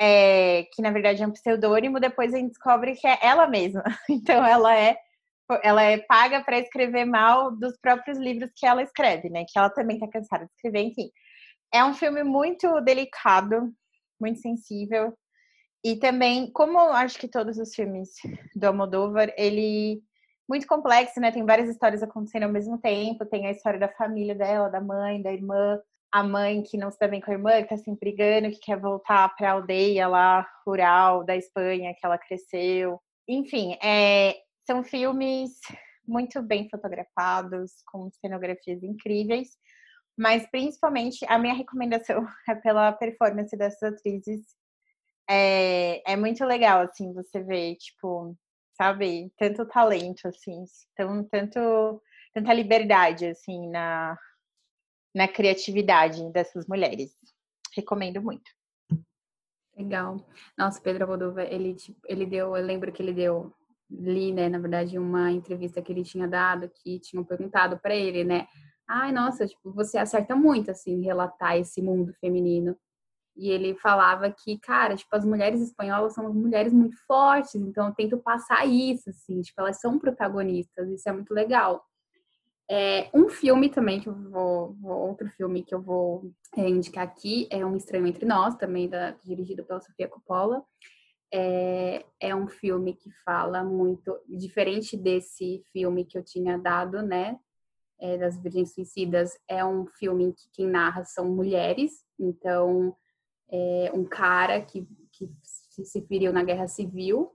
é, 0.01 0.65
que 0.73 0.81
na 0.81 0.91
verdade 0.91 1.23
é 1.23 1.27
um 1.27 1.33
pseudônimo, 1.33 2.01
depois 2.01 2.33
a 2.33 2.39
gente 2.39 2.49
descobre 2.49 2.95
que 2.95 3.07
é 3.07 3.19
ela 3.23 3.47
mesma. 3.47 3.83
Então 4.09 4.45
ela 4.45 4.75
é 4.75 4.97
ela 5.63 5.83
é 5.83 5.99
paga 5.99 6.43
para 6.43 6.59
escrever 6.59 7.05
mal 7.05 7.55
dos 7.55 7.77
próprios 7.79 8.17
livros 8.17 8.51
que 8.57 8.65
ela 8.65 8.83
escreve, 8.83 9.29
né? 9.29 9.45
Que 9.47 9.59
ela 9.59 9.69
também 9.69 9.97
está 9.97 10.09
cansada 10.09 10.47
de 10.47 10.51
escrever, 10.53 10.81
enfim. 10.81 11.11
É 11.73 11.85
um 11.85 11.95
filme 11.95 12.23
muito 12.23 12.81
delicado, 12.81 13.73
muito 14.21 14.41
sensível. 14.41 15.17
E 15.85 15.97
também, 15.97 16.51
como 16.53 16.79
acho 16.79 17.19
que 17.19 17.27
todos 17.27 17.59
os 17.59 17.75
filmes 17.75 18.11
do 18.55 18.67
Almodóvar, 18.67 19.33
ele 19.37 20.03
muito 20.49 20.67
complexo, 20.67 21.19
né? 21.21 21.33
Tem 21.33 21.45
várias 21.45 21.69
histórias 21.69 22.03
acontecendo 22.03 22.45
ao 22.45 22.53
mesmo 22.53 22.79
tempo. 22.79 23.27
Tem 23.27 23.47
a 23.47 23.51
história 23.51 23.81
da 23.81 23.89
família 23.89 24.35
dela, 24.35 24.69
da 24.69 24.81
mãe, 24.81 25.23
da 25.23 25.33
irmã, 25.33 25.81
a 26.13 26.23
mãe 26.23 26.63
que 26.63 26.77
não 26.77 26.91
se 26.91 26.99
dá 26.99 27.09
bem 27.09 27.21
com 27.21 27.31
a 27.31 27.35
irmã, 27.35 27.63
que 27.63 27.71
tá 27.71 27.77
sempre 27.79 28.13
brigando, 28.13 28.51
que 28.51 28.61
quer 28.61 28.79
voltar 28.79 29.35
para 29.35 29.51
a 29.51 29.53
aldeia 29.55 30.07
lá 30.07 30.47
rural 30.67 31.25
da 31.25 31.35
Espanha 31.35 31.95
que 31.95 32.05
ela 32.05 32.19
cresceu. 32.19 33.01
Enfim, 33.27 33.79
é, 33.83 34.37
são 34.67 34.85
filmes 34.85 35.53
muito 36.07 36.43
bem 36.43 36.69
fotografados, 36.69 37.73
com 37.91 38.11
cenografias 38.21 38.83
incríveis, 38.83 39.51
mas 40.23 40.47
principalmente 40.47 41.25
a 41.29 41.37
minha 41.37 41.53
recomendação 41.53 42.25
é 42.49 42.55
pela 42.55 42.93
performance 42.93 43.57
dessas 43.57 43.95
atrizes 43.95 44.41
é, 45.29 46.13
é 46.13 46.17
muito 46.17 46.45
legal, 46.45 46.83
assim, 46.83 47.13
você 47.13 47.43
ver, 47.43 47.75
tipo, 47.77 48.37
sabe, 48.77 49.33
tanto 49.37 49.67
talento, 49.67 50.29
assim, 50.29 50.65
tão, 50.95 51.25
tanto, 51.25 52.01
tanta 52.33 52.55
liberdade, 52.55 53.27
assim, 53.27 53.69
na, 53.69 54.17
na 55.13 55.27
criatividade 55.27 56.31
dessas 56.33 56.67
mulheres. 56.67 57.17
Recomendo 57.75 58.23
muito. 58.23 58.49
Legal. 59.77 60.25
Nossa, 60.57 60.81
Pedro 60.81 61.05
Almodóvar, 61.05 61.47
ele, 61.51 61.75
tipo, 61.75 62.01
ele 62.07 62.27
deu, 62.27 62.57
eu 62.57 62.65
lembro 62.65 62.93
que 62.93 63.03
ele 63.03 63.13
deu, 63.13 63.53
li, 63.91 64.33
né, 64.33 64.49
na 64.49 64.59
verdade, 64.59 64.99
uma 64.99 65.33
entrevista 65.33 65.83
que 65.83 65.91
ele 65.91 66.05
tinha 66.05 66.29
dado, 66.29 66.69
que 66.69 67.01
tinham 67.01 67.25
perguntado 67.25 67.79
para 67.79 67.95
ele, 67.95 68.23
né, 68.23 68.47
ai, 68.93 69.11
nossa, 69.11 69.47
tipo, 69.47 69.73
você 69.73 69.97
acerta 69.97 70.37
muito, 70.37 70.71
assim, 70.71 71.01
relatar 71.03 71.57
esse 71.57 71.81
mundo 71.81 72.13
feminino. 72.21 72.77
E 73.35 73.51
ele 73.51 73.75
falava 73.75 74.31
que, 74.31 74.59
cara, 74.59 74.95
tipo, 74.95 75.17
as 75.17 75.25
mulheres 75.25 75.63
espanholas 75.63 76.13
são 76.13 76.33
mulheres 76.35 76.75
muito 76.75 76.97
fortes, 77.07 77.55
então 77.55 77.89
eu 77.89 77.95
tento 77.95 78.19
passar 78.19 78.67
isso, 78.67 79.09
assim, 79.09 79.41
tipo, 79.41 79.59
elas 79.63 79.81
são 79.81 79.99
protagonistas, 79.99 80.91
isso 80.91 81.09
é 81.09 81.13
muito 81.13 81.33
legal. 81.33 81.83
É, 82.71 83.09
um 83.15 83.31
filme 83.31 83.71
também 83.71 83.99
que 83.99 84.09
eu 84.09 84.15
vou, 84.15 84.77
outro 84.83 85.29
filme 85.31 85.63
que 85.63 85.75
eu 85.75 85.81
vou 85.81 86.31
é, 86.57 86.69
indicar 86.69 87.05
aqui 87.05 87.49
é 87.51 87.65
Um 87.65 87.77
Estranho 87.77 88.07
Entre 88.07 88.27
Nós, 88.27 88.55
também 88.57 88.89
da, 88.89 89.13
dirigido 89.13 89.65
pela 89.65 89.81
Sofia 89.81 90.09
Coppola. 90.09 90.63
É, 91.33 92.05
é 92.21 92.35
um 92.35 92.47
filme 92.47 92.95
que 92.95 93.11
fala 93.25 93.65
muito, 93.65 94.19
diferente 94.29 94.99
desse 94.99 95.63
filme 95.73 96.05
que 96.05 96.19
eu 96.19 96.23
tinha 96.23 96.59
dado, 96.59 97.01
né, 97.01 97.39
é, 98.03 98.19
das 98.19 98.37
Virgens 98.37 98.75
Suicidas, 98.75 99.39
é 99.47 99.65
um 99.65 99.87
filme 99.87 100.33
que 100.33 100.51
quem 100.51 100.67
narra 100.67 101.05
são 101.05 101.31
mulheres, 101.31 102.05
então 102.19 102.97
é, 103.49 103.93
um 103.95 104.05
cara 104.05 104.61
que, 104.61 104.85
que 105.13 105.85
se 105.85 106.03
feriu 106.03 106.33
na 106.33 106.43
guerra 106.43 106.67
civil. 106.67 107.31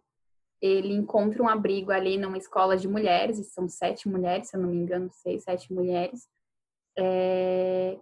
Ele 0.61 0.93
encontra 0.93 1.41
um 1.41 1.47
abrigo 1.47 1.91
ali 1.91 2.17
numa 2.17 2.37
escola 2.37 2.75
de 2.75 2.85
mulheres, 2.85 3.39
e 3.39 3.45
são 3.45 3.69
sete 3.69 4.09
mulheres, 4.09 4.49
se 4.49 4.57
eu 4.57 4.61
não 4.61 4.69
me 4.69 4.75
engano, 4.75 5.09
seis, 5.09 5.43
sete 5.43 5.71
mulheres, 5.71 6.27
é, 6.97 7.97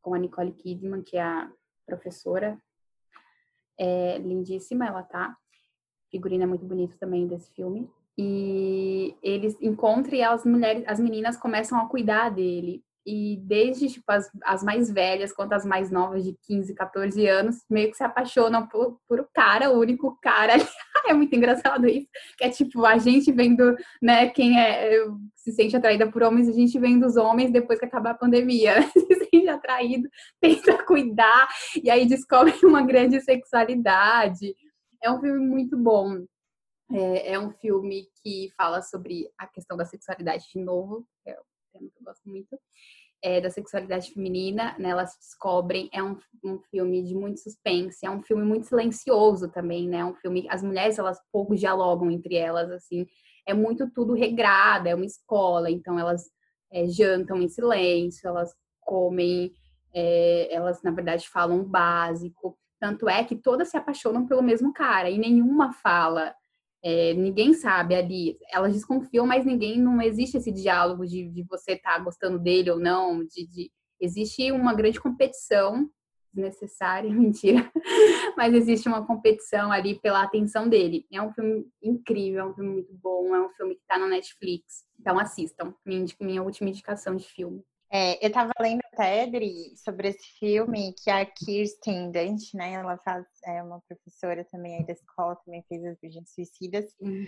com 0.00 0.14
a 0.14 0.18
Nicole 0.18 0.52
Kidman, 0.52 1.02
que 1.02 1.18
é 1.18 1.22
a 1.22 1.52
professora. 1.84 2.58
É, 3.78 4.16
lindíssima 4.16 4.86
ela 4.86 5.02
tá. 5.02 5.36
Figurina 6.10 6.46
muito 6.46 6.64
bonita 6.64 6.96
também 6.98 7.26
desse 7.26 7.52
filme. 7.52 7.90
E 8.18 9.14
eles 9.22 9.56
encontram 9.60 10.16
e 10.16 10.22
as 10.22 10.44
mulheres, 10.44 10.84
as 10.86 10.98
meninas 10.98 11.36
começam 11.36 11.78
a 11.78 11.86
cuidar 11.86 12.30
dele. 12.30 12.82
E 13.06 13.36
desde 13.44 13.88
tipo, 13.88 14.10
as, 14.10 14.28
as 14.42 14.64
mais 14.64 14.90
velhas 14.90 15.32
quanto 15.32 15.52
as 15.52 15.64
mais 15.64 15.92
novas, 15.92 16.24
de 16.24 16.36
15, 16.42 16.74
14 16.74 17.24
anos, 17.28 17.62
meio 17.70 17.88
que 17.88 17.96
se 17.96 18.02
apaixonam 18.02 18.66
por, 18.66 18.98
por 19.08 19.20
o 19.20 19.28
cara, 19.32 19.70
o 19.70 19.78
único 19.78 20.18
cara 20.20 20.54
é 21.06 21.14
muito 21.14 21.34
engraçado 21.36 21.86
isso. 21.86 22.08
Que 22.36 22.44
é 22.44 22.50
tipo, 22.50 22.84
a 22.84 22.98
gente 22.98 23.30
vendo, 23.30 23.76
né, 24.02 24.28
quem 24.30 24.58
é, 24.58 25.06
se 25.36 25.52
sente 25.52 25.76
atraída 25.76 26.10
por 26.10 26.24
homens, 26.24 26.48
a 26.48 26.52
gente 26.52 26.76
vendo 26.80 27.06
os 27.06 27.16
homens 27.16 27.52
depois 27.52 27.78
que 27.78 27.84
acabar 27.84 28.10
a 28.10 28.18
pandemia. 28.18 28.82
se 28.90 29.14
sente 29.30 29.48
atraído, 29.48 30.08
tenta 30.40 30.82
cuidar, 30.84 31.48
e 31.80 31.88
aí 31.88 32.06
descobre 32.06 32.54
uma 32.66 32.82
grande 32.82 33.20
sexualidade. 33.20 34.52
É 35.00 35.08
um 35.12 35.20
filme 35.20 35.46
muito 35.46 35.76
bom. 35.76 36.24
É, 36.92 37.32
é 37.32 37.38
um 37.38 37.50
filme 37.50 38.08
que 38.22 38.50
fala 38.56 38.80
sobre 38.80 39.28
a 39.38 39.46
questão 39.46 39.76
da 39.76 39.84
sexualidade 39.84 40.46
de 40.52 40.60
novo, 40.60 41.06
que 41.22 41.30
é 41.30 41.34
um 41.34 41.78
tema 41.78 41.90
que 41.90 41.98
eu 41.98 42.04
gosto 42.04 42.28
muito 42.28 42.58
é, 43.22 43.40
da 43.40 43.50
sexualidade 43.50 44.12
feminina, 44.12 44.76
né, 44.78 44.90
elas 44.90 45.16
descobrem. 45.18 45.88
É 45.92 46.02
um, 46.02 46.16
um, 46.44 46.60
filme 46.70 47.02
de 47.02 47.14
muito 47.14 47.40
suspense, 47.40 48.04
é 48.04 48.10
um 48.10 48.22
filme 48.22 48.44
muito 48.44 48.66
silencioso 48.66 49.50
também, 49.50 49.88
né? 49.88 49.98
É 49.98 50.04
um 50.04 50.14
filme, 50.14 50.46
as 50.48 50.62
mulheres 50.62 50.98
elas 50.98 51.18
pouco 51.32 51.56
dialogam 51.56 52.10
entre 52.10 52.36
elas, 52.36 52.70
assim. 52.70 53.06
É 53.46 53.54
muito 53.54 53.90
tudo 53.90 54.12
regrado, 54.12 54.88
é 54.88 54.94
uma 54.94 55.04
escola, 55.04 55.70
então 55.70 55.98
elas 55.98 56.24
é, 56.70 56.86
jantam 56.86 57.40
em 57.40 57.48
silêncio, 57.48 58.28
elas 58.28 58.54
comem, 58.80 59.52
é, 59.94 60.52
elas 60.52 60.82
na 60.82 60.90
verdade 60.90 61.28
falam 61.28 61.64
básico. 61.64 62.56
Tanto 62.78 63.08
é 63.08 63.24
que 63.24 63.36
todas 63.36 63.68
se 63.68 63.76
apaixonam 63.76 64.26
pelo 64.26 64.42
mesmo 64.42 64.72
cara 64.72 65.10
e 65.10 65.18
nenhuma 65.18 65.72
fala 65.72 66.34
é, 66.82 67.14
ninguém 67.14 67.52
sabe 67.54 67.94
ali, 67.94 68.38
elas 68.50 68.72
desconfiam, 68.72 69.26
mas 69.26 69.44
ninguém, 69.44 69.80
não 69.80 70.00
existe 70.00 70.36
esse 70.36 70.52
diálogo 70.52 71.06
de, 71.06 71.28
de 71.28 71.42
você 71.44 71.72
estar 71.72 71.96
tá 71.96 71.98
gostando 71.98 72.38
dele 72.38 72.70
ou 72.70 72.78
não, 72.78 73.24
de, 73.24 73.46
de, 73.46 73.70
existe 74.00 74.52
uma 74.52 74.74
grande 74.74 75.00
competição 75.00 75.88
desnecessária, 76.32 77.08
mentira, 77.12 77.70
mas 78.36 78.54
existe 78.54 78.86
uma 78.86 79.06
competição 79.06 79.72
ali 79.72 79.98
pela 79.98 80.22
atenção 80.22 80.68
dele. 80.68 81.06
É 81.10 81.20
um 81.20 81.32
filme 81.32 81.66
incrível, 81.82 82.40
é 82.40 82.44
um 82.44 82.54
filme 82.54 82.70
muito 82.70 82.92
bom, 82.94 83.34
é 83.34 83.40
um 83.40 83.50
filme 83.50 83.74
que 83.74 83.80
está 83.80 83.98
na 83.98 84.06
Netflix, 84.06 84.84
então 85.00 85.18
assistam, 85.18 85.74
minha, 85.84 86.04
minha 86.20 86.42
última 86.42 86.68
indicação 86.68 87.16
de 87.16 87.24
filme. 87.24 87.64
É, 87.90 88.24
eu 88.24 88.28
estava 88.28 88.52
lendo 88.60 88.80
Adri, 89.04 89.76
sobre 89.76 90.08
esse 90.08 90.26
filme 90.38 90.94
que 91.02 91.10
a 91.10 91.24
Kirsten 91.24 92.10
Dunst, 92.10 92.54
né? 92.54 92.72
Ela 92.72 92.98
faz, 92.98 93.26
é 93.44 93.62
uma 93.62 93.80
professora 93.80 94.44
também 94.50 94.76
aí 94.76 94.86
da 94.86 94.92
escola, 94.92 95.36
também 95.44 95.62
fez 95.68 95.84
as 95.84 96.00
Virgens 96.00 96.32
Suicidas. 96.32 96.84
Uhum. 97.00 97.26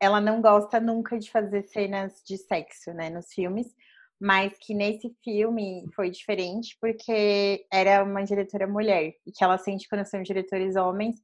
Ela 0.00 0.20
não 0.20 0.40
gosta 0.40 0.78
nunca 0.80 1.18
de 1.18 1.30
fazer 1.30 1.62
cenas 1.62 2.22
de 2.24 2.36
sexo, 2.36 2.92
né, 2.92 3.10
nos 3.10 3.32
filmes, 3.32 3.74
mas 4.20 4.56
que 4.58 4.72
nesse 4.72 5.12
filme 5.24 5.84
foi 5.94 6.10
diferente 6.10 6.76
porque 6.80 7.66
era 7.72 8.04
uma 8.04 8.22
diretora 8.22 8.66
mulher 8.66 9.14
e 9.26 9.32
que 9.32 9.42
ela 9.42 9.58
sente 9.58 9.88
quando 9.88 10.04
são 10.04 10.22
diretores 10.22 10.76
homens, 10.76 11.16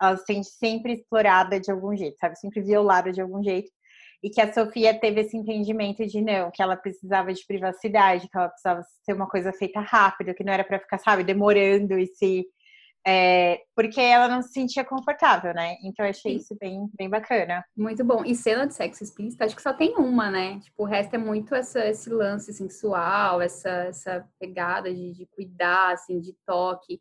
ela 0.00 0.16
se 0.16 0.26
sente 0.26 0.48
sempre 0.48 0.92
explorada 0.92 1.58
de 1.58 1.70
algum 1.70 1.96
jeito, 1.96 2.18
sabe? 2.18 2.38
Sempre 2.38 2.62
violada 2.62 3.12
de 3.12 3.20
algum 3.20 3.42
jeito 3.42 3.70
e 4.22 4.30
que 4.30 4.40
a 4.40 4.52
Sofia 4.52 4.98
teve 4.98 5.20
esse 5.20 5.36
entendimento 5.36 6.04
de 6.06 6.20
não, 6.20 6.50
que 6.50 6.62
ela 6.62 6.76
precisava 6.76 7.32
de 7.32 7.46
privacidade, 7.46 8.28
que 8.28 8.36
ela 8.36 8.48
precisava 8.48 8.82
ser 9.04 9.12
uma 9.12 9.28
coisa 9.28 9.52
feita 9.52 9.80
rápido, 9.80 10.34
que 10.34 10.42
não 10.42 10.52
era 10.52 10.64
para 10.64 10.80
ficar, 10.80 10.98
sabe, 10.98 11.22
demorando 11.22 11.98
e 11.98 12.06
se. 12.06 12.46
É, 13.06 13.62
porque 13.76 14.00
ela 14.00 14.28
não 14.28 14.42
se 14.42 14.52
sentia 14.52 14.84
confortável, 14.84 15.54
né? 15.54 15.76
Então 15.84 16.04
eu 16.04 16.10
achei 16.10 16.32
Sim. 16.32 16.38
isso 16.38 16.56
bem, 16.60 16.90
bem 16.98 17.08
bacana. 17.08 17.64
Muito 17.76 18.04
bom. 18.04 18.24
E 18.24 18.34
cena 18.34 18.66
de 18.66 18.74
sexo 18.74 19.04
explícito, 19.04 19.44
acho 19.44 19.56
que 19.56 19.62
só 19.62 19.72
tem 19.72 19.94
uma, 19.96 20.30
né? 20.30 20.58
Tipo, 20.60 20.82
o 20.82 20.86
resto 20.86 21.14
é 21.14 21.18
muito 21.18 21.54
essa, 21.54 21.86
esse 21.86 22.10
lance 22.10 22.52
sensual, 22.52 23.40
essa, 23.40 23.70
essa 23.84 24.28
pegada 24.38 24.92
de, 24.92 25.12
de 25.12 25.26
cuidar, 25.26 25.92
assim, 25.92 26.20
de 26.20 26.34
toque. 26.44 27.00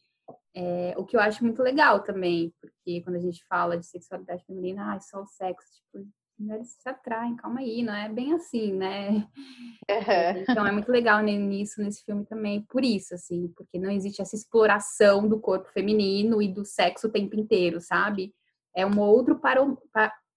É, 0.56 0.94
o 0.98 1.04
que 1.04 1.16
eu 1.16 1.20
acho 1.20 1.44
muito 1.44 1.62
legal 1.62 2.00
também, 2.02 2.54
porque 2.62 3.02
quando 3.02 3.16
a 3.16 3.22
gente 3.22 3.44
fala 3.46 3.78
de 3.78 3.86
sexualidade 3.86 4.46
feminina, 4.46 4.92
ah, 4.92 4.96
é 4.96 5.00
só 5.00 5.22
o 5.22 5.28
sexo, 5.28 5.68
tipo, 5.74 6.08
mulheres 6.40 6.78
se 6.80 6.88
atraem, 6.88 7.36
calma 7.36 7.60
aí, 7.60 7.84
não 7.84 7.94
é 7.94 8.10
bem 8.10 8.34
assim, 8.34 8.74
né? 8.74 9.28
Uhum. 9.90 10.42
Então 10.42 10.68
é 10.68 10.72
muito 10.72 10.92
legal 10.92 11.22
nisso, 11.24 11.82
nesse 11.82 12.04
filme 12.04 12.26
também, 12.26 12.62
por 12.64 12.84
isso, 12.84 13.16
assim, 13.16 13.48
porque 13.56 13.80
não 13.80 13.90
existe 13.90 14.22
essa 14.22 14.36
exploração 14.36 15.30
do 15.30 15.40
corpo 15.40 15.72
feminino 15.72 16.42
e 16.42 16.48
do 16.50 16.66
sexo 16.66 17.08
o 17.08 17.12
tempo 17.12 17.40
inteiro, 17.40 17.80
sabe? 17.80 18.34
É 18.76 18.86
um 18.86 19.00
outro 19.00 19.40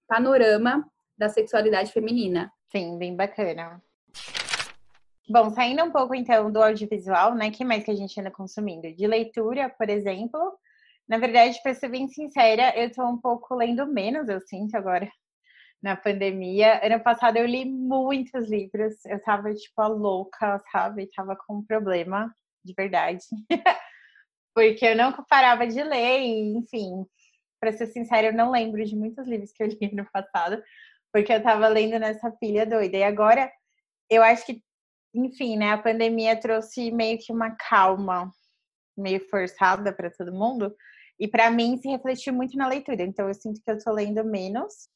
panorama 0.07 0.89
da 1.17 1.27
sexualidade 1.27 1.91
feminina. 1.91 2.49
Sim, 2.71 2.97
bem 2.97 3.13
bacana. 3.13 3.81
Bom, 5.29 5.49
saindo 5.51 5.83
um 5.83 5.91
pouco 5.91 6.15
então 6.15 6.51
do 6.51 6.61
audiovisual, 6.61 7.35
né? 7.35 7.51
que 7.51 7.63
mais 7.63 7.83
que 7.83 7.91
a 7.91 7.95
gente 7.95 8.19
anda 8.19 8.31
consumindo? 8.31 8.93
De 8.93 9.07
leitura, 9.07 9.69
por 9.69 9.89
exemplo. 9.89 10.39
Na 11.07 11.17
verdade, 11.17 11.59
para 11.61 11.73
ser 11.73 11.89
bem 11.89 12.07
sincera, 12.07 12.73
eu 12.77 12.87
estou 12.87 13.05
um 13.05 13.17
pouco 13.17 13.53
lendo 13.55 13.85
menos, 13.85 14.29
eu 14.29 14.39
sinto 14.41 14.75
agora, 14.75 15.09
na 15.81 15.95
pandemia. 15.95 16.79
Ano 16.85 17.01
passado 17.03 17.37
eu 17.37 17.45
li 17.45 17.65
muitos 17.65 18.49
livros, 18.49 19.03
eu 19.05 19.21
tava 19.21 19.53
tipo 19.53 19.81
a 19.81 19.87
louca, 19.87 20.61
sabe? 20.71 21.09
Tava 21.15 21.35
com 21.35 21.57
um 21.57 21.65
problema, 21.65 22.33
de 22.63 22.73
verdade. 22.73 23.23
Porque 24.53 24.85
eu 24.85 24.95
não 24.95 25.13
parava 25.29 25.65
de 25.65 25.81
ler, 25.81 26.19
e, 26.21 26.57
enfim, 26.57 27.05
para 27.59 27.71
ser 27.71 27.87
sincera, 27.87 28.27
eu 28.27 28.33
não 28.33 28.51
lembro 28.51 28.83
de 28.83 28.95
muitos 28.95 29.27
livros 29.27 29.51
que 29.53 29.63
eu 29.63 29.67
li 29.67 29.91
no 29.95 30.05
passado, 30.11 30.61
porque 31.13 31.31
eu 31.31 31.43
tava 31.43 31.67
lendo 31.67 31.99
nessa 31.99 32.31
pilha 32.31 32.65
doida. 32.65 32.97
E 32.97 33.03
agora, 33.03 33.51
eu 34.09 34.23
acho 34.23 34.45
que, 34.45 34.61
enfim, 35.13 35.57
né, 35.57 35.71
a 35.71 35.77
pandemia 35.77 36.39
trouxe 36.39 36.91
meio 36.91 37.17
que 37.17 37.31
uma 37.31 37.51
calma 37.51 38.31
meio 38.97 39.19
forçada 39.29 39.93
para 39.93 40.09
todo 40.09 40.33
mundo. 40.33 40.73
E 41.19 41.27
para 41.27 41.51
mim 41.51 41.77
se 41.77 41.87
refletiu 41.89 42.33
muito 42.33 42.57
na 42.57 42.67
leitura. 42.67 43.03
Então 43.03 43.27
eu 43.27 43.33
sinto 43.33 43.61
que 43.61 43.69
eu 43.69 43.75
estou 43.75 43.93
lendo 43.93 44.23
menos, 44.23 44.89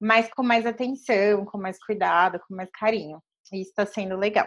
mas 0.00 0.30
com 0.30 0.42
mais 0.42 0.66
atenção, 0.66 1.44
com 1.44 1.58
mais 1.58 1.82
cuidado, 1.82 2.40
com 2.46 2.54
mais 2.54 2.70
carinho. 2.70 3.22
E 3.52 3.60
está 3.60 3.86
sendo 3.86 4.16
legal. 4.16 4.46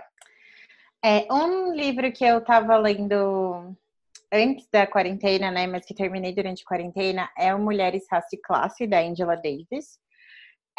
É, 1.03 1.31
um 1.33 1.73
livro 1.73 2.11
que 2.11 2.23
eu 2.23 2.37
estava 2.37 2.77
lendo 2.77 3.75
antes 4.31 4.67
da 4.71 4.87
quarentena, 4.87 5.51
né, 5.51 5.67
mas 5.67 5.85
que 5.85 5.93
terminei 5.93 6.33
durante 6.33 6.63
a 6.63 6.67
quarentena, 6.67 7.29
é 7.37 7.53
o 7.53 7.59
Mulheres, 7.59 8.05
Raça 8.09 8.29
e 8.33 8.37
Classe, 8.37 8.87
da 8.87 8.99
Angela 9.01 9.35
Davis. 9.35 9.99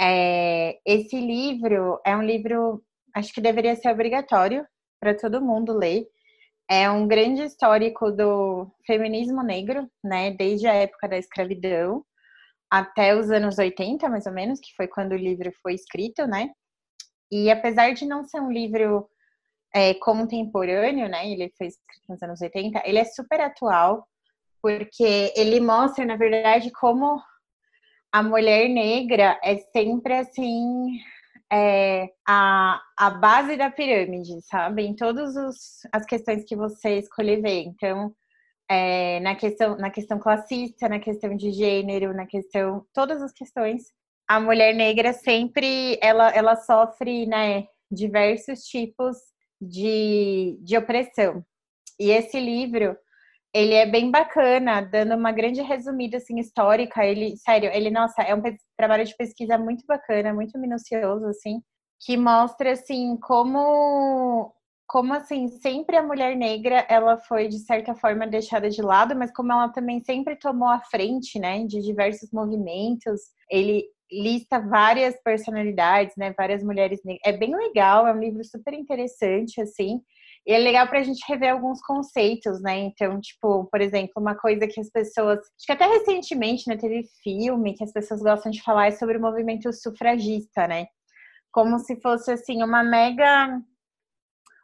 É, 0.01 0.79
esse 0.87 1.21
livro 1.21 2.01
é 2.07 2.17
um 2.17 2.23
livro, 2.23 2.83
acho 3.15 3.33
que 3.33 3.41
deveria 3.41 3.77
ser 3.77 3.91
obrigatório 3.91 4.67
para 5.01 5.15
todo 5.15 5.43
mundo 5.43 5.77
ler. 5.77 6.07
É 6.71 6.91
um 6.91 7.07
grande 7.07 7.43
histórico 7.43 8.11
do 8.11 8.71
feminismo 8.87 9.43
negro, 9.43 9.91
né, 10.03 10.31
desde 10.31 10.67
a 10.67 10.75
época 10.75 11.09
da 11.09 11.19
escravidão 11.19 12.05
até 12.73 13.15
os 13.15 13.31
anos 13.31 13.59
80, 13.59 14.09
mais 14.09 14.25
ou 14.25 14.33
menos, 14.33 14.59
que 14.59 14.75
foi 14.75 14.89
quando 14.89 15.13
o 15.13 15.17
livro 15.17 15.53
foi 15.63 15.75
escrito, 15.75 16.27
né? 16.27 16.51
E 17.31 17.51
apesar 17.51 17.93
de 17.93 18.07
não 18.07 18.25
ser 18.25 18.41
um 18.41 18.51
livro 18.51 19.07
é, 19.75 19.93
contemporâneo, 19.93 21.07
né? 21.07 21.31
Ele 21.31 21.53
foi 21.59 21.67
escrito 21.67 22.03
nos 22.09 22.23
anos 22.23 22.41
80, 22.41 22.83
ele 22.87 22.99
é 22.99 23.05
super 23.05 23.43
atual, 23.43 24.09
porque 24.63 25.35
ele 25.37 25.61
mostra, 25.61 26.07
na 26.07 26.17
verdade, 26.17 26.71
como 26.73 27.21
a 28.11 28.23
mulher 28.23 28.71
negra 28.71 29.39
é 29.45 29.59
sempre 29.59 30.15
assim 30.15 30.99
é, 31.53 32.09
a, 32.27 32.81
a 32.97 33.11
base 33.11 33.55
da 33.55 33.71
pirâmide, 33.71 34.41
sabe? 34.47 34.85
Em 34.85 34.97
todas 34.97 35.37
as 35.93 36.07
questões 36.07 36.43
que 36.47 36.57
você 36.57 37.01
escolher 37.01 37.43
ver. 37.43 37.65
Então, 37.65 38.15
é, 38.73 39.21
na, 39.21 39.35
questão, 39.35 39.77
na 39.77 39.91
questão 39.91 40.19
classista, 40.19 40.89
na 40.89 40.99
questão 40.99 41.37
de 41.37 41.53
gênero, 41.53 42.15
na 42.15 42.25
questão. 42.25 42.87
todas 42.95 43.21
as 43.21 43.31
questões, 43.31 43.93
a 44.27 44.41
mulher 44.41 44.75
negra 44.75 45.13
sempre 45.13 45.99
ela, 46.01 46.31
ela 46.31 46.57
sofre 46.57 47.27
né, 47.27 47.67
diversos 47.91 48.63
tipos 48.65 49.19
de, 49.61 50.59
de 50.63 50.79
opressão. 50.79 51.45
E 52.01 52.11
esse 52.11 52.41
livro, 52.41 52.97
ele 53.53 53.75
é 53.75 53.85
bem 53.85 54.11
bacana, 54.11 54.81
dando 54.81 55.17
uma 55.17 55.33
grande 55.33 55.61
resumida 55.61 56.17
assim 56.17 56.39
histórica. 56.39 57.05
Ele, 57.05 57.37
sério, 57.37 57.71
ele 57.75 57.91
nossa, 57.91 58.23
é 58.23 58.35
um 58.35 58.41
trabalho 58.75 59.05
de 59.05 59.15
pesquisa 59.15 59.59
muito 59.59 59.85
bacana, 59.87 60.33
muito 60.33 60.59
minucioso 60.59 61.27
assim, 61.27 61.61
que 62.01 62.17
mostra 62.17 62.73
assim 62.73 63.19
como 63.19 64.55
como 64.87 65.15
assim, 65.15 65.49
sempre 65.49 65.97
a 65.97 66.03
mulher 66.03 66.37
negra, 66.37 66.87
ela 66.89 67.17
foi 67.17 67.49
de 67.49 67.59
certa 67.59 67.95
forma 67.95 68.27
deixada 68.27 68.69
de 68.69 68.83
lado, 68.83 69.17
mas 69.17 69.33
como 69.33 69.53
ela 69.53 69.69
também 69.69 70.03
sempre 70.03 70.37
tomou 70.37 70.69
a 70.69 70.81
frente, 70.81 71.39
né, 71.39 71.65
de 71.67 71.81
diversos 71.81 72.31
movimentos, 72.33 73.21
ele 73.51 73.85
lista 74.11 74.61
várias 74.61 75.15
personalidades, 75.23 76.15
né, 76.17 76.35
várias 76.37 76.63
mulheres 76.63 77.01
negras. 77.05 77.23
É 77.25 77.37
bem 77.37 77.57
legal, 77.57 78.07
é 78.07 78.13
um 78.13 78.21
livro 78.21 78.45
super 78.45 78.75
interessante, 78.75 79.61
assim. 79.61 80.03
E 80.47 80.53
é 80.53 80.59
legal 80.59 80.89
para 80.89 80.99
a 80.99 81.03
gente 81.03 81.25
rever 81.29 81.53
alguns 81.53 81.81
conceitos, 81.81 82.61
né? 82.61 82.77
Então, 82.81 83.21
tipo, 83.21 83.65
por 83.71 83.81
exemplo, 83.81 84.15
uma 84.17 84.35
coisa 84.35 84.67
que 84.67 84.81
as 84.81 84.91
pessoas. 84.91 85.39
Acho 85.39 85.67
que 85.67 85.73
até 85.73 85.87
recentemente, 85.87 86.69
né, 86.69 86.77
teve 86.77 87.05
filme 87.23 87.75
que 87.75 87.85
as 87.85 87.93
pessoas 87.93 88.21
gostam 88.21 88.51
de 88.51 88.63
falar 88.63 88.89
é 88.89 88.91
sobre 88.91 89.17
o 89.19 89.21
movimento 89.21 89.73
sufragista, 89.73 90.67
né? 90.67 90.87
Como 91.53 91.79
se 91.79 92.01
fosse, 92.01 92.33
assim, 92.33 92.63
uma 92.63 92.83
mega. 92.83 93.61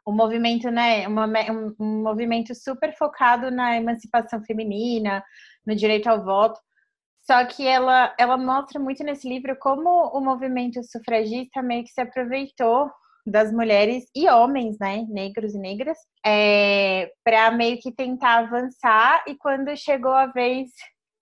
Um 0.09 0.15
movimento, 0.15 0.69
né? 0.71 1.07
Uma, 1.07 1.25
um, 1.27 1.75
um 1.79 2.03
movimento 2.03 2.53
super 2.55 2.95
focado 2.97 3.51
na 3.51 3.77
emancipação 3.77 4.43
feminina, 4.43 5.23
no 5.65 5.75
direito 5.75 6.07
ao 6.07 6.23
voto. 6.23 6.59
Só 7.21 7.45
que 7.45 7.67
ela, 7.67 8.15
ela 8.17 8.37
mostra 8.37 8.79
muito 8.79 9.03
nesse 9.03 9.29
livro 9.29 9.55
como 9.59 9.89
o 10.07 10.19
movimento 10.19 10.81
sufragista 10.83 11.61
meio 11.61 11.83
que 11.83 11.91
se 11.91 12.01
aproveitou 12.01 12.89
das 13.25 13.51
mulheres 13.51 14.05
e 14.15 14.27
homens, 14.27 14.77
né, 14.79 15.05
negros 15.09 15.53
e 15.53 15.59
negras, 15.59 15.97
é, 16.25 17.11
para 17.23 17.51
meio 17.51 17.79
que 17.79 17.91
tentar 17.91 18.39
avançar. 18.39 19.23
E 19.27 19.35
quando 19.35 19.75
chegou 19.77 20.11
a 20.11 20.25
vez 20.27 20.71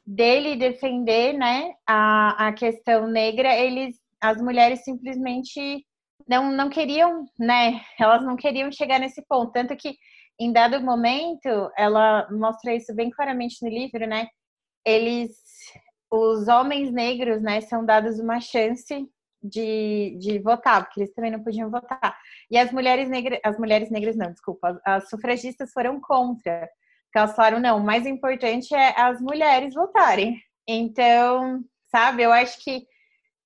dele 0.05 0.55
defender, 0.55 1.33
né, 1.33 1.73
a, 1.85 2.47
a 2.47 2.53
questão 2.53 3.07
negra, 3.07 3.53
eles, 3.53 3.97
as 4.21 4.41
mulheres 4.41 4.83
simplesmente 4.83 5.85
não, 6.27 6.51
não 6.51 6.69
queriam, 6.69 7.25
né, 7.39 7.81
elas 7.99 8.23
não 8.23 8.35
queriam 8.35 8.71
chegar 8.71 8.99
nesse 8.99 9.21
ponto, 9.27 9.51
tanto 9.51 9.75
que 9.75 9.95
em 10.39 10.51
dado 10.51 10.79
momento, 10.81 11.71
ela 11.75 12.27
mostra 12.31 12.75
isso 12.75 12.93
bem 12.93 13.09
claramente 13.09 13.57
no 13.63 13.69
livro, 13.69 14.05
né? 14.05 14.27
Eles 14.85 15.31
os 16.11 16.47
homens 16.47 16.91
negros, 16.91 17.41
né, 17.41 17.59
são 17.61 17.85
dados 17.85 18.19
uma 18.19 18.39
chance 18.39 19.09
de, 19.43 20.17
de 20.19 20.39
votar, 20.39 20.85
porque 20.85 21.01
eles 21.01 21.13
também 21.13 21.31
não 21.31 21.43
podiam 21.43 21.69
votar. 21.69 22.17
E 22.49 22.57
as 22.57 22.71
mulheres 22.71 23.09
negras, 23.09 23.39
as 23.43 23.57
mulheres 23.57 23.89
negras 23.89 24.15
não, 24.15 24.31
desculpa, 24.31 24.69
as, 24.69 25.03
as 25.03 25.09
sufragistas 25.09 25.71
foram 25.73 25.99
contra. 25.99 26.61
Porque 27.05 27.17
elas 27.17 27.35
falaram, 27.35 27.59
não, 27.59 27.77
o 27.79 27.83
mais 27.83 28.05
importante 28.05 28.73
é 28.73 28.99
as 28.99 29.19
mulheres 29.19 29.73
votarem. 29.73 30.41
Então, 30.67 31.61
sabe, 31.91 32.23
eu 32.23 32.31
acho 32.31 32.63
que 32.63 32.85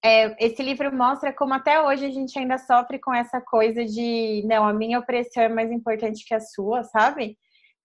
é, 0.03 0.45
esse 0.45 0.61
livro 0.63 0.95
mostra 0.95 1.31
como 1.31 1.53
até 1.53 1.81
hoje 1.81 2.05
a 2.05 2.09
gente 2.09 2.37
ainda 2.37 2.57
sofre 2.57 2.99
com 2.99 3.13
essa 3.13 3.39
coisa 3.39 3.85
de, 3.85 4.43
não, 4.45 4.65
a 4.67 4.73
minha 4.73 4.99
opressão 4.99 5.43
é 5.43 5.49
mais 5.49 5.71
importante 5.71 6.25
que 6.25 6.33
a 6.33 6.39
sua, 6.39 6.83
sabe? 6.83 7.37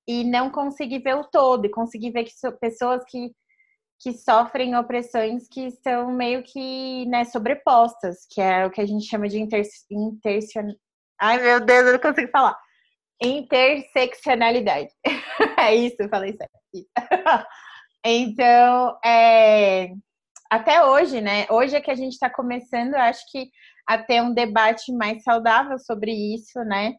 E 0.07 0.25
não 0.25 0.51
conseguir 0.51 1.01
ver 1.01 1.17
o 1.17 1.25
todo, 1.25 1.67
e 1.67 1.71
conseguir 1.71 2.11
ver 2.13 2.25
que 2.25 2.33
pessoas 2.61 3.05
que 3.05 3.33
que 3.99 4.13
sofrem 4.13 4.77
opressões 4.77 5.49
que 5.49 5.71
são 5.71 6.13
meio 6.13 6.43
que 6.43 7.07
né, 7.07 7.25
sobrepostas, 7.25 8.27
que 8.31 8.41
é 8.41 8.67
o 8.67 8.71
que 8.71 8.81
a 8.81 8.87
gente 8.87 9.09
chama 9.09 9.29
de 9.29 9.39
inter. 9.41 9.65
Ai, 11.19 11.43
meu 11.43 11.61
Deus, 11.65 11.87
eu 11.87 11.93
não 11.95 12.01
consigo 12.01 12.31
falar. 12.31 12.57
Interseccionalidade. 13.23 14.91
é 15.59 15.75
isso, 15.75 15.97
eu 15.99 16.09
falei 16.09 16.37
certo. 16.37 16.53
então, 18.05 18.99
é... 19.03 19.89
até 20.51 20.85
hoje, 20.85 21.21
né? 21.21 21.47
Hoje 21.51 21.77
é 21.77 21.81
que 21.81 21.91
a 21.91 21.95
gente 21.95 22.13
está 22.13 22.31
começando, 22.31 22.95
acho 22.95 23.25
que, 23.31 23.51
a 23.87 23.99
ter 23.99 24.23
um 24.23 24.35
debate 24.35 24.93
mais 24.93 25.23
saudável 25.23 25.79
sobre 25.79 26.13
isso, 26.13 26.59
né? 26.65 26.95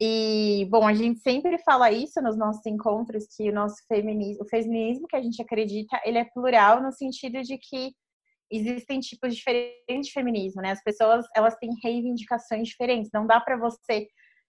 E, 0.00 0.66
bom, 0.70 0.86
a 0.86 0.92
gente 0.92 1.20
sempre 1.20 1.58
fala 1.64 1.90
isso 1.90 2.20
nos 2.20 2.36
nossos 2.36 2.64
encontros, 2.66 3.26
que 3.34 3.48
o 3.48 3.54
nosso 3.54 3.76
feminismo, 3.88 4.44
o 4.44 4.48
feminismo 4.48 5.06
que 5.08 5.16
a 5.16 5.22
gente 5.22 5.40
acredita, 5.40 6.00
ele 6.04 6.18
é 6.18 6.24
plural 6.24 6.82
no 6.82 6.92
sentido 6.92 7.40
de 7.42 7.56
que 7.56 7.92
existem 8.50 9.00
tipos 9.00 9.34
diferentes 9.34 10.06
de 10.08 10.12
feminismo, 10.12 10.60
né? 10.60 10.70
As 10.72 10.82
pessoas, 10.82 11.24
elas 11.34 11.56
têm 11.56 11.70
reivindicações 11.82 12.68
diferentes. 12.68 13.10
Não 13.12 13.26
dá 13.26 13.40
para 13.40 13.56
você 13.56 14.06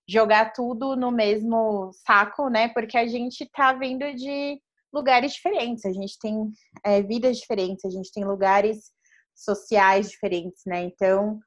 jogar 0.08 0.54
tudo 0.54 0.96
no 0.96 1.12
mesmo 1.12 1.92
saco, 2.06 2.50
né? 2.50 2.70
Porque 2.70 2.98
a 2.98 3.08
gente 3.08 3.50
tá 3.52 3.74
vindo 3.74 4.14
de 4.16 4.60
lugares 4.94 5.34
diferentes, 5.34 5.86
a 5.86 5.92
gente 5.92 6.18
tem 6.20 6.52
é, 6.84 7.02
vidas 7.02 7.38
diferentes, 7.38 7.86
a 7.86 7.90
gente 7.90 8.12
tem 8.12 8.24
lugares 8.24 8.92
sociais 9.36 10.10
diferentes, 10.10 10.64
né? 10.66 10.84
Então, 10.84 11.40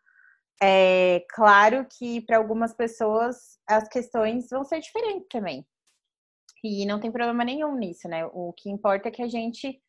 é 0.62 1.24
claro 1.30 1.86
que 1.98 2.20
para 2.20 2.36
algumas 2.36 2.74
pessoas 2.74 3.58
as 3.66 3.88
questões 3.88 4.48
vão 4.50 4.64
ser 4.64 4.80
diferentes 4.80 5.26
também. 5.28 5.66
E 6.62 6.84
não 6.84 7.00
tem 7.00 7.10
problema 7.10 7.44
nenhum 7.44 7.74
nisso, 7.76 8.06
né? 8.08 8.26
O 8.26 8.52
que 8.52 8.70
importa 8.70 9.08
é 9.08 9.10
que 9.10 9.22
a 9.22 9.28
gente 9.28 9.80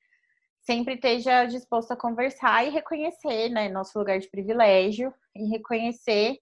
sempre 0.62 0.94
esteja 0.96 1.46
disposto 1.46 1.92
a 1.92 1.98
conversar 1.98 2.66
e 2.66 2.70
reconhecer, 2.70 3.50
né, 3.50 3.68
nosso 3.68 3.98
lugar 3.98 4.20
de 4.20 4.30
privilégio 4.30 5.14
e 5.36 5.50
reconhecer 5.50 6.38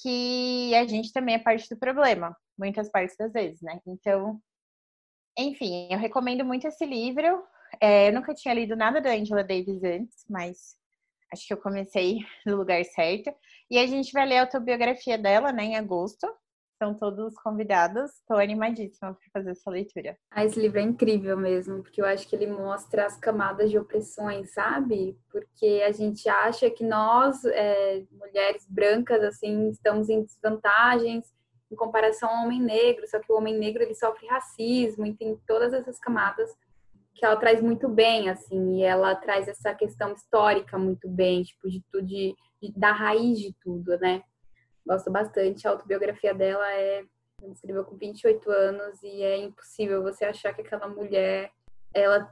que 0.00 0.74
a 0.74 0.86
gente 0.86 1.12
também 1.12 1.34
é 1.34 1.38
parte 1.38 1.68
do 1.68 1.76
problema, 1.76 2.36
muitas 2.56 2.88
partes 2.90 3.16
das 3.16 3.32
vezes, 3.32 3.60
né? 3.60 3.80
Então, 3.86 4.40
enfim, 5.38 5.88
eu 5.90 5.98
recomendo 5.98 6.44
muito 6.44 6.66
esse 6.66 6.84
livro. 6.84 7.42
É, 7.80 8.08
eu 8.08 8.12
nunca 8.12 8.34
tinha 8.34 8.54
lido 8.54 8.76
nada 8.76 9.00
da 9.00 9.12
Angela 9.12 9.44
Davis 9.44 9.82
antes, 9.82 10.24
mas 10.28 10.76
acho 11.32 11.46
que 11.46 11.52
eu 11.52 11.58
comecei 11.58 12.18
no 12.44 12.56
lugar 12.56 12.84
certo. 12.84 13.32
E 13.70 13.78
a 13.78 13.86
gente 13.86 14.12
vai 14.12 14.26
ler 14.26 14.38
a 14.38 14.40
autobiografia 14.42 15.16
dela, 15.16 15.52
né, 15.52 15.64
em 15.64 15.76
agosto. 15.76 16.26
Estão 16.72 16.94
todos 16.94 17.34
convidados. 17.34 18.10
Estou 18.10 18.38
animadíssima 18.38 19.14
para 19.14 19.30
fazer 19.32 19.50
essa 19.50 19.70
leitura. 19.70 20.16
Ah, 20.30 20.44
esse 20.44 20.58
livro 20.58 20.78
é 20.78 20.82
incrível 20.82 21.36
mesmo, 21.36 21.82
porque 21.82 22.00
eu 22.00 22.06
acho 22.06 22.26
que 22.26 22.34
ele 22.34 22.46
mostra 22.46 23.04
as 23.04 23.18
camadas 23.18 23.70
de 23.70 23.78
opressões, 23.78 24.52
sabe? 24.54 25.16
Porque 25.30 25.82
a 25.86 25.92
gente 25.92 26.26
acha 26.28 26.70
que 26.70 26.82
nós, 26.82 27.44
é, 27.44 28.02
mulheres 28.10 28.66
brancas, 28.66 29.22
assim, 29.22 29.68
estamos 29.68 30.08
em 30.08 30.22
desvantagens 30.22 31.30
em 31.70 31.76
comparação 31.76 32.28
ao 32.28 32.44
homem 32.44 32.60
negro, 32.60 33.06
só 33.06 33.18
que 33.18 33.30
o 33.30 33.36
homem 33.36 33.56
negro 33.56 33.82
ele 33.82 33.94
sofre 33.94 34.26
racismo 34.26 35.06
e 35.06 35.14
tem 35.14 35.38
todas 35.46 35.72
essas 35.72 35.98
camadas 35.98 36.50
que 37.14 37.24
ela 37.24 37.36
traz 37.36 37.60
muito 37.60 37.88
bem, 37.88 38.30
assim, 38.30 38.76
e 38.76 38.82
ela 38.82 39.14
traz 39.14 39.46
essa 39.46 39.74
questão 39.74 40.12
histórica 40.12 40.78
muito 40.78 41.08
bem, 41.08 41.42
tipo, 41.42 41.68
de 41.68 41.82
tudo, 41.92 42.06
de, 42.06 42.34
de, 42.62 42.72
da 42.72 42.92
raiz 42.92 43.38
de 43.38 43.52
tudo, 43.62 43.98
né? 43.98 44.22
Gosto 44.86 45.10
bastante. 45.10 45.66
A 45.66 45.70
autobiografia 45.70 46.34
dela 46.34 46.66
é. 46.72 47.04
Ela 47.42 47.52
escreveu 47.52 47.84
com 47.84 47.96
28 47.96 48.50
anos 48.50 49.02
e 49.02 49.22
é 49.22 49.38
impossível 49.38 50.02
você 50.02 50.26
achar 50.26 50.52
que 50.52 50.60
aquela 50.60 50.86
mulher 50.88 51.50
ela, 51.92 52.30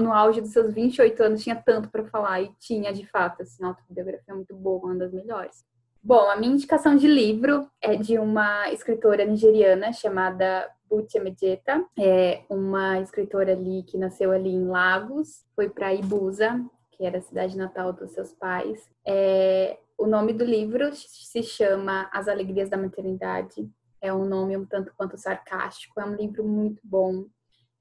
no 0.00 0.12
auge 0.12 0.40
dos 0.40 0.52
seus 0.52 0.72
28 0.72 1.22
anos, 1.22 1.42
tinha 1.42 1.56
tanto 1.56 1.90
para 1.90 2.04
falar 2.06 2.40
e 2.40 2.52
tinha, 2.58 2.92
de 2.92 3.06
fato, 3.06 3.42
assim, 3.42 3.62
a 3.64 3.68
autobiografia 3.68 4.34
muito 4.34 4.54
boa, 4.54 4.86
uma 4.86 4.94
das 4.96 5.12
melhores. 5.12 5.64
Bom, 6.06 6.30
a 6.30 6.36
minha 6.36 6.52
indicação 6.52 6.94
de 6.94 7.08
livro 7.08 7.68
é 7.82 7.96
de 7.96 8.16
uma 8.16 8.70
escritora 8.70 9.24
nigeriana 9.24 9.92
chamada 9.92 10.70
Butia 10.88 11.20
Medjeta, 11.20 11.84
é 11.98 12.44
uma 12.48 13.00
escritora 13.00 13.50
ali 13.50 13.82
que 13.82 13.98
nasceu 13.98 14.30
ali 14.30 14.50
em 14.50 14.68
Lagos, 14.68 15.44
foi 15.56 15.68
para 15.68 15.92
Ibuza, 15.92 16.64
que 16.92 17.04
era 17.04 17.18
a 17.18 17.20
cidade 17.20 17.56
natal 17.56 17.92
dos 17.92 18.12
seus 18.12 18.32
pais. 18.32 18.88
É, 19.04 19.80
o 19.98 20.06
nome 20.06 20.32
do 20.32 20.44
livro 20.44 20.94
se 20.94 21.42
chama 21.42 22.08
As 22.12 22.28
Alegrias 22.28 22.70
da 22.70 22.76
Maternidade. 22.76 23.68
É 24.00 24.14
um 24.14 24.26
nome 24.26 24.56
um 24.56 24.64
tanto 24.64 24.92
quanto 24.96 25.18
sarcástico. 25.18 26.00
É 26.00 26.04
um 26.04 26.14
livro 26.14 26.44
muito 26.44 26.80
bom. 26.84 27.24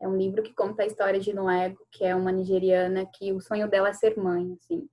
É 0.02 0.08
um 0.08 0.18
livro 0.18 0.42
que 0.42 0.56
conta 0.56 0.82
a 0.82 0.88
história 0.88 1.20
de 1.20 1.32
Noego, 1.32 1.78
que 1.92 2.04
é 2.04 2.16
uma 2.16 2.32
nigeriana 2.32 3.06
que 3.06 3.32
o 3.32 3.40
sonho 3.40 3.70
dela 3.70 3.90
é 3.90 3.94
ser 3.94 4.18
mãe, 4.18 4.58
assim. 4.60 4.90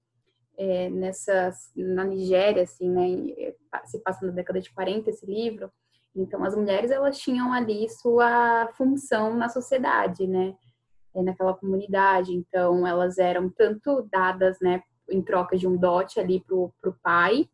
É, 0.59 0.90
nessa, 0.90 1.50
na 1.74 2.05
Nigéria, 2.05 2.62
assim, 2.62 2.88
né, 2.90 3.55
se 3.86 3.98
passa 4.00 4.26
na 4.26 4.32
década 4.32 4.61
de 4.61 4.70
40 4.72 5.09
esse 5.09 5.24
livro, 5.24 5.72
então 6.14 6.44
as 6.44 6.55
mulheres 6.55 6.90
elas 6.90 7.18
tinham 7.18 7.53
ali 7.55 7.88
sua 7.88 8.68
função 8.76 9.34
na 9.34 9.48
sociedade, 9.48 10.26
né, 10.26 10.55
é, 11.14 11.22
naquela 11.22 11.55
comunidade, 11.55 12.32
então 12.32 12.86
elas 12.86 13.16
eram 13.16 13.48
tanto 13.48 14.07
dadas, 14.12 14.59
né, 14.61 14.82
em 15.11 15.22
troca 15.22 15.57
de 15.57 15.66
um 15.66 15.76
dote 15.76 16.20
ali 16.20 16.40
pro, 16.40 16.72
pro 16.80 16.96
pai, 17.03 17.48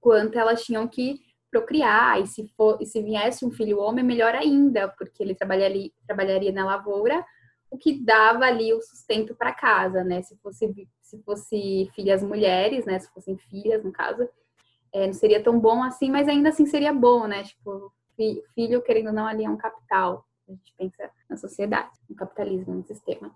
quanto 0.00 0.38
elas 0.38 0.64
tinham 0.64 0.88
que 0.88 1.20
procriar, 1.50 2.20
e 2.20 2.26
se, 2.26 2.46
for, 2.56 2.78
e 2.80 2.86
se 2.86 3.02
viesse 3.02 3.44
um 3.44 3.50
filho 3.50 3.78
homem, 3.78 4.04
melhor 4.04 4.34
ainda, 4.34 4.88
porque 4.88 5.22
ele 5.22 5.34
trabalharia, 5.34 5.90
trabalharia 6.06 6.52
na 6.52 6.64
lavoura, 6.64 7.24
o 7.70 7.76
que 7.76 8.04
dava 8.04 8.44
ali 8.44 8.72
o 8.72 8.80
sustento 8.80 9.34
para 9.34 9.54
casa, 9.54 10.02
né? 10.02 10.22
Se 10.22 10.36
fosse, 10.38 10.66
se 11.10 11.22
fosse 11.22 11.90
filhas 11.94 12.22
mulheres, 12.22 12.84
né? 12.84 12.98
Se 12.98 13.10
fossem 13.12 13.36
filhas, 13.36 13.82
no 13.82 13.90
caso, 13.90 14.28
é, 14.92 15.06
não 15.06 15.12
seria 15.12 15.42
tão 15.42 15.58
bom 15.58 15.82
assim, 15.82 16.10
mas 16.10 16.28
ainda 16.28 16.50
assim 16.50 16.66
seria 16.66 16.92
bom, 16.92 17.26
né? 17.26 17.42
Tipo, 17.42 17.92
filho, 18.54 18.82
querendo 18.82 19.08
ou 19.08 19.12
não, 19.12 19.26
ali 19.26 19.44
é 19.44 19.50
um 19.50 19.56
capital. 19.56 20.24
A 20.48 20.52
gente 20.52 20.74
pensa 20.78 21.10
na 21.28 21.36
sociedade, 21.36 21.90
no 22.08 22.14
capitalismo, 22.14 22.74
no 22.74 22.84
sistema. 22.84 23.34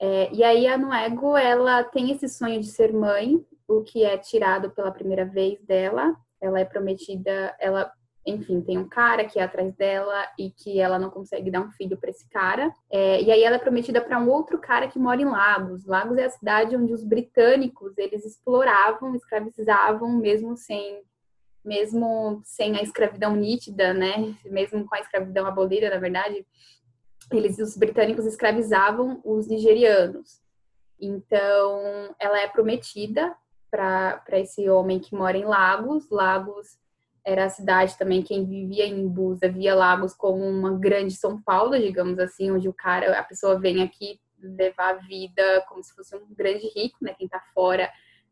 É, 0.00 0.32
e 0.32 0.44
aí 0.44 0.66
a 0.68 0.78
Noego, 0.78 1.36
ela 1.36 1.82
tem 1.82 2.12
esse 2.12 2.28
sonho 2.28 2.60
de 2.60 2.68
ser 2.68 2.92
mãe, 2.92 3.44
o 3.66 3.82
que 3.82 4.04
é 4.04 4.16
tirado 4.16 4.70
pela 4.70 4.92
primeira 4.92 5.24
vez 5.24 5.60
dela, 5.62 6.16
ela 6.40 6.60
é 6.60 6.64
prometida, 6.64 7.54
ela, 7.58 7.92
enfim, 8.26 8.60
tem 8.60 8.76
um 8.76 8.88
cara 8.88 9.24
que 9.24 9.38
é 9.38 9.42
atrás 9.42 9.74
dela 9.74 10.26
e 10.38 10.50
que 10.50 10.78
ela 10.80 10.98
não 10.98 11.10
consegue 11.10 11.50
dar 11.50 11.62
um 11.62 11.70
filho 11.70 11.96
para 11.96 12.10
esse 12.10 12.28
cara. 12.28 12.72
É, 12.90 13.22
e 13.22 13.30
aí 13.30 13.42
ela 13.42 13.56
é 13.56 13.58
prometida 13.58 14.00
para 14.00 14.18
um 14.18 14.28
outro 14.28 14.58
cara 14.58 14.88
que 14.88 14.98
mora 14.98 15.20
em 15.20 15.24
Lagos. 15.24 15.86
Lagos 15.86 16.18
é 16.18 16.24
a 16.24 16.30
cidade 16.30 16.76
onde 16.76 16.92
os 16.92 17.04
britânicos 17.04 17.96
eles 17.96 18.24
exploravam, 18.24 19.14
escravizavam, 19.14 20.10
mesmo 20.18 20.56
sem 20.56 21.02
mesmo 21.64 22.40
sem 22.44 22.76
a 22.78 22.82
escravidão 22.82 23.36
nítida, 23.36 23.92
né? 23.92 24.34
Mesmo 24.44 24.86
com 24.86 24.94
a 24.94 25.00
escravidão 25.00 25.44
abolida, 25.44 25.90
na 25.90 25.98
verdade, 25.98 26.46
eles 27.30 27.58
os 27.58 27.76
britânicos 27.76 28.24
escravizavam 28.24 29.20
os 29.22 29.48
nigerianos. 29.48 30.40
Então, 30.98 32.14
ela 32.18 32.40
é 32.40 32.48
prometida 32.48 33.36
para 33.70 34.22
esse 34.32 34.68
homem 34.70 34.98
que 34.98 35.14
mora 35.14 35.36
em 35.36 35.44
Lagos. 35.44 36.08
Lagos 36.10 36.77
era 37.28 37.44
a 37.44 37.50
cidade 37.50 37.96
também, 37.98 38.22
quem 38.22 38.46
vivia 38.46 38.86
em 38.86 39.06
Busa 39.06 39.50
via 39.50 39.74
Lagos 39.74 40.14
como 40.14 40.42
uma 40.44 40.72
grande 40.78 41.14
São 41.14 41.40
Paulo, 41.40 41.78
digamos 41.78 42.18
assim, 42.18 42.50
onde 42.50 42.66
o 42.68 42.72
cara, 42.72 43.18
a 43.18 43.22
pessoa 43.22 43.60
vem 43.60 43.82
aqui 43.82 44.18
levar 44.40 44.94
a 44.94 44.98
vida 44.98 45.62
como 45.68 45.82
se 45.82 45.94
fosse 45.94 46.16
um 46.16 46.34
grande 46.34 46.66
rico, 46.74 46.96
né? 47.02 47.14
Quem 47.18 47.28
tá 47.28 47.42
fora. 47.52 47.90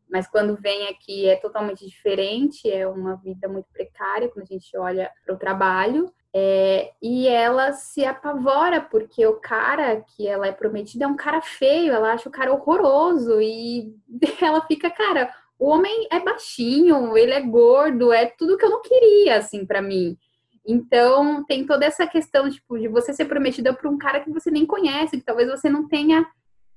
Mas 0.09 0.25
quando 0.25 0.55
vem 0.55 0.87
aqui 0.87 1.27
é 1.27 1.35
totalmente 1.35 1.85
diferente, 1.85 2.71
é 2.71 2.87
uma 2.87 3.17
vida 3.17 3.47
muito 3.47 3.67
precária 3.71 4.29
quando 4.29 4.43
a 4.43 4.53
gente 4.53 4.75
olha 4.75 5.11
para 5.23 5.35
o 5.35 5.37
trabalho. 5.37 6.11
É, 6.33 6.91
e 7.01 7.27
ela 7.27 7.73
se 7.73 8.03
apavora 8.03 8.81
porque 8.81 9.25
o 9.27 9.39
cara 9.39 10.01
que 10.01 10.27
ela 10.27 10.47
é 10.47 10.51
prometida 10.51 11.05
é 11.05 11.07
um 11.07 11.15
cara 11.15 11.41
feio, 11.41 11.93
ela 11.93 12.13
acha 12.13 12.29
o 12.29 12.31
cara 12.31 12.53
horroroso 12.53 13.39
e 13.41 13.95
ela 14.41 14.61
fica, 14.65 14.89
cara, 14.89 15.33
o 15.59 15.69
homem 15.69 16.07
é 16.11 16.19
baixinho, 16.19 17.17
ele 17.17 17.31
é 17.31 17.41
gordo, 17.41 18.11
é 18.11 18.25
tudo 18.25 18.57
que 18.57 18.65
eu 18.65 18.69
não 18.69 18.81
queria, 18.81 19.37
assim, 19.37 19.65
para 19.65 19.81
mim. 19.81 20.17
Então, 20.65 21.45
tem 21.45 21.65
toda 21.65 21.85
essa 21.85 22.05
questão, 22.05 22.49
tipo, 22.49 22.77
de 22.77 22.87
você 22.87 23.13
ser 23.13 23.25
prometida 23.25 23.73
por 23.73 23.89
um 23.89 23.97
cara 23.97 24.19
que 24.19 24.31
você 24.31 24.51
nem 24.51 24.65
conhece, 24.65 25.17
que 25.17 25.25
talvez 25.25 25.49
você 25.49 25.69
não 25.69 25.87
tenha 25.87 26.27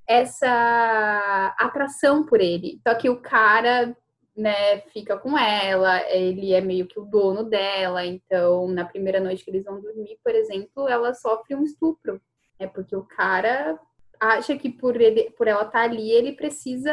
essa 0.07 1.55
atração 1.59 2.25
por 2.25 2.41
ele. 2.41 2.79
Só 2.87 2.95
que 2.95 3.09
o 3.09 3.21
cara 3.21 3.95
né, 4.35 4.79
fica 4.93 5.17
com 5.17 5.37
ela, 5.37 6.01
ele 6.09 6.53
é 6.53 6.61
meio 6.61 6.87
que 6.87 6.99
o 6.99 7.05
dono 7.05 7.43
dela, 7.43 8.05
então 8.05 8.67
na 8.67 8.85
primeira 8.85 9.19
noite 9.19 9.43
que 9.43 9.51
eles 9.51 9.65
vão 9.65 9.81
dormir, 9.81 10.17
por 10.23 10.33
exemplo, 10.33 10.87
ela 10.87 11.13
sofre 11.13 11.53
um 11.53 11.63
estupro, 11.63 12.21
é 12.57 12.65
porque 12.65 12.95
o 12.95 13.03
cara 13.03 13.79
acha 14.19 14.57
que 14.57 14.69
por 14.69 14.99
ele, 14.99 15.31
por 15.31 15.47
ela 15.47 15.63
estar 15.63 15.71
tá 15.71 15.83
ali, 15.83 16.11
ele 16.11 16.33
precisa, 16.33 16.91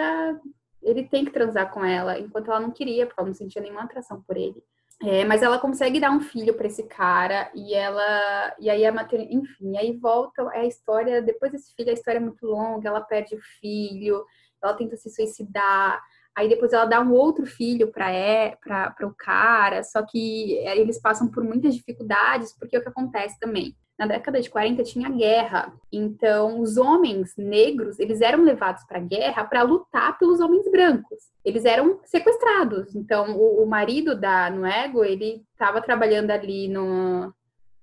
ele 0.89 1.05
tem 1.05 1.25
que 1.25 1.31
transar 1.31 1.71
com 1.73 1.85
ela, 1.85 2.19
enquanto 2.19 2.51
ela 2.51 2.61
não 2.61 2.71
queria, 2.71 3.07
porque 3.07 3.21
ela 3.21 3.29
não 3.29 3.35
sentia 3.35 3.63
nenhuma 3.63 3.83
atração 3.83 4.23
por 4.23 4.37
ele. 4.37 4.63
É, 5.01 5.25
mas 5.25 5.43
ela 5.43 5.61
consegue 5.61 6.01
dar 6.01 6.11
um 6.11 6.21
filho 6.21 6.55
para 6.55 6.67
esse 6.67 6.83
cara 6.83 7.49
e 7.55 7.73
ela 7.73 8.57
e 8.59 8.69
aí 8.69 8.85
a 8.85 8.91
maternidade, 8.91 9.37
enfim, 9.37 9.77
aí 9.77 9.97
volta 9.97 10.43
é 10.53 10.61
a 10.61 10.67
história, 10.67 11.23
depois 11.23 11.53
desse 11.53 11.73
filho 11.77 11.91
a 11.91 11.93
história 11.93 12.19
é 12.19 12.21
muito 12.21 12.45
longa, 12.45 12.89
ela 12.89 13.01
perde 13.01 13.37
o 13.37 13.41
filho, 13.61 14.25
ela 14.61 14.75
tenta 14.75 14.97
se 14.97 15.09
suicidar, 15.09 16.03
Aí 16.39 16.49
depois 16.49 16.73
ela 16.73 16.85
dá 16.85 17.01
um 17.01 17.13
outro 17.15 17.45
filho 17.45 17.91
para 17.91 18.13
é, 18.13 18.57
para 18.63 18.95
o 19.09 19.13
cara, 19.13 19.83
só 19.83 20.03
que 20.03 20.57
é, 20.59 20.79
eles 20.79 21.01
passam 21.01 21.27
por 21.29 21.43
muitas 21.43 21.75
dificuldades, 21.75 22.57
porque 22.57 22.77
é 22.77 22.79
o 22.79 22.83
que 22.83 22.89
acontece 22.89 23.37
também. 23.41 23.77
Na 23.99 24.07
década 24.07 24.41
de 24.41 24.49
40 24.49 24.85
tinha 24.85 25.09
guerra, 25.11 25.73
então 25.91 26.61
os 26.61 26.77
homens 26.77 27.35
negros 27.37 27.99
eles 27.99 28.21
eram 28.21 28.45
levados 28.45 28.85
para 28.85 28.99
a 28.99 29.03
guerra 29.03 29.45
para 29.45 29.63
lutar 29.63 30.17
pelos 30.19 30.39
homens 30.39 30.71
brancos. 30.71 31.19
Eles 31.45 31.65
eram 31.65 31.99
sequestrados. 32.05 32.95
Então 32.95 33.37
o, 33.37 33.65
o 33.65 33.67
marido 33.67 34.15
da 34.15 34.51
Nuego 34.51 35.05
ele 35.05 35.45
estava 35.53 35.81
trabalhando 35.83 36.31
ali 36.31 36.69
no, 36.69 37.35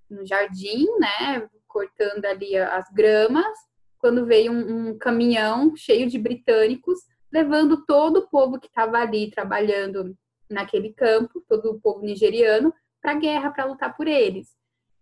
no 0.09 0.25
jardim, 0.25 0.85
né, 0.99 1.49
cortando 1.67 2.23
ali 2.23 2.55
as 2.57 2.89
gramas, 2.93 3.57
quando 3.97 4.25
veio 4.25 4.53
um, 4.53 4.91
um 4.91 4.97
caminhão 4.97 5.75
cheio 5.75 6.07
de 6.07 6.17
britânicos 6.17 6.99
levando 7.35 7.85
todo 7.85 8.19
o 8.19 8.27
povo 8.29 8.57
que 8.57 8.67
estava 8.67 8.99
ali 8.99 9.29
trabalhando 9.29 10.15
naquele 10.49 10.93
campo, 10.93 11.43
todo 11.49 11.71
o 11.71 11.81
povo 11.81 11.99
nigeriano, 11.99 12.73
para 13.01 13.11
a 13.11 13.15
guerra, 13.15 13.51
para 13.51 13.65
lutar 13.65 13.97
por 13.97 14.07
eles. 14.07 14.55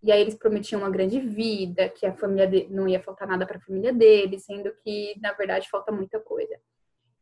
E 0.04 0.12
aí 0.12 0.20
eles 0.20 0.36
prometiam 0.36 0.82
uma 0.82 0.89
grande 0.89 1.20
vida, 1.20 1.88
que 1.88 2.06
a 2.06 2.14
família 2.14 2.45
de... 2.45 2.68
não 2.68 2.88
ia 2.88 3.01
faltar 3.01 3.28
nada 3.28 3.45
para 3.45 3.58
a 3.58 3.62
família 3.62 3.93
deles, 3.93 4.43
sendo 4.43 4.72
que 4.84 5.18
na 5.22 5.32
verdade 5.32 5.70
falta 5.70 5.91
muita 5.91 6.20
coisa. 6.20 6.60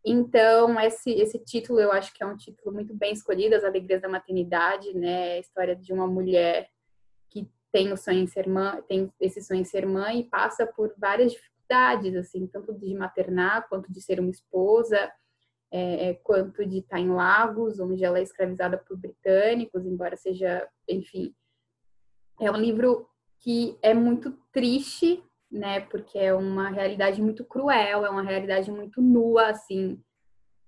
Então, 0.03 0.79
esse, 0.79 1.11
esse 1.11 1.37
título 1.37 1.79
eu 1.79 1.91
acho 1.91 2.11
que 2.11 2.23
é 2.23 2.25
um 2.25 2.35
título 2.35 2.73
muito 2.73 2.93
bem 2.95 3.13
escolhido, 3.13 3.55
As 3.55 3.63
Alegrias 3.63 4.01
da 4.01 4.09
Maternidade, 4.09 4.95
né? 4.97 5.33
A 5.33 5.39
história 5.39 5.75
de 5.75 5.93
uma 5.93 6.07
mulher 6.07 6.67
que 7.29 7.47
tem 7.71 7.93
o 7.93 7.97
sonho 7.97 8.19
em 8.23 8.27
ser 8.27 8.47
mãe, 8.47 8.81
tem 8.87 9.13
esse 9.19 9.41
sonho 9.43 9.61
em 9.61 9.65
ser 9.65 9.85
mãe 9.85 10.21
e 10.21 10.23
passa 10.23 10.65
por 10.65 10.91
várias 10.97 11.33
dificuldades, 11.33 12.15
assim, 12.15 12.47
tanto 12.47 12.73
de 12.73 12.95
maternar, 12.95 13.69
quanto 13.69 13.91
de 13.91 14.01
ser 14.01 14.19
uma 14.19 14.31
esposa, 14.31 14.97
é, 15.71 16.09
é, 16.09 16.13
quanto 16.15 16.65
de 16.65 16.79
estar 16.79 16.99
em 16.99 17.11
Lagos, 17.11 17.79
onde 17.79 18.03
ela 18.03 18.17
é 18.19 18.23
escravizada 18.23 18.77
por 18.77 18.97
britânicos, 18.97 19.85
embora 19.85 20.17
seja, 20.17 20.67
enfim. 20.89 21.33
É 22.41 22.49
um 22.51 22.57
livro 22.57 23.07
que 23.39 23.77
é 23.81 23.93
muito 23.93 24.31
triste, 24.51 25.23
né, 25.51 25.79
porque 25.81 26.17
é 26.17 26.33
uma 26.33 26.69
realidade 26.69 27.21
muito 27.21 27.45
cruel, 27.45 28.05
é 28.05 28.09
uma 28.09 28.23
realidade 28.23 28.71
muito 28.71 29.01
nua, 29.01 29.49
assim, 29.49 30.01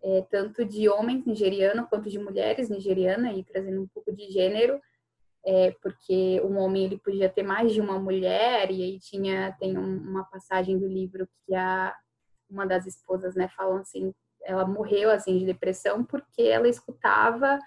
é, 0.04 0.22
tanto 0.30 0.64
de 0.64 0.88
homens 0.88 1.26
nigerianos 1.26 1.88
quanto 1.90 2.10
de 2.10 2.20
mulheres 2.20 2.70
nigerianas, 2.70 3.36
e 3.36 3.44
trazendo 3.44 3.82
um 3.82 3.88
pouco 3.88 4.14
de 4.14 4.30
gênero, 4.30 4.80
é, 5.46 5.72
porque 5.82 6.40
um 6.44 6.58
homem 6.58 6.86
ele 6.86 6.98
podia 6.98 7.28
ter 7.28 7.44
mais 7.44 7.74
de 7.74 7.82
uma 7.82 8.00
mulher 8.00 8.72
e 8.72 8.84
aí 8.84 9.00
tinha 9.00 9.52
tem 9.60 9.78
uma 9.78 10.24
passagem 10.26 10.80
do 10.80 10.88
livro 10.88 11.28
que 11.46 11.54
a 11.54 11.94
uma 12.50 12.66
das 12.66 12.86
esposas 12.86 13.36
né 13.36 13.50
falam 13.50 13.78
assim 13.78 14.14
ela 14.46 14.66
morreu 14.66 15.10
assim 15.10 15.38
de 15.38 15.46
depressão 15.46 16.04
porque 16.04 16.44
ela 16.44 16.70
escutava 16.70 17.60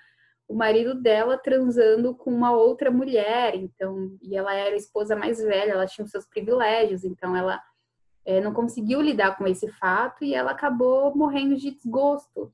o 0.49 0.55
marido 0.55 0.95
dela 0.95 1.37
transando 1.37 2.15
com 2.15 2.31
uma 2.31 2.53
outra 2.53 2.91
mulher 2.91 3.55
então 3.55 4.17
e 4.23 4.37
ela 4.37 4.55
era 4.55 4.75
a 4.75 4.79
esposa 4.79 5.17
mais 5.17 5.43
velha 5.43 5.73
ela 5.73 5.87
tinha 5.87 6.05
os 6.05 6.11
seus 6.11 6.27
privilégios 6.27 7.05
então 7.05 7.37
ela 7.37 7.61
é, 8.25 8.41
não 8.41 8.53
conseguiu 8.53 9.01
lidar 9.01 9.37
com 9.37 9.47
esse 9.47 9.69
fato 9.73 10.25
e 10.25 10.35
ela 10.35 10.53
acabou 10.53 11.15
morrendo 11.17 11.57
de 11.57 11.73
desgosto 11.73 12.53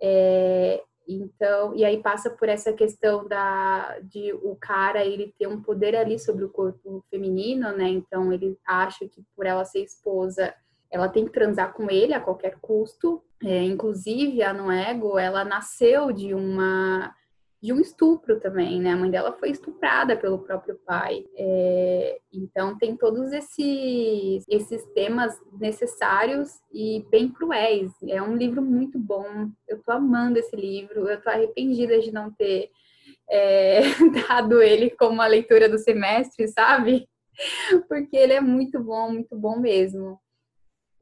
é, 0.00 0.82
então 1.06 1.74
e 1.74 1.84
aí 1.84 2.02
passa 2.02 2.30
por 2.30 2.48
essa 2.48 2.72
questão 2.72 3.26
da 3.26 3.98
de 4.00 4.32
o 4.32 4.56
cara 4.56 5.04
ele 5.04 5.34
ter 5.38 5.46
um 5.46 5.60
poder 5.60 5.94
ali 5.94 6.18
sobre 6.18 6.44
o 6.44 6.50
corpo 6.50 7.04
feminino, 7.10 7.72
né? 7.72 7.88
Então 7.88 8.32
ele 8.32 8.58
acha 8.66 9.06
que 9.06 9.22
por 9.36 9.46
ela 9.46 9.64
ser 9.64 9.80
esposa, 9.80 10.54
ela 10.90 11.08
tem 11.08 11.24
que 11.24 11.32
transar 11.32 11.72
com 11.74 11.90
ele 11.90 12.14
a 12.14 12.20
qualquer 12.20 12.58
custo. 12.60 13.22
É, 13.44 13.62
inclusive 13.62 14.42
a 14.42 14.54
Noego, 14.54 15.18
ela 15.18 15.44
nasceu 15.44 16.10
de 16.12 16.32
uma 16.32 17.14
de 17.64 17.72
um 17.72 17.80
estupro 17.80 18.38
também, 18.40 18.78
né? 18.78 18.92
A 18.92 18.96
mãe 18.96 19.10
dela 19.10 19.32
foi 19.32 19.48
estuprada 19.48 20.14
pelo 20.14 20.40
próprio 20.40 20.78
pai. 20.84 21.24
É, 21.34 22.20
então 22.30 22.76
tem 22.76 22.94
todos 22.94 23.32
esses, 23.32 24.44
esses 24.46 24.84
temas 24.92 25.34
necessários 25.58 26.50
e 26.70 27.06
bem 27.10 27.26
cruéis. 27.30 27.90
É 28.06 28.20
um 28.20 28.36
livro 28.36 28.60
muito 28.60 28.98
bom. 28.98 29.48
Eu 29.66 29.82
tô 29.82 29.92
amando 29.92 30.38
esse 30.38 30.54
livro. 30.54 31.08
Eu 31.08 31.18
tô 31.22 31.30
arrependida 31.30 31.98
de 32.00 32.12
não 32.12 32.30
ter 32.30 32.68
é, 33.30 33.80
dado 34.28 34.60
ele 34.60 34.90
como 34.90 35.22
a 35.22 35.26
leitura 35.26 35.66
do 35.66 35.78
semestre, 35.78 36.46
sabe? 36.48 37.08
Porque 37.88 38.14
ele 38.14 38.34
é 38.34 38.42
muito 38.42 38.78
bom, 38.78 39.10
muito 39.10 39.34
bom 39.34 39.58
mesmo. 39.58 40.20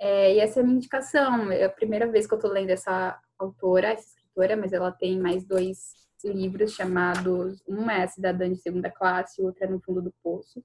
É, 0.04 0.34
e 0.34 0.40
essa 0.40 0.58
é 0.58 0.62
a 0.62 0.64
minha 0.64 0.78
indicação. 0.78 1.52
É 1.52 1.62
a 1.62 1.70
primeira 1.70 2.10
vez 2.10 2.26
que 2.26 2.34
eu 2.34 2.38
tô 2.38 2.48
lendo 2.48 2.70
essa 2.70 3.16
autora, 3.38 3.92
essa 3.92 4.04
escritora, 4.08 4.56
mas 4.56 4.72
ela 4.72 4.90
tem 4.90 5.16
mais 5.20 5.44
dois 5.44 5.92
livros 6.24 6.72
chamados, 6.72 7.62
um 7.68 7.88
é 7.88 8.06
Cidadã 8.08 8.52
de 8.52 8.58
Segunda 8.58 8.90
Classe, 8.90 9.40
o 9.40 9.44
outro 9.44 9.64
é 9.64 9.68
No 9.68 9.80
Fundo 9.80 10.02
do 10.02 10.12
Poço. 10.20 10.62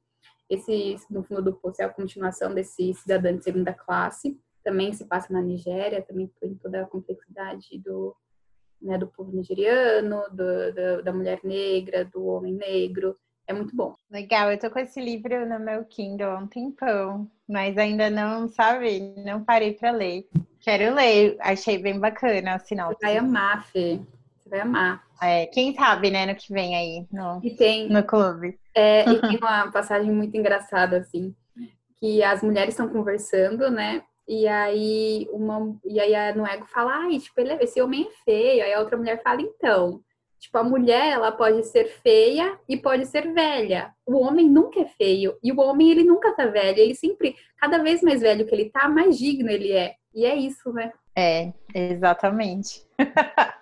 Esse 0.50 0.98
No 1.10 1.24
Fundo 1.24 1.44
do 1.44 1.54
Poço 1.54 1.84
é 1.84 1.86
a 1.86 1.90
continuação 1.90 2.52
desse 2.52 2.96
Cidadã 2.96 3.36
de 3.36 3.44
Segunda 3.44 3.74
Classe, 3.74 4.40
também 4.64 4.92
se 4.94 5.06
passa 5.06 5.32
na 5.32 5.42
Nigéria, 5.42 6.02
também 6.02 6.32
tem 6.40 6.56
toda 6.56 6.82
a 6.82 6.88
complexidade 6.88 7.78
do, 7.78 8.16
né, 8.82 8.98
do 8.98 9.08
povo 9.08 9.32
nigeriano, 9.32 10.24
do, 10.32 10.74
do, 10.74 11.04
da 11.04 11.14
mulher 11.14 11.40
negra, 11.44 12.04
do 12.06 12.26
homem 12.26 12.54
negro. 12.54 13.16
É 13.48 13.54
muito 13.54 13.74
bom. 13.74 13.96
Legal, 14.12 14.52
eu 14.52 14.60
tô 14.60 14.70
com 14.70 14.80
esse 14.80 15.00
livro 15.00 15.48
no 15.48 15.58
meu 15.58 15.86
Kindle 15.86 16.32
há 16.32 16.38
um 16.38 16.48
tempão, 16.48 17.32
mas 17.48 17.78
ainda 17.78 18.10
não, 18.10 18.50
sabe, 18.50 19.14
não 19.26 19.42
parei 19.42 19.74
para 19.74 19.92
ler. 19.92 20.28
Quero 20.60 20.94
ler, 20.94 21.38
achei 21.40 21.78
bem 21.78 21.98
bacana 21.98 22.56
a 22.56 22.60
sinopse. 22.60 22.98
Você 23.00 23.06
vai 23.06 23.18
amar, 23.18 23.66
Fê. 23.68 24.02
Você 24.38 24.50
vai 24.50 24.60
amar. 24.60 25.02
É, 25.22 25.46
quem 25.48 25.74
sabe, 25.74 26.12
né, 26.12 26.26
no 26.26 26.36
que 26.36 26.52
vem 26.52 26.76
aí 26.76 27.08
no, 27.10 27.40
e 27.42 27.50
tem, 27.52 27.90
no 27.90 28.04
clube. 28.04 28.60
É, 28.76 29.10
e 29.10 29.22
tem 29.22 29.38
uma 29.38 29.72
passagem 29.72 30.12
muito 30.12 30.36
engraçada, 30.36 30.98
assim, 30.98 31.34
que 32.00 32.22
as 32.22 32.44
mulheres 32.44 32.74
estão 32.74 32.90
conversando, 32.90 33.72
né? 33.72 34.04
E 34.28 34.46
aí 34.46 35.26
uma 35.32 35.74
e 35.86 36.02
aí 36.02 36.14
a 36.14 36.36
Noego 36.36 36.66
fala, 36.66 36.92
ai, 36.98 37.18
tipo, 37.18 37.40
ele, 37.40 37.54
é, 37.54 37.64
esse 37.64 37.82
homem 37.82 38.06
é 38.06 38.24
feio. 38.26 38.64
Aí 38.64 38.74
a 38.74 38.80
outra 38.80 38.98
mulher 38.98 39.24
fala, 39.24 39.42
então, 39.42 40.02
tipo, 40.40 40.58
a 40.58 40.64
mulher 40.64 41.12
ela 41.12 41.32
pode 41.32 41.64
ser 41.64 41.86
feia 42.02 42.58
e 42.68 42.78
pode 42.78 43.06
ser 43.06 43.34
velha. 43.34 43.94
O 44.06 44.18
homem 44.18 44.50
nunca 44.50 44.82
é 44.82 44.86
feio 44.86 45.38
e 45.44 45.52
o 45.52 45.60
homem 45.60 45.92
ele 45.92 46.04
nunca 46.04 46.34
tá 46.34 46.46
velho. 46.46 46.80
Ele 46.80 46.96
sempre, 46.96 47.36
cada 47.58 47.80
vez 47.80 48.02
mais 48.02 48.22
velho 48.22 48.46
que 48.46 48.54
ele 48.54 48.70
tá, 48.70 48.88
mais 48.88 49.18
digno 49.18 49.50
ele 49.50 49.72
é. 49.72 49.96
E 50.14 50.26
é 50.26 50.36
isso, 50.36 50.72
né? 50.72 50.92
É, 51.16 51.52
exatamente. 51.74 52.86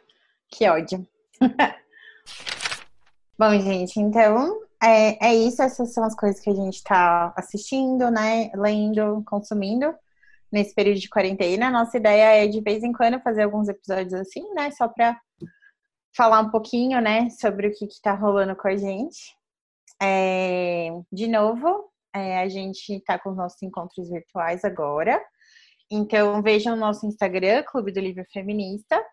Que 0.48 0.70
ódio. 0.70 1.06
Bom, 3.38 3.60
gente, 3.60 4.00
então 4.00 4.62
é, 4.82 5.28
é 5.28 5.36
isso. 5.36 5.62
Essas 5.62 5.94
são 5.94 6.04
as 6.06 6.16
coisas 6.16 6.40
que 6.40 6.50
a 6.50 6.54
gente 6.54 6.76
está 6.76 7.34
assistindo, 7.36 8.10
né? 8.10 8.52
Lendo, 8.56 9.22
consumindo 9.26 9.94
nesse 10.50 10.74
período 10.74 11.00
de 11.00 11.10
quarentena. 11.10 11.70
Nossa 11.70 11.98
ideia 11.98 12.46
é 12.46 12.48
de 12.48 12.62
vez 12.62 12.84
em 12.84 12.94
quando 12.94 13.20
fazer 13.20 13.44
alguns 13.44 13.68
episódios 13.68 14.14
assim, 14.14 14.50
né? 14.54 14.72
Só 14.72 14.88
para 14.88 15.20
falar 16.16 16.40
um 16.42 16.50
pouquinho, 16.50 17.02
né, 17.02 17.30
sobre 17.30 17.68
o 17.68 17.72
que 17.72 17.86
está 17.86 18.14
rolando 18.14 18.56
com 18.56 18.68
a 18.68 18.78
gente. 18.78 19.36
É, 20.02 20.90
de 21.12 21.28
novo, 21.28 21.90
é, 22.14 22.40
a 22.40 22.48
gente 22.48 22.94
está 22.94 23.20
com 23.20 23.32
os 23.32 23.38
nossos 23.38 23.62
encontros 23.62 24.10
virtuais 24.10 24.64
agora. 24.64 25.22
Então 25.92 26.42
vejam 26.42 26.74
o 26.74 26.78
nosso 26.78 27.06
Instagram, 27.06 27.64
Clube 27.64 27.92
do 27.92 28.00
Livro 28.00 28.26
Feminista. 28.32 29.04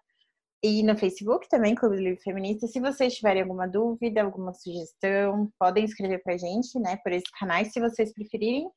E 0.65 0.83
no 0.85 0.97
Facebook 0.97 1.49
também, 1.49 1.75
Clube 1.75 1.97
do 1.97 2.03
Livro 2.03 2.23
Feminista. 2.23 2.69
Se 2.69 2.79
vocês 2.79 3.15
tiverem 3.15 3.43
alguma 3.43 3.67
dúvida, 3.67 4.23
alguma 4.23 4.55
sugestão, 4.55 5.51
podem 5.59 5.85
escrever 5.85 6.23
pra 6.23 6.37
gente, 6.37 6.79
né, 6.79 6.97
por 7.03 7.11
esses 7.13 7.31
canais, 7.31 7.73
se 7.73 7.81
vocês 7.81 8.13
preferirem. 8.15 8.71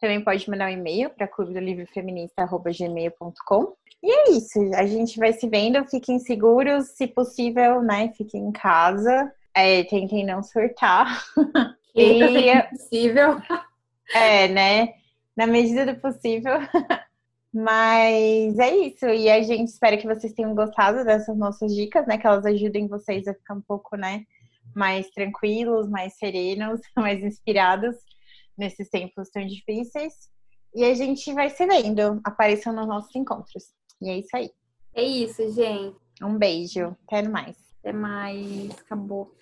Também 0.00 0.22
pode 0.22 0.48
mandar 0.48 0.66
um 0.66 0.72
e-mail 0.72 1.10
para 1.10 1.26
clube 1.26 1.52
do 1.52 1.60
livro 1.60 1.86
feminista@gmail.com. 1.86 3.74
E 4.02 4.10
é 4.10 4.30
isso, 4.30 4.60
a 4.74 4.86
gente 4.86 5.18
vai 5.18 5.32
se 5.32 5.48
vendo, 5.48 5.84
fiquem 5.86 6.20
seguros, 6.20 6.90
se 6.90 7.06
possível, 7.08 7.82
né, 7.82 8.12
fiquem 8.16 8.44
em 8.44 8.52
casa, 8.52 9.32
é, 9.52 9.82
tentem 9.82 10.24
não 10.24 10.40
surtar. 10.40 11.24
e 11.94 12.48
é 12.48 12.62
possível. 12.62 13.40
É, 14.14 14.48
né? 14.48 14.94
Na 15.36 15.46
medida 15.46 15.84
do 15.84 16.00
possível. 16.00 16.54
Mas 17.52 18.58
é 18.58 18.74
isso. 18.74 19.04
E 19.04 19.28
a 19.28 19.42
gente 19.42 19.68
espera 19.68 19.98
que 19.98 20.06
vocês 20.06 20.32
tenham 20.32 20.54
gostado 20.54 21.04
dessas 21.04 21.36
nossas 21.36 21.74
dicas, 21.74 22.06
né? 22.06 22.16
Que 22.16 22.26
elas 22.26 22.46
ajudem 22.46 22.88
vocês 22.88 23.28
a 23.28 23.34
ficar 23.34 23.52
um 23.52 23.60
pouco, 23.60 23.98
né? 23.98 24.24
Mais 24.74 25.10
tranquilos, 25.10 25.90
mais 25.90 26.14
serenos, 26.14 26.80
mais 26.96 27.22
inspirados 27.22 27.96
nesses 28.58 28.88
tempos 28.90 29.30
tão 29.30 29.46
difíceis. 29.46 30.12
E 30.74 30.84
a 30.84 30.94
gente 30.94 31.32
vai 31.32 31.50
se 31.50 31.66
vendo. 31.66 32.20
Apareçam 32.24 32.72
nos 32.72 32.86
nossos 32.86 33.14
encontros. 33.14 33.72
E 34.02 34.10
é 34.10 34.18
isso 34.18 34.36
aí. 34.36 34.50
É 34.94 35.02
isso, 35.02 35.50
gente. 35.52 35.96
Um 36.22 36.36
beijo. 36.36 36.96
Até 37.06 37.26
mais. 37.26 37.56
Até 37.80 37.92
mais. 37.92 38.70
Acabou. 38.80 39.34